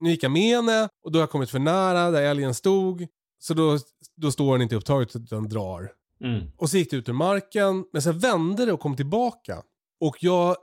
nu 0.00 0.10
gick 0.10 0.22
jag 0.22 0.32
med 0.32 0.56
henne 0.56 0.88
och 1.04 1.12
då 1.12 1.18
har 1.18 1.22
jag 1.22 1.30
kommit 1.30 1.50
för 1.50 1.58
nära 1.58 2.10
där 2.10 2.22
älgen 2.22 2.54
stod. 2.54 3.06
Så 3.40 3.54
då, 3.54 3.78
då 4.16 4.32
står 4.32 4.52
den 4.52 4.62
inte 4.62 4.76
upptaget 4.76 5.16
utan 5.16 5.48
drar. 5.48 5.92
Mm. 6.24 6.50
Och 6.56 6.70
så 6.70 6.76
gick 6.76 6.90
det 6.90 6.96
ut 6.96 7.08
ur 7.08 7.12
marken, 7.12 7.84
men 7.92 8.02
sen 8.02 8.18
vände 8.18 8.66
det 8.66 8.72
och 8.72 8.80
kom 8.80 8.96
tillbaka. 8.96 9.62
Och 10.00 10.16
jag 10.20 10.56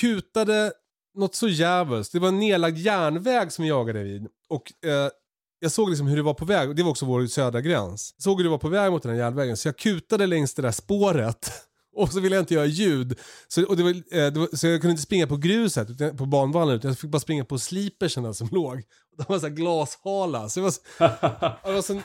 kutade 0.00 0.72
något 1.14 1.34
så 1.34 1.48
jävligt. 1.48 2.12
Det 2.12 2.18
var 2.18 2.28
en 2.28 2.38
nedlagd 2.38 2.78
järnväg 2.78 3.52
som 3.52 3.66
jag 3.66 3.78
jagade 3.78 4.02
vid. 4.02 4.26
Och 4.48 4.84
eh, 4.84 5.10
jag 5.58 5.72
såg 5.72 5.88
liksom 5.88 6.06
hur 6.06 6.16
det 6.16 6.22
var 6.22 6.34
på 6.34 6.44
väg, 6.44 6.76
det 6.76 6.82
var 6.82 6.90
också 6.90 7.06
vår 7.06 7.26
södra 7.26 7.60
gräns. 7.60 8.14
Jag 8.16 8.22
såg 8.22 8.36
hur 8.36 8.44
det 8.44 8.50
var 8.50 8.58
på 8.58 8.68
väg 8.68 8.92
mot 8.92 9.02
den 9.02 9.12
här 9.12 9.18
järnvägen, 9.18 9.56
så 9.56 9.68
jag 9.68 9.76
kutade 9.76 10.26
längs 10.26 10.54
det 10.54 10.62
där 10.62 10.72
spåret 10.72 11.50
Och 11.96 12.12
så 12.12 12.20
ville 12.20 12.36
jag 12.36 12.42
inte 12.42 12.54
göra 12.54 12.66
ljud. 12.66 13.18
Så, 13.48 13.66
och 13.66 13.76
det 13.76 13.82
var, 13.82 13.90
eh, 13.90 14.32
det 14.32 14.38
var, 14.38 14.56
så 14.56 14.66
jag 14.66 14.80
kunde 14.80 14.90
inte 14.90 15.02
springa 15.02 15.26
på 15.26 15.36
gruset, 15.36 15.90
utan, 15.90 16.16
på 16.16 16.26
banvallen, 16.26 16.76
utan 16.76 16.88
jag 16.88 16.98
fick 16.98 17.10
bara 17.10 17.20
springa 17.20 17.44
på 17.44 17.58
slipersen 17.58 18.34
som 18.34 18.48
låg. 18.52 18.82
De 19.16 19.24
var 19.28 19.38
så 19.38 19.46
här 19.46 19.54
glashala. 19.54 20.48
Så 20.48 20.60
det 20.60 20.64
var, 20.64 20.70
så, 20.70 20.80
det 21.68 21.72
var 21.72 21.82
sån, 21.82 22.02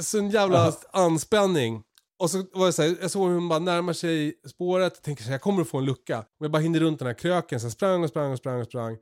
sån 0.00 0.30
jävla 0.30 0.72
anspänning. 0.92 1.82
Och 2.18 2.30
så 2.30 2.44
var 2.52 2.66
det 2.66 2.72
så 2.72 2.82
här, 2.82 2.96
jag 3.00 3.10
såg 3.10 3.28
hur 3.28 3.34
hon 3.34 3.48
bara 3.48 3.58
närmar 3.58 3.92
sig 3.92 4.40
spåret, 4.46 5.02
tänker 5.02 5.22
så 5.22 5.26
här, 5.26 5.34
jag 5.34 5.40
kommer 5.42 5.62
att 5.62 5.68
få 5.68 5.78
en 5.78 5.84
lucka. 5.84 6.18
Och 6.18 6.44
jag 6.44 6.50
bara 6.50 6.62
hinner 6.62 6.80
runt 6.80 6.98
den 6.98 7.06
här 7.06 7.14
kröken, 7.14 7.60
så 7.60 7.66
jag 7.66 7.72
sprang 7.72 8.02
och 8.02 8.08
sprang 8.08 8.32
och 8.32 8.38
sprang 8.38 8.60
och 8.60 8.66
sprang. 8.66 8.96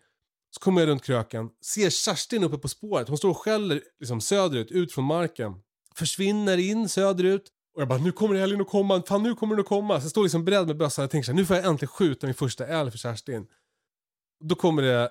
Så 0.51 0.61
kommer 0.61 0.81
jag 0.81 0.89
runt 0.89 1.03
kröken, 1.03 1.49
ser 1.65 1.91
Kerstin 1.91 2.45
uppe 2.45 2.59
på 2.59 2.69
spåret. 2.69 3.09
Hon 3.09 3.19
står 3.19 3.31
och 3.31 3.39
skäller 3.39 3.83
liksom 4.01 4.21
söderut, 4.21 4.71
ut 4.71 4.93
från 4.93 5.05
marken. 5.05 5.55
Försvinner 5.97 6.59
in 6.59 6.89
söderut. 6.89 7.53
Och 7.75 7.83
jag 7.83 7.89
bara, 7.89 7.99
nu 7.99 8.13
kommer 8.13 8.35
älgen 8.35 8.61
att 8.61 8.69
komma, 8.69 9.03
fan 9.09 9.23
nu 9.23 9.35
kommer 9.35 9.55
den 9.55 9.61
att 9.61 9.69
komma. 9.69 10.01
Så 10.01 10.05
jag 10.05 10.11
står 10.11 10.23
liksom 10.23 10.45
beredd 10.45 10.67
med 10.67 10.77
bössan 10.77 11.05
och 11.05 11.11
tänker 11.11 11.25
så 11.27 11.33
här, 11.33 11.37
nu 11.37 11.47
får 11.47 11.57
jag 11.57 11.65
äntligen 11.65 11.89
skjuta 11.89 12.27
min 12.27 12.35
första 12.35 12.67
älg 12.67 12.91
för 12.91 12.99
Kerstin. 12.99 13.47
Då 14.45 14.55
kommer 14.55 14.83
det 14.83 15.11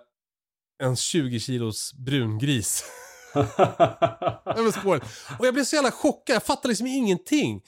en 0.84 0.95
20 0.95 1.39
kilos 1.39 1.93
brungris. 1.93 2.84
över 4.45 4.80
spåret. 4.80 5.03
Och 5.39 5.45
jag 5.45 5.53
blev 5.53 5.64
så 5.64 5.76
jävla 5.76 5.91
chockad, 5.91 6.36
jag 6.36 6.43
fattade 6.43 6.68
liksom 6.68 6.88
ingenting. 6.88 7.62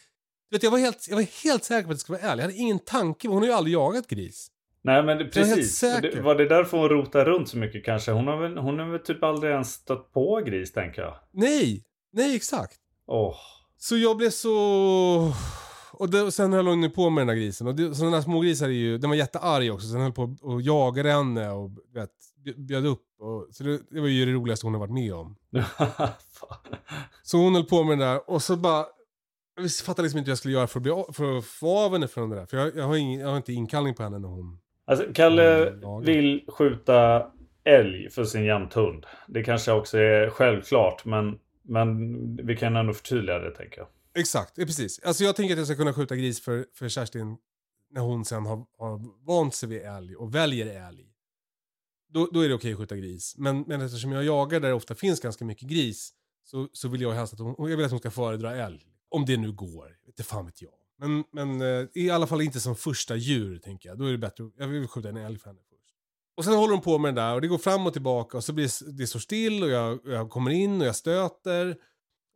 Vet, 0.52 0.64
jag, 0.64 0.72
var 0.72 0.78
helt, 0.78 1.08
jag 1.10 1.16
var 1.16 1.44
helt 1.44 1.64
säker 1.64 1.84
på 1.84 1.92
att 1.92 1.96
det 1.96 2.02
skulle 2.02 2.18
vara 2.18 2.32
älg. 2.32 2.42
Jag 2.42 2.48
hade 2.48 2.58
ingen 2.58 2.80
tanke, 2.80 3.28
hon 3.28 3.38
har 3.38 3.46
ju 3.46 3.54
aldrig 3.54 3.74
jagat 3.74 4.08
gris. 4.08 4.52
Nej 4.82 5.04
men 5.04 5.18
det, 5.18 5.26
precis. 5.26 5.80
Det, 5.80 6.22
var 6.22 6.36
det 6.36 6.48
därför 6.48 6.78
hon 6.78 6.90
rotar 6.90 7.26
runt 7.26 7.50
så 7.50 7.58
mycket 7.58 7.86
kanske? 7.86 8.12
Hon 8.12 8.28
har 8.28 8.38
väl, 8.38 8.58
hon 8.58 8.80
har 8.80 8.92
väl 8.92 9.00
typ 9.00 9.24
aldrig 9.24 9.52
ens 9.52 9.74
stött 9.74 10.14
på 10.14 10.42
gris 10.46 10.72
tänker 10.72 11.02
jag. 11.02 11.16
Nej, 11.32 11.84
nej 12.14 12.36
exakt. 12.36 12.80
Åh. 13.08 13.36
Så 13.78 13.98
jag 13.98 14.18
blev 14.18 14.30
så... 14.30 14.54
Och, 15.92 16.10
det, 16.10 16.22
och 16.22 16.34
sen 16.34 16.54
höll 16.54 16.68
hon 16.68 16.84
ju 16.84 16.90
på 16.90 17.10
med 17.10 17.22
den 17.22 17.28
där 17.28 17.36
grisen. 17.36 17.68
Och 17.68 17.76
det, 17.76 17.96
sådana 17.96 18.16
där 18.16 18.24
smågrisar 18.24 18.66
är 18.66 18.72
ju... 18.72 18.98
Den 18.98 19.10
var 19.10 19.18
jättearg 19.18 19.74
också. 19.74 19.88
Så 19.88 19.94
den 19.94 20.04
höll 20.04 20.12
på 20.12 20.36
och 20.42 20.62
jagade 20.62 21.10
henne 21.12 21.50
och 21.50 21.72
vet, 21.94 22.10
bjöd 22.58 22.86
upp. 22.86 23.04
Och, 23.20 23.48
så 23.52 23.64
det, 23.64 23.80
det 23.90 24.02
var 24.02 24.08
ju 24.08 24.26
det 24.26 24.32
roligaste 24.32 24.66
hon 24.66 24.74
har 24.74 24.80
varit 24.80 24.94
med 24.94 25.14
om. 25.14 25.36
Så 27.24 27.38
hon 27.38 27.56
höll 27.56 27.66
på 27.66 27.84
med 27.84 27.98
den 27.98 28.08
där 28.08 28.30
och 28.30 28.42
så 28.42 28.56
bara... 28.56 28.86
Jag 29.58 29.72
fattade 29.72 30.02
liksom 30.02 30.18
inte 30.18 30.30
hur 30.30 30.32
jag 30.32 30.38
skulle 30.38 30.54
göra 30.54 30.68
för 30.68 30.80
att, 30.80 30.84
bli, 30.84 31.04
för 31.14 31.38
att 31.38 31.46
få 31.46 31.78
av 31.78 31.92
henne 31.92 32.08
från 32.08 32.30
det 32.30 32.36
där. 32.36 32.46
För 32.46 32.58
jag, 32.58 32.76
jag, 32.76 32.84
har, 32.84 32.96
ingen, 32.96 33.20
jag 33.20 33.28
har 33.28 33.38
inte 33.38 33.54
inkallning 33.54 33.96
på 33.96 34.04
henne 34.04 34.20
när 34.20 34.28
hon... 34.28 34.60
Alltså, 34.86 35.06
Kalle 35.14 35.74
vill 36.04 36.46
skjuta 36.48 37.28
älg 37.64 38.10
för 38.10 38.24
sin 38.24 38.44
jämthund. 38.44 39.06
Det 39.28 39.44
kanske 39.44 39.72
också 39.72 39.98
är 39.98 40.30
självklart 40.30 41.06
men, 41.06 41.40
men 41.62 42.46
vi 42.46 42.58
kan 42.58 42.76
ändå 42.76 42.94
förtydliga 42.94 43.40
det 43.40 43.52
tänker 43.52 43.78
jag. 43.78 43.88
Exakt, 44.18 44.54
ja, 44.56 44.66
precis. 44.66 45.00
Alltså 45.00 45.24
jag 45.24 45.36
tänker 45.36 45.54
att 45.54 45.58
jag 45.58 45.68
ska 45.68 45.76
kunna 45.76 45.94
skjuta 45.94 46.16
gris 46.16 46.42
för, 46.42 46.66
för 46.74 46.90
Kerstin 46.90 47.38
när 47.92 48.02
hon 48.02 48.26
sen 48.26 48.46
har, 48.46 48.66
har 48.78 49.26
vant 49.28 49.56
sig 49.56 49.70
vid 49.70 49.82
älg 49.82 50.16
och 50.16 50.36
väljer 50.36 50.88
älg. 50.88 51.06
Då, 52.10 52.30
då 52.34 52.42
är 52.42 52.50
det 52.50 52.56
okej 52.56 52.72
att 52.72 52.78
skjuta 52.78 52.96
gris. 52.96 53.36
Men, 53.38 53.62
men 53.62 53.82
eftersom 53.82 54.12
jag 54.12 54.24
jagar 54.24 54.60
där 54.60 54.68
det 54.68 54.74
ofta 54.74 54.96
finns 54.96 55.20
ganska 55.20 55.46
mycket 55.46 55.70
gris 55.70 56.14
så, 56.44 56.68
så 56.74 56.88
vill 56.88 57.02
jag 57.02 57.12
helst 57.12 57.34
att 57.34 57.40
hon, 57.40 57.56
jag 57.70 57.78
vill 57.78 57.86
att 57.86 57.92
hon 57.92 58.00
ska 58.00 58.12
föredra 58.12 58.56
älg. 58.56 58.86
Om 59.10 59.26
det 59.26 59.38
nu 59.38 59.52
går, 59.52 59.98
inte 60.08 60.24
fan 60.24 60.46
vet 60.46 60.62
jag. 60.62 60.74
Men, 61.00 61.24
men 61.32 61.62
eh, 61.62 61.88
i 61.94 62.10
alla 62.10 62.28
fall 62.28 62.42
inte 62.42 62.60
som 62.60 62.76
första 62.76 63.16
djur 63.16 63.58
tänker 63.58 63.90
jag. 63.90 63.98
Då 63.98 64.06
är 64.06 64.12
det 64.12 64.18
bättre, 64.18 64.50
jag 64.58 64.68
vill 64.68 64.88
skjuta 64.88 65.10
en 65.10 65.18
älg 65.18 65.40
för 65.40 65.50
henne 65.50 65.60
först. 65.70 65.96
Och 66.38 66.44
sen 66.44 66.54
håller 66.54 66.74
de 66.74 66.82
på 66.82 66.98
med 66.98 67.10
den 67.10 67.16
där 67.16 67.36
och 67.36 67.42
det 67.42 67.48
går 67.48 67.58
fram 67.58 67.88
och 67.88 67.94
tillbaka 67.94 68.38
och 68.38 68.44
så 68.44 68.54
blir 68.54 68.92
det 68.98 69.08
så 69.08 69.20
still 69.20 69.64
och 69.64 69.70
jag, 69.70 70.00
jag 70.06 70.30
kommer 70.30 70.52
in 70.52 70.82
och 70.82 70.88
jag 70.88 70.96
stöter. 70.96 71.78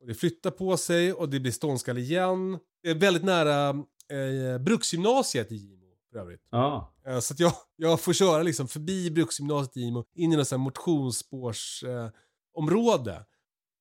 Och 0.02 0.08
det 0.08 0.14
flyttar 0.14 0.52
på 0.52 0.78
sig 0.78 1.14
och 1.14 1.30
det 1.30 1.40
blir 1.40 1.52
ståndskall 1.52 1.98
igen. 1.98 2.60
Det 2.84 2.90
är 2.90 2.96
väldigt 2.96 3.24
nära 3.24 3.70
eh, 3.70 4.58
Bruksgymnasiet 4.60 5.52
i 5.52 5.56
Gimo 5.56 5.96
för 6.12 6.20
övrigt. 6.20 6.48
Ja. 6.52 6.94
Eh, 7.08 7.20
så 7.20 7.34
att 7.34 7.40
jag, 7.40 7.54
jag 7.76 8.00
får 8.00 8.14
köra 8.14 8.44
liksom 8.44 8.68
förbi 8.68 9.12
Bruksgymnasiet 9.12 9.78
i 9.78 9.80
Gimo 9.80 10.06
in 10.16 10.34
i 10.34 10.36
något 10.36 10.52
motionsspårsområde. 10.52 12.06
Eh, 12.06 12.12
område. 12.54 13.26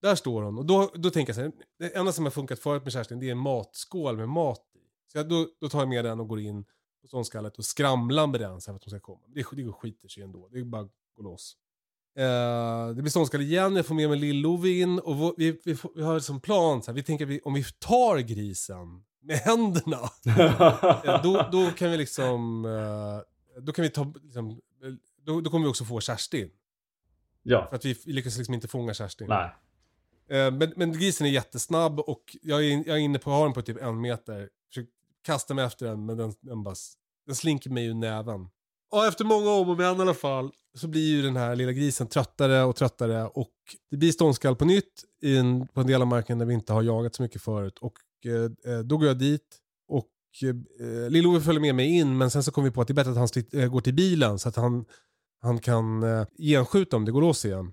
Där 0.02 0.14
står 0.14 0.42
hon 0.42 0.58
och 0.58 0.66
då, 0.66 0.90
då 0.94 1.10
tänker 1.10 1.30
jag 1.30 1.36
så 1.36 1.42
här, 1.42 1.52
det 1.78 1.96
enda 1.96 2.12
som 2.12 2.24
har 2.24 2.30
funkat 2.30 2.58
förut 2.58 2.82
med 2.84 2.92
Kerstin 2.92 3.20
det 3.20 3.26
är 3.28 3.32
en 3.32 3.38
matskål 3.38 4.16
med 4.16 4.28
mat 4.28 4.62
i. 4.74 4.78
Så 5.12 5.18
jag, 5.18 5.28
då, 5.28 5.46
då 5.60 5.68
tar 5.68 5.78
jag 5.78 5.88
med 5.88 6.04
den 6.04 6.20
och 6.20 6.28
går 6.28 6.40
in 6.40 6.64
på 7.02 7.08
ståndskallet 7.08 7.58
och 7.58 7.64
skramlar 7.64 8.26
med 8.26 8.40
den 8.40 8.60
så 8.60 8.70
här 8.70 8.74
för 8.74 8.76
att 8.76 8.84
hon 8.84 8.90
ska 8.90 9.00
komma. 9.00 9.20
Det, 9.26 9.46
det 9.52 9.62
går 9.62 9.72
skiter 9.72 10.08
sig 10.08 10.22
ändå, 10.22 10.48
det 10.48 10.58
är 10.58 10.64
bara 10.64 10.82
att 10.82 10.90
gå 11.16 11.22
loss. 11.22 11.56
Eh, 12.18 12.88
det 12.96 13.02
blir 13.02 13.10
ståndskall 13.10 13.40
igen, 13.40 13.76
jag 13.76 13.86
får 13.86 13.94
med 13.94 14.08
mig 14.10 14.18
Lill-Ove 14.18 14.66
in 14.82 14.98
och 14.98 15.16
vår- 15.16 15.34
vi, 15.36 15.60
vi, 15.64 15.76
vi 15.94 16.02
har 16.02 16.20
som 16.20 16.40
plan, 16.40 16.82
så 16.82 16.90
här, 16.90 16.96
vi 16.96 17.02
tänker 17.02 17.26
vi, 17.26 17.40
om 17.44 17.54
vi 17.54 17.64
tar 17.78 18.18
grisen 18.18 19.04
med 19.22 19.36
händerna, 19.36 19.98
då, 21.22 21.48
då 21.52 21.70
kan 21.70 21.90
vi 21.90 21.96
liksom, 21.96 22.64
eh, 22.64 23.60
då 23.62 23.72
kan 23.72 23.82
vi 23.82 23.90
ta, 23.90 24.12
liksom, 24.22 24.50
eh, 24.50 24.56
då, 25.24 25.40
då 25.40 25.50
kommer 25.50 25.64
vi 25.66 25.70
också 25.70 25.84
få 25.84 26.00
Kerstin. 26.00 26.50
ja. 27.42 27.66
För 27.68 27.76
att 27.76 27.84
vi, 27.84 27.96
vi 28.06 28.12
lyckas 28.12 28.36
liksom 28.38 28.54
inte 28.54 28.68
fånga 28.68 28.94
Kerstin. 28.94 29.26
Nej. 29.28 29.50
Eh, 30.30 30.50
men, 30.50 30.72
men 30.76 30.92
grisen 30.92 31.26
är 31.26 31.30
jättesnabb 31.30 32.00
och 32.00 32.36
jag 32.42 32.64
är, 32.64 32.88
jag 32.88 32.96
är 32.96 33.00
inne 33.00 33.18
på, 33.18 33.30
att 33.30 33.36
ha 33.36 33.44
den 33.44 33.52
på 33.52 33.62
typ 33.62 33.82
en 33.82 34.00
meter. 34.00 34.48
Försöker 34.68 34.90
kasta 35.24 35.54
mig 35.54 35.64
efter 35.64 35.86
den 35.86 36.06
men 36.06 36.16
den, 36.16 36.32
den, 36.40 36.62
bara, 36.62 36.74
den 37.26 37.36
slinker 37.36 37.70
mig 37.70 37.86
ur 37.86 37.94
näven. 37.94 38.48
Och 38.92 39.06
efter 39.06 39.24
många 39.24 39.50
om 39.50 39.68
och 39.68 39.76
men 39.76 39.98
i 39.98 40.00
alla 40.00 40.14
fall 40.14 40.50
så 40.74 40.88
blir 40.88 41.10
ju 41.10 41.22
den 41.22 41.36
här 41.36 41.56
lilla 41.56 41.72
grisen 41.72 42.06
tröttare 42.06 42.62
och 42.62 42.76
tröttare 42.76 43.26
och 43.26 43.54
det 43.90 43.96
blir 43.96 44.12
ståndskall 44.12 44.56
på 44.56 44.64
nytt 44.64 45.04
i 45.22 45.36
en, 45.36 45.68
på 45.68 45.80
en 45.80 45.86
del 45.86 46.02
av 46.02 46.08
marken 46.08 46.38
där 46.38 46.46
vi 46.46 46.54
inte 46.54 46.72
har 46.72 46.82
jagat 46.82 47.14
så 47.14 47.22
mycket 47.22 47.42
förut. 47.42 47.78
Och 47.78 47.94
eh, 48.24 48.74
eh 48.74 48.78
då 48.78 48.96
går 48.96 49.08
jag 49.08 49.18
dit 49.18 49.58
och 49.88 50.08
eh, 50.42 51.10
Lill-Ove 51.10 51.40
följer 51.40 51.60
med 51.60 51.74
mig 51.74 51.86
in 51.98 52.18
men 52.18 52.30
sen 52.30 52.42
så 52.42 52.52
kom 52.52 52.64
vi 52.64 52.70
på 52.70 52.80
att 52.80 52.88
det 52.88 52.92
är 52.92 52.94
bättre 52.94 53.10
att 53.10 53.16
han 53.16 53.28
slit, 53.28 53.54
eh, 53.54 53.66
går 53.66 53.80
till 53.80 53.94
bilen 53.94 54.38
så 54.38 54.48
att 54.48 54.56
han, 54.56 54.84
han 55.42 55.58
kan 55.58 56.02
eh, 56.02 56.26
genskjuta 56.38 56.96
om 56.96 57.04
det 57.04 57.12
går 57.12 57.20
loss 57.20 57.44
igen. 57.44 57.72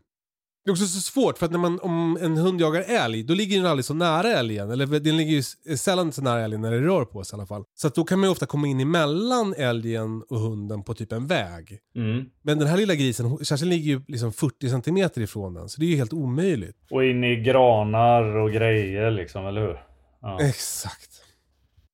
Det 0.67 0.71
är 0.71 0.73
också 0.73 0.85
så 0.85 1.01
svårt 1.01 1.37
för 1.37 1.45
att 1.45 1.51
när 1.51 1.59
man, 1.59 1.79
om 1.79 2.17
en 2.21 2.37
hund 2.37 2.61
jagar 2.61 2.81
älg, 2.81 3.23
då 3.23 3.33
ligger 3.33 3.57
den 3.57 3.65
aldrig 3.65 3.85
så 3.85 3.93
nära 3.93 4.27
älgen. 4.27 4.71
Eller 4.71 4.85
den 4.99 5.17
ligger 5.17 5.31
ju 5.31 5.39
s- 5.39 5.81
sällan 5.83 6.11
så 6.11 6.21
nära 6.21 6.41
älgen 6.41 6.61
när 6.61 6.71
det 6.71 6.79
rör 6.81 7.05
på 7.05 7.23
sig 7.23 7.35
i 7.35 7.39
alla 7.39 7.47
fall. 7.47 7.63
Så 7.75 7.87
att 7.87 7.95
då 7.95 8.03
kan 8.03 8.19
man 8.19 8.27
ju 8.27 8.31
ofta 8.31 8.45
komma 8.45 8.67
in 8.67 8.79
emellan 8.79 9.53
älgen 9.57 10.23
och 10.29 10.39
hunden 10.39 10.83
på 10.83 10.93
typ 10.93 11.11
en 11.11 11.27
väg. 11.27 11.79
Mm. 11.95 12.25
Men 12.41 12.59
den 12.59 12.67
här 12.67 12.77
lilla 12.77 12.95
grisen, 12.95 13.37
Kerstin 13.45 13.69
ligger 13.69 13.89
ju 13.91 14.01
liksom 14.07 14.33
40 14.33 14.69
centimeter 14.69 15.21
ifrån 15.21 15.53
den. 15.53 15.69
Så 15.69 15.79
det 15.79 15.85
är 15.85 15.89
ju 15.89 15.95
helt 15.97 16.13
omöjligt. 16.13 16.77
Och 16.91 17.05
in 17.05 17.23
i 17.23 17.35
granar 17.35 18.23
och 18.37 18.51
grejer 18.51 19.11
liksom, 19.11 19.45
eller 19.47 19.61
hur? 19.61 19.79
Ja. 20.21 20.39
Exakt. 20.41 21.11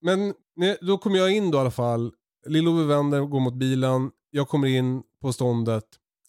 Men 0.02 0.34
då 0.82 0.98
kommer 0.98 1.18
jag 1.18 1.32
in 1.32 1.52
då 1.52 1.58
i 1.58 1.62
alla 1.62 1.72
fall. 1.72 2.12
Lill-Ove 2.48 2.86
vänder 2.86 3.22
och 3.22 3.30
går 3.30 3.40
mot 3.40 3.54
bilen. 3.56 4.12
Jag 4.32 4.48
kommer 4.48 4.68
in 4.68 5.02
på 5.22 5.34
ståndet. 5.34 5.84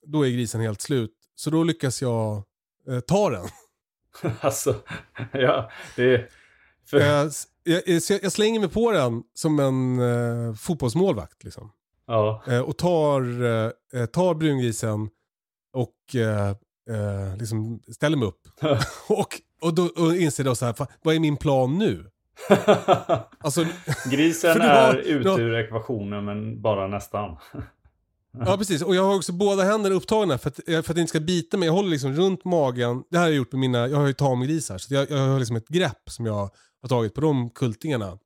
Då 0.06 0.26
är 0.26 0.30
grisen 0.30 0.60
helt 0.60 0.80
slut. 0.80 1.10
Så 1.34 1.50
då 1.50 1.62
lyckas 1.64 2.02
jag 2.02 2.42
eh, 2.88 3.00
ta 3.00 3.30
den. 3.30 3.46
alltså, 4.40 4.74
ja. 5.32 5.70
Det 5.96 6.14
är... 6.14 6.28
För, 6.86 7.00
Eh, 7.00 7.30
jag, 7.66 7.82
jag, 7.86 8.02
jag 8.22 8.32
slänger 8.32 8.60
mig 8.60 8.68
på 8.68 8.92
den 8.92 9.22
som 9.34 9.58
en 9.60 9.98
eh, 10.48 10.54
fotbollsmålvakt 10.54 11.44
liksom. 11.44 11.72
ja. 12.06 12.42
Eh, 12.48 12.60
och 12.60 12.78
tar, 12.78 13.20
eh, 13.94 14.06
tar 14.06 14.34
brungrisen 14.34 15.08
och 15.72 16.14
eh, 16.16 16.48
eh, 16.90 17.36
liksom 17.38 17.80
ställer 17.92 18.16
mig 18.16 18.28
upp. 18.28 18.40
och, 19.08 19.40
och 19.60 19.74
då 19.74 19.82
och 19.96 20.14
inser 20.16 20.44
då 20.44 20.54
så 20.54 20.66
här, 20.66 20.72
"Fan, 20.72 20.86
vad 21.02 21.14
är 21.14 21.20
min 21.20 21.36
plan 21.36 21.78
nu? 21.78 22.10
Alltså, 23.38 23.64
Grisen 24.10 24.60
har- 24.60 24.68
är 24.68 24.98
ute 24.98 25.28
ur 25.28 25.54
ekvationen 25.54 26.24
men 26.24 26.62
bara 26.62 26.86
nästan. 26.86 27.36
Ja 28.38 28.56
precis. 28.56 28.82
Och 28.82 28.94
jag 28.94 29.04
har 29.04 29.16
också 29.16 29.32
båda 29.32 29.62
händerna 29.62 29.94
upptagna 29.94 30.38
för 30.38 30.50
att, 30.50 30.68
eh, 30.68 30.82
för 30.82 30.92
att 30.92 30.94
det 30.94 31.00
inte 31.00 31.10
ska 31.10 31.20
bita 31.20 31.56
mig. 31.56 31.66
Jag 31.66 31.72
håller 31.72 31.90
liksom 31.90 32.12
runt 32.12 32.44
magen. 32.44 33.02
Det 33.10 33.16
här 33.16 33.24
har 33.24 33.30
jag 33.30 33.36
gjort 33.36 33.52
med 33.52 33.60
mina, 33.60 33.88
jag 33.88 33.96
har 33.96 34.06
ju 34.06 34.12
tamgrisar. 34.12 34.78
Så 34.78 34.94
jag, 34.94 35.10
jag 35.10 35.18
har 35.18 35.38
liksom 35.38 35.56
ett 35.56 35.68
grepp 35.68 36.10
som 36.10 36.26
jag 36.26 36.50
har 36.82 36.88
tagit 36.88 37.14
på 37.14 37.20
de 37.20 37.50
kultingarna. 37.50 38.18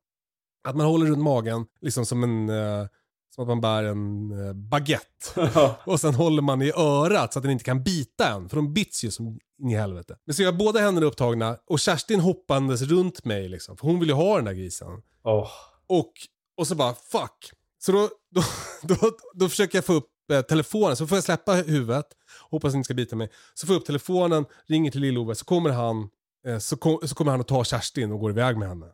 Att 0.67 0.75
man 0.75 0.85
håller 0.85 1.05
runt 1.05 1.23
magen, 1.23 1.65
liksom 1.81 2.05
som 2.05 2.23
en, 2.23 2.49
eh, 2.49 2.87
som 3.35 3.41
att 3.41 3.47
man 3.47 3.61
bär 3.61 3.83
en 3.83 4.31
eh, 4.47 4.53
baguette. 4.53 5.51
Och 5.85 5.99
sen 5.99 6.15
håller 6.15 6.41
man 6.41 6.61
i 6.61 6.71
örat 6.71 7.33
så 7.33 7.39
att 7.39 7.43
den 7.43 7.51
inte 7.51 7.63
kan 7.63 7.83
bita 7.83 8.27
en. 8.27 8.49
För 8.49 8.55
de 8.55 8.73
bits 8.73 9.03
ju 9.03 9.11
som 9.11 9.39
in 9.61 9.69
i 9.69 9.75
helvete. 9.75 10.17
Men 10.25 10.35
så 10.35 10.41
jag 10.41 10.51
har 10.51 10.57
båda 10.59 10.79
händerna 10.79 11.07
upptagna 11.07 11.57
och 11.67 11.79
Kerstin 11.79 12.19
hoppandes 12.19 12.81
runt 12.81 13.25
mig 13.25 13.49
liksom. 13.49 13.77
För 13.77 13.87
hon 13.87 13.99
vill 13.99 14.09
ju 14.09 14.15
ha 14.15 14.35
den 14.35 14.45
där 14.45 14.53
grisen. 14.53 14.87
Åh. 15.23 15.49
Och, 15.87 16.13
och 16.57 16.67
så 16.67 16.75
bara 16.75 16.93
fuck. 16.93 17.51
Så 17.79 17.91
då, 17.91 17.99
då, 18.31 18.41
då, 18.81 19.11
då 19.33 19.49
försöker 19.49 19.77
jag 19.77 19.85
få 19.85 19.93
upp 19.93 20.09
eh, 20.31 20.41
telefonen. 20.41 20.95
Så 20.95 21.07
får 21.07 21.17
jag 21.17 21.23
släppa 21.23 21.53
huvudet. 21.53 22.05
Hoppas 22.49 22.71
den 22.71 22.79
inte 22.79 22.85
ska 22.85 22.93
bita 22.93 23.15
mig. 23.15 23.29
Så 23.53 23.67
får 23.67 23.73
jag 23.73 23.79
upp 23.79 23.85
telefonen, 23.85 24.45
ringer 24.67 24.91
till 24.91 25.01
Lill-Ove. 25.01 25.35
Så 25.35 25.45
kommer 25.45 25.69
han 25.69 26.09
eh, 26.47 26.57
så, 26.57 26.77
kom, 26.77 26.99
så 27.07 27.15
kommer 27.15 27.31
han 27.31 27.41
att 27.41 27.47
ta 27.47 27.63
Kerstin 27.63 28.11
och 28.11 28.19
går 28.19 28.31
iväg 28.31 28.57
med 28.57 28.67
henne. 28.67 28.87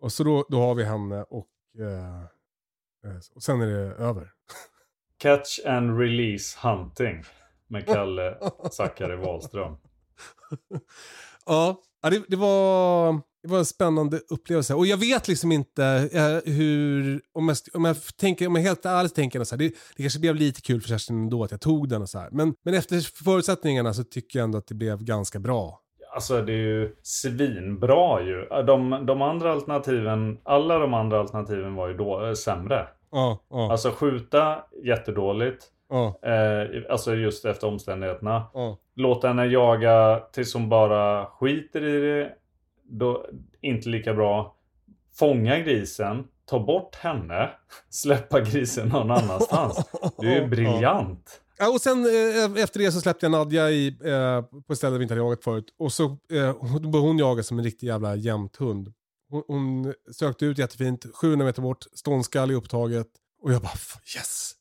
Och 0.00 0.12
så 0.12 0.24
då, 0.24 0.46
då 0.48 0.60
har 0.60 0.74
vi 0.74 0.84
henne 0.84 1.22
och, 1.22 1.48
eh, 1.78 2.22
eh, 3.10 3.18
och 3.34 3.42
sen 3.42 3.60
är 3.60 3.66
det 3.66 3.94
över. 3.94 4.32
Catch 5.18 5.58
and 5.66 5.98
release 5.98 6.58
hunting. 6.68 7.24
Med 7.66 7.86
Kalle 7.86 8.38
Zackari 8.70 9.16
Wahlström. 9.16 9.76
Ja 11.46 11.82
det, 12.02 12.22
det 12.28 12.36
var... 12.36 13.20
det 13.42 13.48
var 13.48 13.58
en 13.58 13.64
spännande 13.64 14.20
upplevelse. 14.30 14.74
Och 14.74 14.86
jag 14.86 14.96
vet 14.96 15.28
liksom 15.28 15.52
inte 15.52 15.84
eh, 16.12 16.52
hur, 16.52 17.20
om 17.32 17.48
jag, 17.48 17.56
om, 17.74 17.84
jag 17.84 17.96
tänker, 18.16 18.46
om 18.46 18.56
jag 18.56 18.62
helt 18.62 18.86
ärligt 18.86 19.14
tänker 19.14 19.44
så 19.44 19.54
här, 19.54 19.58
det, 19.58 19.74
det 19.96 20.02
kanske 20.02 20.20
blev 20.20 20.34
lite 20.36 20.60
kul 20.60 20.80
för 20.80 20.88
Kerstin 20.88 21.18
ändå 21.18 21.44
att 21.44 21.50
jag 21.50 21.60
tog 21.60 21.88
den 21.88 22.02
och 22.02 22.08
så 22.08 22.18
här. 22.18 22.28
Men, 22.32 22.54
men 22.62 22.74
efter 22.74 23.24
förutsättningarna 23.24 23.94
så 23.94 24.04
tycker 24.04 24.38
jag 24.38 24.44
ändå 24.44 24.58
att 24.58 24.66
det 24.66 24.74
blev 24.74 25.04
ganska 25.04 25.38
bra. 25.38 25.78
Alltså 26.14 26.42
det 26.42 26.52
är 26.52 26.56
ju 26.56 26.94
svinbra 27.02 28.22
ju. 28.22 28.46
De, 28.66 29.06
de 29.06 29.22
andra 29.22 29.52
alternativen, 29.52 30.38
alla 30.42 30.78
de 30.78 30.94
andra 30.94 31.20
alternativen 31.20 31.74
var 31.74 31.88
ju 31.88 31.94
då, 31.94 32.26
äh, 32.26 32.32
sämre. 32.32 32.86
Ja, 33.12 33.38
ja, 33.50 33.72
Alltså 33.72 33.90
skjuta 33.90 34.58
jättedåligt. 34.84 35.64
Eh, 36.22 36.92
alltså 36.92 37.14
just 37.14 37.44
efter 37.44 37.66
omständigheterna. 37.66 38.44
Låta 38.94 39.28
henne 39.28 39.46
jaga 39.46 40.22
tills 40.32 40.54
hon 40.54 40.68
bara 40.68 41.26
skiter 41.26 41.84
i 41.84 42.00
det. 42.00 42.32
Då, 42.98 43.26
inte 43.60 43.88
lika 43.88 44.14
bra. 44.14 44.56
Fånga 45.18 45.58
grisen. 45.58 46.24
Ta 46.44 46.64
bort 46.66 46.94
henne. 46.94 47.50
Släppa 47.90 48.40
grisen 48.40 48.88
någon 48.88 49.10
annanstans. 49.10 49.90
Det 50.18 50.26
är 50.26 50.40
ju 50.42 50.46
briljant. 50.48 51.38
Ja, 51.58 51.70
och 51.72 51.80
sen 51.80 52.04
eh, 52.04 52.62
efter 52.62 52.78
det 52.80 52.92
så 52.92 53.00
släppte 53.00 53.26
jag 53.26 53.30
Nadja 53.30 53.70
i, 53.70 53.86
eh, 53.88 54.42
på 54.66 54.72
ett 54.72 54.78
ställe 54.78 54.98
vi 54.98 55.02
inte 55.02 55.14
hade 55.14 55.24
jagat 55.24 55.44
förut. 55.44 55.74
Och 55.78 55.92
så 55.92 56.04
eh, 56.32 56.56
hon- 56.58 56.84
hon 56.94 57.18
jaga 57.18 57.42
som 57.42 57.58
en 57.58 57.64
riktig 57.64 57.86
jävla 57.86 58.16
jämthund. 58.16 58.92
Hon, 59.30 59.42
hon 59.46 59.94
sökte 60.12 60.46
ut 60.46 60.58
jättefint, 60.58 61.06
700 61.14 61.46
meter 61.46 61.62
bort, 61.62 61.84
ståndskall 61.94 62.50
i 62.50 62.54
upptaget. 62.54 63.06
Och 63.42 63.52
jag 63.52 63.62
bara 63.62 63.72
yes! 64.16 64.52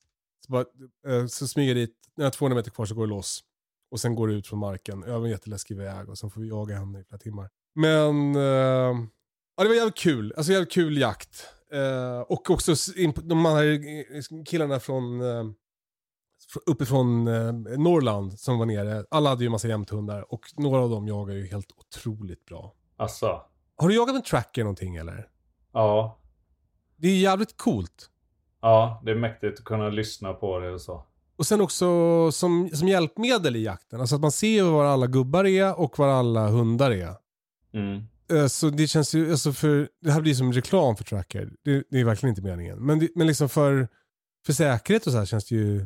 Så, 0.45 0.51
bara, 0.51 0.65
eh, 1.07 1.25
så 1.25 1.47
smyger 1.47 1.75
jag 1.75 1.87
dit, 1.87 1.95
när 2.15 2.23
jag 2.23 2.25
har 2.27 2.31
200 2.31 2.55
meter 2.55 2.71
kvar 2.71 2.85
så 2.85 2.95
går 2.95 3.07
det 3.07 3.09
loss. 3.13 3.39
Och 3.91 3.99
sen 3.99 4.15
går 4.15 4.27
det 4.27 4.33
ut 4.33 4.47
från 4.47 4.59
marken 4.59 5.03
över 5.03 5.25
en 5.25 5.31
jätteläskig 5.31 5.77
väg 5.77 6.09
och 6.09 6.17
sen 6.17 6.29
får 6.29 6.41
vi 6.41 6.47
jaga 6.49 6.75
henne 6.75 6.99
i 6.99 7.03
flera 7.03 7.19
timmar. 7.19 7.49
Men 7.73 8.35
eh, 8.35 8.41
ja, 9.57 9.63
det 9.63 9.67
var 9.67 9.75
jävligt 9.75 9.97
kul, 9.97 10.33
alltså 10.37 10.51
jävligt 10.51 10.71
kul 10.71 10.97
jakt. 10.97 11.45
Eh, 11.73 12.19
och 12.21 12.49
också 12.49 12.73
de 13.23 13.45
här 13.45 13.65
eh, 13.65 14.43
killarna 14.45 14.79
från 14.79 15.21
eh, 15.21 15.43
fr- 16.53 16.63
uppifrån 16.65 17.27
eh, 17.27 17.53
Norrland 17.77 18.39
som 18.39 18.59
var 18.59 18.65
nere. 18.65 19.05
Alla 19.11 19.29
hade 19.29 19.43
ju 19.43 19.49
massa 19.49 19.67
jämthundar 19.67 20.33
och 20.33 20.41
några 20.57 20.81
av 20.81 20.89
dem 20.89 21.07
jagar 21.07 21.35
ju 21.35 21.47
helt 21.47 21.71
otroligt 21.77 22.45
bra. 22.45 22.73
Alltså. 22.97 23.41
Har 23.77 23.87
du 23.87 23.95
jagat 23.95 24.15
med 24.15 24.25
tracker 24.25 24.63
någonting 24.63 24.95
eller? 24.95 25.27
Ja. 25.73 26.19
Det 26.97 27.07
är 27.07 27.17
jävligt 27.17 27.57
coolt. 27.57 28.09
Ja, 28.61 29.01
det 29.05 29.11
är 29.11 29.15
mäktigt 29.15 29.59
att 29.59 29.65
kunna 29.65 29.89
lyssna 29.89 30.33
på 30.33 30.59
det 30.59 30.71
och 30.73 30.81
så. 30.81 31.05
Och 31.35 31.45
sen 31.45 31.61
också 31.61 31.85
som, 32.31 32.69
som 32.73 32.87
hjälpmedel 32.87 33.55
i 33.55 33.63
jakten. 33.63 34.01
Alltså 34.01 34.15
att 34.15 34.21
man 34.21 34.31
ser 34.31 34.63
var 34.63 34.85
alla 34.85 35.07
gubbar 35.07 35.45
är 35.45 35.79
och 35.79 35.99
var 35.99 36.07
alla 36.07 36.47
hundar 36.47 36.91
är. 36.91 37.15
Mm. 37.73 38.01
Eh, 38.31 38.47
Så 38.47 38.69
det 38.69 38.87
känns 38.87 39.15
ju, 39.15 39.31
alltså 39.31 39.53
för, 39.53 39.89
det 40.01 40.11
här 40.11 40.21
blir 40.21 40.33
som 40.33 40.53
reklam 40.53 40.95
för 40.95 41.03
tracker. 41.03 41.49
Det, 41.65 41.83
det 41.89 41.99
är 41.99 42.05
verkligen 42.05 42.31
inte 42.35 42.41
meningen. 42.49 42.85
Men, 42.85 42.99
det, 42.99 43.09
men 43.15 43.27
liksom 43.27 43.49
för, 43.49 43.87
för 44.45 44.53
säkerhet 44.53 45.05
och 45.05 45.11
så 45.11 45.17
här 45.17 45.25
känns 45.25 45.45
det 45.45 45.55
ju, 45.55 45.85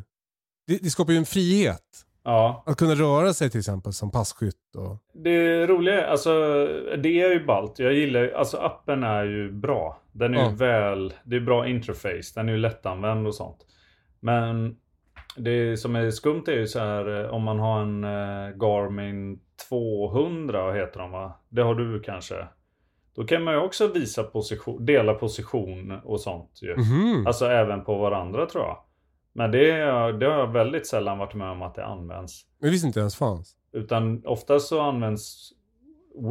det, 0.66 0.78
det 0.82 0.90
skapar 0.90 1.12
ju 1.12 1.18
en 1.18 1.26
frihet. 1.26 1.82
Ja, 2.24 2.62
Att 2.66 2.76
kunna 2.76 2.94
röra 2.94 3.34
sig 3.34 3.50
till 3.50 3.60
exempel 3.60 3.92
som 3.92 4.10
passkytt 4.10 4.76
och... 4.76 4.98
det 5.24 5.66
roliga 5.66 6.06
är, 6.06 6.10
alltså 6.10 6.30
det 7.02 7.20
är 7.22 7.30
ju 7.32 7.44
ballt. 7.46 7.78
Jag 7.78 7.92
gillar 7.94 8.20
ju- 8.20 8.34
alltså 8.34 8.56
appen 8.56 9.02
är 9.02 9.24
ju 9.24 9.52
bra. 9.52 10.02
Den 10.12 10.34
är 10.34 10.38
Ja. 10.38 10.50
ju 10.50 10.56
väl, 10.56 11.14
det 11.24 11.36
är 11.36 11.40
bra 11.40 11.68
interface. 11.68 12.32
Den 12.34 12.48
är 12.48 12.52
ju 12.52 12.58
lättanvänd 12.58 13.26
och 13.26 13.34
sånt. 13.34 13.66
Men 14.20 14.76
det 15.36 15.76
som 15.76 15.96
är 15.96 16.10
skumt 16.10 16.44
är 16.46 16.52
ju 16.52 16.66
så 16.66 16.78
här 16.78 17.24
eh, 17.24 17.30
om 17.30 17.42
man 17.42 17.58
har 17.58 17.80
en 17.82 18.04
eh, 18.04 18.56
Garmin 18.56 19.40
200 19.68 20.72
heter 20.72 21.00
de 21.00 21.10
va? 21.10 21.40
Det 21.48 21.62
har 21.62 21.74
du 21.74 22.00
kanske? 22.00 22.48
Då 23.14 23.24
kan 23.24 23.44
man 23.44 23.54
ju 23.54 23.60
också 23.60 23.88
visa 23.88 24.22
position, 24.22 24.86
dela 24.86 25.14
position 25.14 26.00
och 26.04 26.20
sånt 26.20 26.62
ju. 26.62 26.76
Mhm. 26.76 27.26
Alltså 27.26 27.46
även 27.46 27.84
på 27.84 27.98
varandra 27.98 28.46
tror 28.46 28.64
jag. 28.64 28.78
Men 29.32 29.50
det, 29.50 29.72
det 30.12 30.26
har 30.26 30.38
jag 30.38 30.52
väldigt 30.52 30.86
sällan 30.86 31.18
varit 31.18 31.34
med 31.34 31.50
om 31.50 31.62
att 31.62 31.74
det 31.74 31.84
används. 31.84 32.42
Jag 32.58 32.70
visste 32.70 32.86
inte 32.86 33.00
ens 33.00 33.16
fanns. 33.16 33.56
Utan 33.72 34.26
oftast 34.26 34.68
så 34.68 34.80
används 34.80 35.52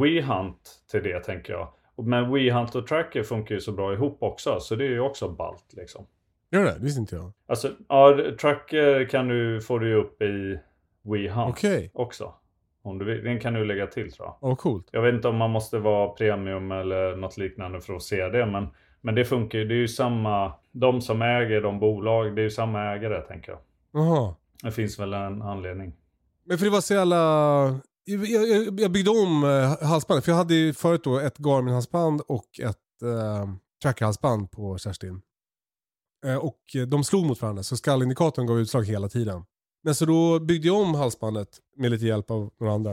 WeHunt 0.02 0.84
till 0.90 1.02
det 1.02 1.20
tänker 1.20 1.52
jag. 1.52 1.68
Men 2.06 2.32
WeHunt 2.32 2.74
och 2.74 2.86
Tracker 2.86 3.22
funkar 3.22 3.54
ju 3.54 3.60
så 3.60 3.72
bra 3.72 3.92
ihop 3.92 4.22
också. 4.22 4.60
Så 4.60 4.74
det 4.74 4.84
är 4.84 4.90
ju 4.90 5.00
också 5.00 5.28
ballt 5.28 5.72
liksom. 5.72 6.06
Gör 6.50 6.64
det? 6.64 6.72
Det 6.72 6.84
visste 6.84 7.00
inte 7.00 7.16
jag. 7.16 7.32
Alltså, 7.48 7.70
ja, 7.88 8.18
Tracker 8.40 9.08
kan 9.08 9.28
du, 9.28 9.60
får 9.60 9.80
du 9.80 9.94
upp 9.94 10.22
i 10.22 10.58
WeHunt 11.02 11.50
Okej. 11.50 11.90
också. 11.94 12.34
Om 12.82 12.98
du 12.98 13.04
vill. 13.04 13.24
Den 13.24 13.40
kan 13.40 13.54
du 13.54 13.64
lägga 13.64 13.86
till 13.86 14.12
tror 14.12 14.26
jag. 14.28 14.36
Åh, 14.40 14.56
coolt. 14.56 14.88
Jag 14.90 15.02
vet 15.02 15.14
inte 15.14 15.28
om 15.28 15.36
man 15.36 15.50
måste 15.50 15.78
vara 15.78 16.08
premium 16.08 16.72
eller 16.72 17.16
något 17.16 17.36
liknande 17.36 17.80
för 17.80 17.94
att 17.94 18.02
se 18.02 18.28
det. 18.28 18.46
Men, 18.46 18.68
men 19.00 19.14
det 19.14 19.24
funkar 19.24 19.58
ju. 19.58 19.64
Det 19.64 19.74
är 19.74 19.78
ju 19.78 19.88
samma. 19.88 20.52
De 20.72 21.00
som 21.00 21.22
äger 21.22 21.60
de 21.60 21.80
bolag. 21.80 22.36
Det 22.36 22.42
är 22.42 22.44
ju 22.44 22.50
samma 22.50 22.84
ägare 22.94 23.20
tänker 23.20 23.52
jag. 23.52 23.60
Jaha. 23.92 24.34
Det 24.62 24.72
finns 24.72 24.98
väl 24.98 25.12
en 25.12 25.42
anledning. 25.42 25.92
Men 26.44 26.58
för 26.58 26.64
det 26.64 26.70
var 26.70 26.80
så 26.80 26.94
jävla... 26.94 27.16
Jag, 28.04 28.26
jag, 28.26 28.80
jag 28.80 28.90
byggde 28.90 29.10
om 29.10 29.44
eh, 29.44 29.88
halsbandet. 29.88 30.24
För 30.24 30.32
jag 30.32 30.36
hade 30.36 30.54
ju 30.54 30.72
förut 30.72 31.04
då 31.04 31.18
ett 31.18 31.38
Garmin-halsband 31.38 32.20
och 32.28 32.60
ett 32.62 33.02
eh, 33.02 33.48
Tracker-halsband 33.82 34.50
på 34.50 34.78
Kerstin. 34.78 35.20
Eh, 36.24 36.36
och 36.36 36.60
de 36.88 37.04
slog 37.04 37.26
mot 37.26 37.42
varandra 37.42 37.62
så 37.62 37.76
skallindikatorn 37.76 38.46
gav 38.46 38.60
utslag 38.60 38.84
hela 38.84 39.08
tiden. 39.08 39.44
Men 39.82 39.94
så 39.94 40.04
då 40.06 40.40
byggde 40.40 40.66
jag 40.66 40.76
om 40.80 40.94
halsbandet 40.94 41.48
med 41.76 41.90
lite 41.90 42.06
hjälp 42.06 42.30
av 42.30 42.50
några 42.60 42.72
andra. 42.74 42.92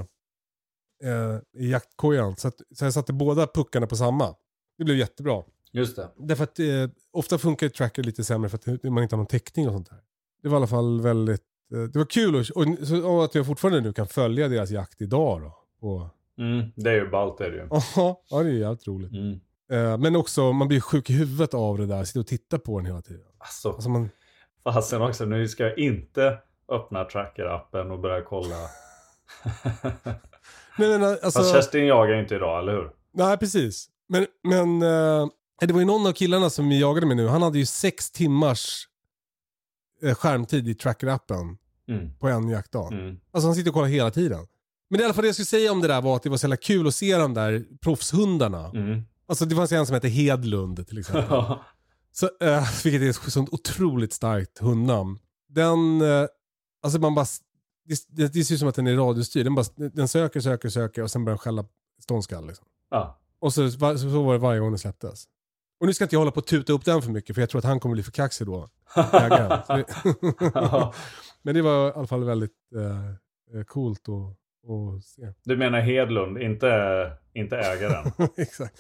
Eh, 1.04 1.62
I 1.62 1.72
jaktkojan. 1.72 2.36
Så, 2.36 2.48
att, 2.48 2.62
så 2.76 2.86
jag 2.86 2.94
satte 2.94 3.14
båda 3.14 3.48
puckarna 3.48 3.88
på 3.88 3.96
samma. 3.96 4.36
Det 4.78 4.84
blev 4.84 4.98
jättebra. 4.98 5.44
Just 5.72 5.96
det. 5.96 6.10
Därför 6.18 6.44
att 6.44 6.60
eh, 6.60 6.66
ofta 7.12 7.38
funkar 7.38 7.70
tracker 7.70 8.04
lite 8.04 8.24
sämre 8.24 8.50
för 8.50 8.58
att 8.58 8.84
man 8.84 9.04
inte 9.04 9.16
har 9.16 9.18
någon 9.18 9.28
täckning 9.28 9.68
och 9.68 9.74
sånt 9.74 9.90
där. 9.90 10.00
Det 10.44 10.50
var 10.50 10.56
i 10.56 10.58
alla 10.58 10.68
fall 10.68 11.02
väldigt, 11.02 11.44
eh, 11.74 11.80
det 11.84 12.00
var 12.00 12.06
kul 12.06 12.36
och, 12.36 12.42
och, 12.42 12.88
så, 12.88 13.08
och 13.12 13.24
att 13.26 13.36
jag 13.36 13.46
fortfarande 13.46 13.82
nu 13.82 13.94
kan 13.94 14.08
följa 14.08 14.48
deras 14.48 14.70
jakt 14.72 15.02
idag 15.02 15.42
då. 15.42 15.58
Och, 15.88 16.08
Mm, 16.38 16.72
det 16.76 16.90
är 16.90 16.96
ju 16.96 17.10
ballt 17.10 17.42
är 17.42 17.50
det 17.52 17.58
ju. 17.58 17.68
ja 17.72 18.22
det 18.44 18.50
är 18.50 18.54
jävligt 18.54 18.88
roligt. 18.88 19.12
Mm. 19.12 19.40
Eh, 19.72 19.98
men 19.98 20.16
också, 20.16 20.54
man 20.54 20.68
blir 20.68 20.80
sjuk 20.80 21.10
i 21.10 21.14
huvudet 21.14 21.54
av 21.54 21.78
det 21.78 21.86
där, 21.86 22.04
sitta 22.04 22.20
och 22.20 22.28
titta 22.28 22.60
på 22.60 22.80
den 22.80 22.86
hela 22.86 23.02
tiden. 23.02 23.26
Alltså, 23.38 23.70
Alltså 23.70 23.90
man, 23.90 24.10
fasen 24.64 25.02
också. 25.02 25.26
Nu 25.26 25.48
ska 25.48 25.64
jag 25.64 25.78
inte 25.78 26.38
öppna 26.70 27.04
Tracker-appen 27.04 27.92
och 27.92 28.00
börja 28.00 28.22
kolla. 28.22 28.56
nej, 30.78 30.90
men, 30.90 31.04
alltså, 31.04 31.32
Fast 31.32 31.52
Kerstin 31.54 31.86
jagar 31.86 32.16
inte 32.22 32.36
idag, 32.36 32.60
eller 32.60 32.72
hur? 32.74 32.92
nej 33.14 33.38
precis. 33.38 33.90
Men, 34.08 34.28
men 34.44 34.82
eh, 34.82 35.28
det 35.60 35.74
var 35.74 35.80
ju 35.80 35.86
någon 35.86 36.08
av 36.08 36.12
killarna 36.12 36.50
som 36.50 36.70
vi 36.70 36.80
jagade 36.80 37.06
med 37.08 37.18
nu, 37.18 37.28
han 37.28 37.42
hade 37.42 37.58
ju 37.60 37.66
sex 37.66 38.12
timmars 38.12 38.88
eh, 40.04 40.16
skärmtid 40.16 40.68
i 40.68 40.74
tracker-appen 40.74 41.58
Mm. 41.88 42.18
på 42.20 42.28
en 42.28 42.50
jaktdag. 42.50 42.94
Mm. 42.94 43.20
Alltså 43.32 43.48
han 43.48 43.56
sitter 43.56 43.70
och 43.70 43.74
kollar 43.74 43.88
hela 43.88 44.12
tiden. 44.12 44.48
Men 44.90 45.02
i 45.02 45.04
alla 45.04 45.14
fall 45.14 45.22
det 45.22 45.28
jag 45.28 45.36
skulle 45.36 45.46
säga 45.46 45.72
om 45.72 45.82
det 45.82 45.88
där 45.88 46.02
var 46.02 46.16
att 46.16 46.24
det 46.24 46.30
var 46.30 46.38
så 46.38 46.46
jävla 46.46 46.58
kul 46.58 46.88
att 46.88 46.96
se 46.96 47.18
de 47.18 47.34
där 47.34 47.64
proffshundarna. 47.82 48.70
Mm. 48.70 49.02
Alltså 49.26 49.46
det 49.46 49.56
fanns 49.56 49.72
en 49.72 49.86
som 49.86 49.94
hette 49.94 50.08
Hedlund 50.08 50.88
till 50.88 50.98
exempel. 50.98 51.44
så, 52.12 52.30
eh, 52.42 52.68
vilket 52.84 53.02
är 53.02 53.10
ett 53.10 53.32
sånt 53.34 53.50
otroligt 53.54 54.14
starkt 54.14 54.60
hundnamn. 54.60 55.20
Den, 55.50 56.02
eh, 56.02 56.28
alltså 56.84 57.00
man 57.00 57.16
bara, 57.16 57.26
det, 57.86 58.06
det, 58.08 58.34
det 58.34 58.44
ser 58.44 58.54
ut 58.54 58.60
som 58.60 58.70
att 58.70 58.76
den 58.76 58.88
är 58.88 58.96
radiostyrd. 58.96 59.46
Den, 59.46 59.56
bara, 59.56 59.66
den 59.76 60.08
söker, 60.08 60.40
söker, 60.40 60.70
söker 60.70 61.04
och 61.04 61.12
sen 61.12 61.26
börjar 61.26 61.36
den 61.36 61.40
skälla 61.40 61.66
ståndskall. 62.04 62.48
Liksom. 62.48 62.66
ja. 62.90 63.20
Och 63.40 63.54
så, 63.54 63.72
så, 63.72 63.98
så 63.98 64.24
var 64.24 64.34
det 64.34 64.40
varje 64.40 64.60
gång 64.60 64.72
den 64.72 64.80
släpptes. 64.80 65.26
Och 65.80 65.88
nu 65.88 65.94
ska 65.94 66.04
inte 66.04 66.16
jag 66.16 66.20
hålla 66.20 66.32
på 66.32 66.40
att 66.40 66.48
tuta 66.48 66.74
upp 66.74 66.86
den 66.86 67.02
för 67.02 67.12
mycket 67.12 67.36
för 67.36 67.42
jag 67.42 67.50
tror 67.50 67.60
att 67.60 67.66
han 67.66 67.80
kommer 67.80 67.94
bli 67.94 68.04
för 68.04 68.12
kaxig 68.12 68.48
då. 68.48 68.70
ägaren. 68.96 69.86
Ja. 70.54 70.94
Men 71.42 71.56
det 71.56 71.62
var 71.62 71.90
i 71.90 71.92
alla 71.94 72.08
fall 72.08 72.24
väldigt 72.24 72.52
eh, 72.76 73.60
eh, 73.60 73.64
coolt 73.64 74.10
att, 74.10 74.38
att 74.64 75.04
se. 75.06 75.22
Du 75.44 75.58
menar 75.58 75.80
Hedlund, 75.82 76.38
inte, 76.38 76.68
inte 77.34 77.58
ägaren? 77.58 78.12
Exakt. 78.38 78.74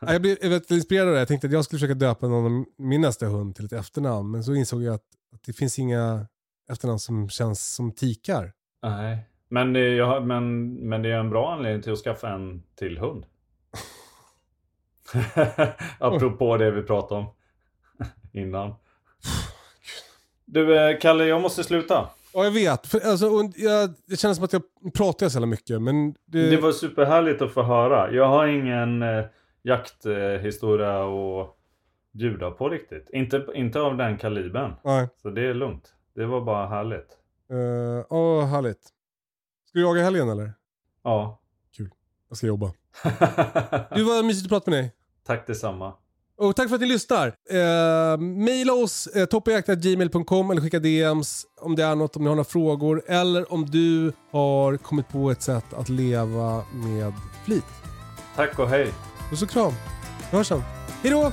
Ja, 0.00 0.12
Jag 0.12 0.22
blev 0.22 0.38
väldigt 0.42 0.70
inspirerad 0.70 1.08
av 1.08 1.14
det. 1.14 1.18
Jag 1.20 1.28
tänkte 1.28 1.46
att 1.46 1.52
jag 1.52 1.64
skulle 1.64 1.78
försöka 1.78 1.94
döpa 1.94 2.28
någon 2.28 2.44
av 2.58 2.64
min 2.78 3.00
nästa 3.00 3.26
hund 3.26 3.56
till 3.56 3.64
ett 3.64 3.72
efternamn. 3.72 4.30
Men 4.30 4.44
så 4.44 4.54
insåg 4.54 4.82
jag 4.82 4.94
att, 4.94 5.04
att 5.34 5.42
det 5.46 5.52
finns 5.52 5.78
inga 5.78 6.26
efternamn 6.70 6.98
som 6.98 7.28
känns 7.28 7.74
som 7.74 7.92
tikar. 7.92 8.52
Nej. 8.82 9.18
Men 9.48 9.72
det, 9.72 9.98
har- 9.98 10.20
men, 10.20 10.74
men 10.74 11.02
det 11.02 11.08
är 11.12 11.18
en 11.18 11.30
bra 11.30 11.52
anledning 11.52 11.82
till 11.82 11.92
att 11.92 11.98
skaffa 11.98 12.28
en 12.30 12.62
till 12.78 12.98
hund. 12.98 13.26
Apropå 15.98 16.56
det 16.56 16.70
vi 16.70 16.82
pratade 16.82 17.20
om 17.20 17.26
innan. 18.32 18.74
Du 20.44 20.78
eh, 20.90 20.98
Kalle, 21.00 21.24
jag 21.24 21.42
måste 21.42 21.64
sluta. 21.64 22.10
Ja, 22.36 22.44
jag 22.44 22.50
vet. 22.50 22.86
För, 22.86 23.00
alltså, 23.00 23.26
och 23.26 23.52
jag, 23.56 23.94
det 24.06 24.16
känns 24.16 24.36
som 24.36 24.44
att 24.44 24.52
jag 24.52 24.62
pratar 24.94 25.28
så 25.28 25.46
mycket. 25.46 25.82
Men 25.82 26.14
det, 26.26 26.50
Det 26.50 26.56
var 26.56 26.72
superhärligt 26.72 27.42
att 27.42 27.52
få 27.52 27.62
höra. 27.62 28.12
Jag 28.12 28.28
har 28.28 28.46
ingen 28.46 29.02
eh, 29.02 29.24
jakthistoria 29.62 31.04
att 31.04 31.56
bjuda 32.12 32.50
på 32.50 32.68
riktigt. 32.68 33.10
Inte, 33.12 33.46
inte 33.54 33.80
av 33.80 33.96
den 33.96 34.18
kalibern. 34.18 34.74
Nej. 34.84 35.08
Så 35.22 35.30
det 35.30 35.46
är 35.46 35.54
lugnt. 35.54 35.94
Det 36.14 36.26
var 36.26 36.40
bara 36.40 36.66
härligt. 36.66 37.18
Uh, 37.52 38.04
oh, 38.08 38.44
härligt. 38.44 38.82
Ska 39.68 39.78
du 39.78 39.80
jaga 39.80 40.02
helgen 40.02 40.28
eller? 40.28 40.52
Ja. 41.04 41.40
Jag 42.28 42.36
ska 42.36 42.46
jobba. 42.46 42.66
Du 43.94 44.04
var 44.04 44.26
mysigt 44.26 44.46
att 44.46 44.50
prata 44.50 44.70
med 44.70 44.80
dig. 44.80 44.92
Tack 45.26 45.46
detsamma. 45.46 45.92
Och 46.38 46.56
tack 46.56 46.68
för 46.68 46.74
att 46.74 46.80
ni 46.80 46.86
lyssnar. 46.86 47.26
Eh, 47.50 48.18
maila 48.18 48.72
oss 48.72 49.06
eh, 49.06 49.24
toppjakt.gmail.com 49.24 50.50
eller 50.50 50.60
skicka 50.60 50.78
DMs 50.78 51.46
om 51.60 51.76
det 51.76 51.84
är 51.84 51.94
något, 51.94 52.16
om 52.16 52.22
ni 52.22 52.28
har 52.28 52.36
några 52.36 52.44
frågor. 52.44 53.02
Eller 53.06 53.52
om 53.52 53.66
du 53.66 54.12
har 54.32 54.76
kommit 54.76 55.08
på 55.08 55.30
ett 55.30 55.42
sätt 55.42 55.74
att 55.74 55.88
leva 55.88 56.62
med 56.72 57.12
flit. 57.44 57.64
Tack 58.36 58.58
och 58.58 58.68
hej. 58.68 58.92
Puss 59.30 59.42
och 59.42 59.50
kram. 59.50 59.72
Vi 60.30 60.36
hörs 60.36 60.46
sen. 60.46 60.62
Hej 61.02 61.10
då! 61.10 61.32